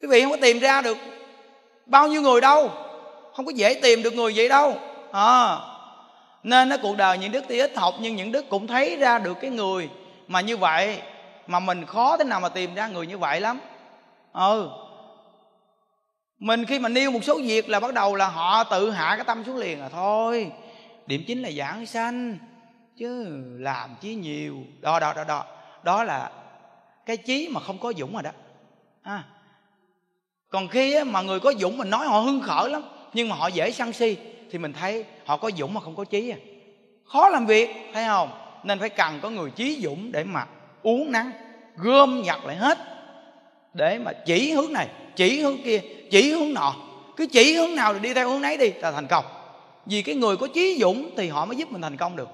Quý 0.00 0.08
vị 0.08 0.22
không 0.22 0.30
có 0.30 0.38
tìm 0.40 0.58
ra 0.58 0.80
được 0.80 0.98
bao 1.86 2.08
nhiêu 2.08 2.22
người 2.22 2.40
đâu. 2.40 2.70
Không 3.34 3.46
có 3.46 3.52
dễ 3.54 3.74
tìm 3.82 4.02
được 4.02 4.14
người 4.14 4.32
vậy 4.36 4.48
đâu 4.48 4.76
à, 5.12 5.58
nên 6.42 6.68
nó 6.68 6.76
cuộc 6.82 6.96
đời 6.96 7.18
những 7.18 7.32
đức 7.32 7.44
thì 7.48 7.58
ít 7.58 7.76
học 7.76 7.94
nhưng 8.00 8.16
những 8.16 8.32
đức 8.32 8.48
cũng 8.48 8.66
thấy 8.66 8.96
ra 8.96 9.18
được 9.18 9.36
cái 9.40 9.50
người 9.50 9.90
mà 10.28 10.40
như 10.40 10.56
vậy 10.56 11.02
mà 11.46 11.60
mình 11.60 11.86
khó 11.86 12.16
thế 12.16 12.24
nào 12.24 12.40
mà 12.40 12.48
tìm 12.48 12.74
ra 12.74 12.88
người 12.88 13.06
như 13.06 13.18
vậy 13.18 13.40
lắm. 13.40 13.60
Ừ. 14.32 14.70
Mình 16.38 16.64
khi 16.64 16.78
mà 16.78 16.88
nêu 16.88 17.10
một 17.10 17.24
số 17.24 17.40
việc 17.42 17.68
là 17.68 17.80
bắt 17.80 17.94
đầu 17.94 18.14
là 18.14 18.28
họ 18.28 18.64
tự 18.64 18.90
hạ 18.90 19.16
cái 19.16 19.24
tâm 19.24 19.44
xuống 19.44 19.56
liền 19.56 19.80
là 19.80 19.88
thôi. 19.88 20.52
Điểm 21.06 21.24
chính 21.26 21.42
là 21.42 21.50
giảng 21.50 21.86
sanh 21.86 22.38
chứ 22.96 23.26
làm 23.58 23.96
chí 24.00 24.14
nhiều. 24.14 24.56
Đó 24.80 25.00
đó 25.00 25.12
đó 25.16 25.24
đó. 25.24 25.44
Đó 25.82 26.04
là 26.04 26.30
cái 27.06 27.16
chí 27.16 27.48
mà 27.52 27.60
không 27.60 27.78
có 27.78 27.92
dũng 27.98 28.12
rồi 28.12 28.22
đó. 28.22 28.30
À. 29.02 29.24
còn 30.50 30.68
khi 30.68 31.04
mà 31.04 31.22
người 31.22 31.40
có 31.40 31.52
dũng 31.58 31.78
mình 31.78 31.90
nói 31.90 32.06
họ 32.06 32.20
hưng 32.20 32.40
khởi 32.40 32.70
lắm 32.70 32.82
nhưng 33.12 33.28
mà 33.28 33.36
họ 33.36 33.46
dễ 33.46 33.70
sân 33.70 33.92
si 33.92 34.16
thì 34.50 34.58
mình 34.58 34.72
thấy 34.72 35.04
họ 35.24 35.36
có 35.36 35.50
dũng 35.58 35.74
mà 35.74 35.80
không 35.80 35.96
có 35.96 36.04
chí 36.04 36.30
à. 36.30 36.38
Khó 37.04 37.28
làm 37.28 37.46
việc, 37.46 37.70
thấy 37.94 38.04
không? 38.06 38.30
Nên 38.64 38.78
phải 38.78 38.88
cần 38.88 39.18
có 39.22 39.30
người 39.30 39.50
chí 39.50 39.80
dũng 39.82 40.12
để 40.12 40.24
mà 40.24 40.46
uống 40.82 41.12
nắng, 41.12 41.30
gom 41.76 42.22
nhặt 42.22 42.44
lại 42.44 42.56
hết. 42.56 42.78
Để 43.74 43.98
mà 43.98 44.12
chỉ 44.26 44.52
hướng 44.52 44.72
này, 44.72 44.88
chỉ 45.16 45.40
hướng 45.40 45.62
kia, 45.62 45.80
chỉ 46.10 46.32
hướng 46.32 46.54
nọ. 46.54 46.74
Cứ 47.16 47.26
chỉ 47.26 47.54
hướng 47.54 47.74
nào 47.74 47.94
thì 47.94 48.00
đi 48.00 48.14
theo 48.14 48.30
hướng 48.30 48.42
nấy 48.42 48.56
đi 48.56 48.72
là 48.72 48.92
thành 48.92 49.06
công. 49.06 49.24
Vì 49.86 50.02
cái 50.02 50.14
người 50.14 50.36
có 50.36 50.46
chí 50.46 50.78
dũng 50.80 51.10
thì 51.16 51.28
họ 51.28 51.44
mới 51.44 51.56
giúp 51.56 51.72
mình 51.72 51.82
thành 51.82 51.96
công 51.96 52.16
được. 52.16 52.28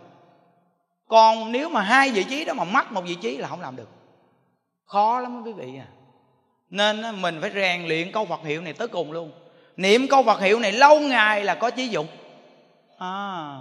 Còn 1.08 1.52
nếu 1.52 1.68
mà 1.68 1.80
hai 1.80 2.10
vị 2.10 2.24
trí 2.30 2.44
đó 2.44 2.54
mà 2.54 2.64
mắc 2.64 2.92
một 2.92 3.02
vị 3.06 3.14
trí 3.14 3.36
là 3.36 3.48
không 3.48 3.60
làm 3.60 3.76
được. 3.76 3.88
Khó 4.84 5.20
lắm 5.20 5.42
quý 5.42 5.52
vị 5.52 5.78
à. 5.78 5.86
Nên 6.70 7.22
mình 7.22 7.38
phải 7.40 7.50
rèn 7.54 7.86
luyện 7.86 8.12
câu 8.12 8.24
Phật 8.24 8.40
hiệu 8.44 8.60
này 8.60 8.72
tới 8.72 8.88
cùng 8.88 9.12
luôn 9.12 9.30
niệm 9.76 10.08
câu 10.08 10.22
Phật 10.22 10.40
hiệu 10.40 10.60
này 10.60 10.72
lâu 10.72 11.00
ngày 11.00 11.44
là 11.44 11.54
có 11.54 11.70
chí 11.70 11.88
dũng 11.88 12.06
à, 12.98 13.56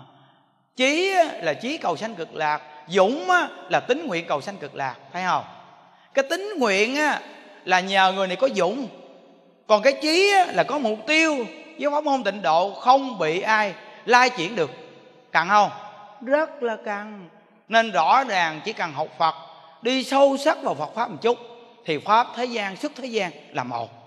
chí 0.75 1.13
là 1.41 1.53
chí 1.53 1.77
cầu 1.77 1.97
sanh 1.97 2.15
cực 2.15 2.35
lạc 2.35 2.61
dũng 2.87 3.29
là 3.69 3.79
tính 3.79 4.07
nguyện 4.07 4.25
cầu 4.27 4.41
sanh 4.41 4.57
cực 4.57 4.75
lạc 4.75 4.95
thấy 5.13 5.23
không? 5.25 5.43
Cái 6.13 6.25
tính 6.29 6.53
nguyện 6.57 6.97
là 7.65 7.79
nhờ 7.79 8.11
người 8.11 8.27
này 8.27 8.35
có 8.35 8.49
dũng 8.55 8.87
còn 9.67 9.81
cái 9.81 9.93
chí 10.01 10.31
là 10.47 10.63
có 10.63 10.77
mục 10.77 10.99
tiêu 11.07 11.45
với 11.79 11.91
pháp 11.91 12.03
môn 12.03 12.23
tịnh 12.23 12.41
độ 12.41 12.73
không 12.73 13.19
bị 13.19 13.41
ai 13.41 13.73
lai 14.05 14.29
chuyển 14.29 14.55
được. 14.55 14.71
Cần 15.31 15.47
không? 15.47 15.69
Rất 16.21 16.63
là 16.63 16.77
cần. 16.85 17.29
Nên 17.67 17.91
rõ 17.91 18.23
ràng 18.23 18.61
chỉ 18.65 18.73
cần 18.73 18.91
học 18.93 19.07
phật 19.17 19.35
đi 19.81 20.03
sâu 20.03 20.37
sắc 20.37 20.63
vào 20.63 20.75
phật 20.75 20.95
pháp 20.95 21.11
một 21.11 21.17
chút 21.21 21.37
thì 21.85 21.97
pháp 21.97 22.27
thế 22.35 22.45
gian 22.45 22.75
xuất 22.75 22.91
thế 22.95 23.05
gian 23.05 23.31
là 23.49 23.63
một 23.63 24.02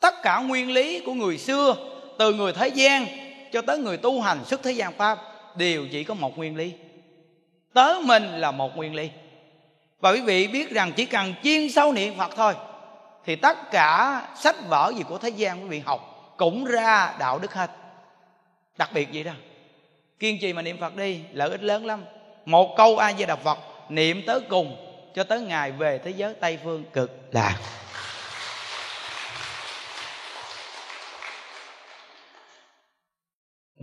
tất 0.00 0.22
cả 0.22 0.38
nguyên 0.38 0.72
lý 0.72 1.00
của 1.00 1.14
người 1.14 1.38
xưa, 1.38 1.76
từ 2.18 2.34
người 2.34 2.52
thế 2.52 2.68
gian 2.68 3.06
cho 3.52 3.62
tới 3.62 3.78
người 3.78 3.96
tu 3.96 4.20
hành 4.20 4.44
xuất 4.44 4.62
thế 4.62 4.72
gian 4.72 4.92
pháp, 4.92 5.18
đều 5.56 5.86
chỉ 5.92 6.04
có 6.04 6.14
một 6.14 6.38
nguyên 6.38 6.56
lý. 6.56 6.72
Tới 7.74 8.02
mình 8.02 8.40
là 8.40 8.50
một 8.50 8.76
nguyên 8.76 8.94
lý. 8.94 9.10
Và 10.00 10.10
quý 10.10 10.20
vị 10.20 10.46
biết 10.46 10.70
rằng 10.70 10.92
chỉ 10.96 11.06
cần 11.06 11.34
chuyên 11.42 11.70
sâu 11.70 11.92
niệm 11.92 12.14
phật 12.18 12.30
thôi, 12.36 12.54
thì 13.24 13.36
tất 13.36 13.70
cả 13.70 14.22
sách 14.36 14.56
vở 14.68 14.92
gì 14.96 15.02
của 15.08 15.18
thế 15.18 15.28
gian 15.28 15.62
quý 15.62 15.68
vị 15.68 15.82
học 15.84 16.34
cũng 16.36 16.64
ra 16.64 17.14
đạo 17.18 17.38
đức 17.38 17.54
hết. 17.54 17.70
Đặc 18.78 18.90
biệt 18.94 19.08
vậy 19.12 19.24
đó. 19.24 19.32
Kiên 20.18 20.38
trì 20.40 20.52
mà 20.52 20.62
niệm 20.62 20.76
phật 20.80 20.96
đi, 20.96 21.20
lợi 21.32 21.50
ích 21.50 21.62
lớn 21.62 21.86
lắm. 21.86 22.04
Một 22.44 22.74
câu 22.76 22.98
a 22.98 23.12
di 23.12 23.24
đà 23.24 23.36
phật, 23.36 23.58
niệm 23.88 24.22
tới 24.26 24.40
cùng 24.48 24.76
cho 25.14 25.24
tới 25.24 25.40
ngày 25.40 25.72
về 25.72 25.98
thế 25.98 26.10
giới 26.10 26.34
tây 26.34 26.58
phương 26.64 26.84
cực 26.92 27.10
lạc. 27.32 27.58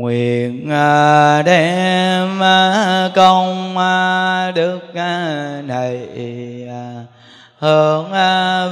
Nguyện 0.01 0.69
à, 0.69 1.41
đem 1.41 2.43
à, 2.43 3.09
công 3.15 3.77
à, 3.77 4.51
đức 4.51 4.79
này 5.65 6.07
hướng 7.57 8.11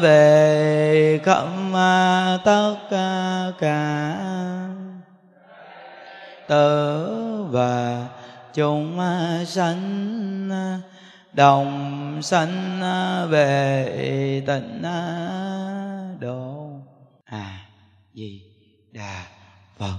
về 0.02 1.20
khắp 1.24 1.46
tất 2.46 2.76
cả 3.60 4.16
tử 6.48 7.46
và 7.50 8.06
chúng 8.54 9.00
sanh 9.46 10.50
đồng 11.34 12.20
sanh 12.22 12.82
về 13.30 14.44
tịnh 14.48 14.84
độ. 16.20 16.70
À 17.26 17.60
di 18.14 18.42
đà 18.92 19.24
phật. 19.78 19.98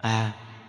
A 0.00 0.32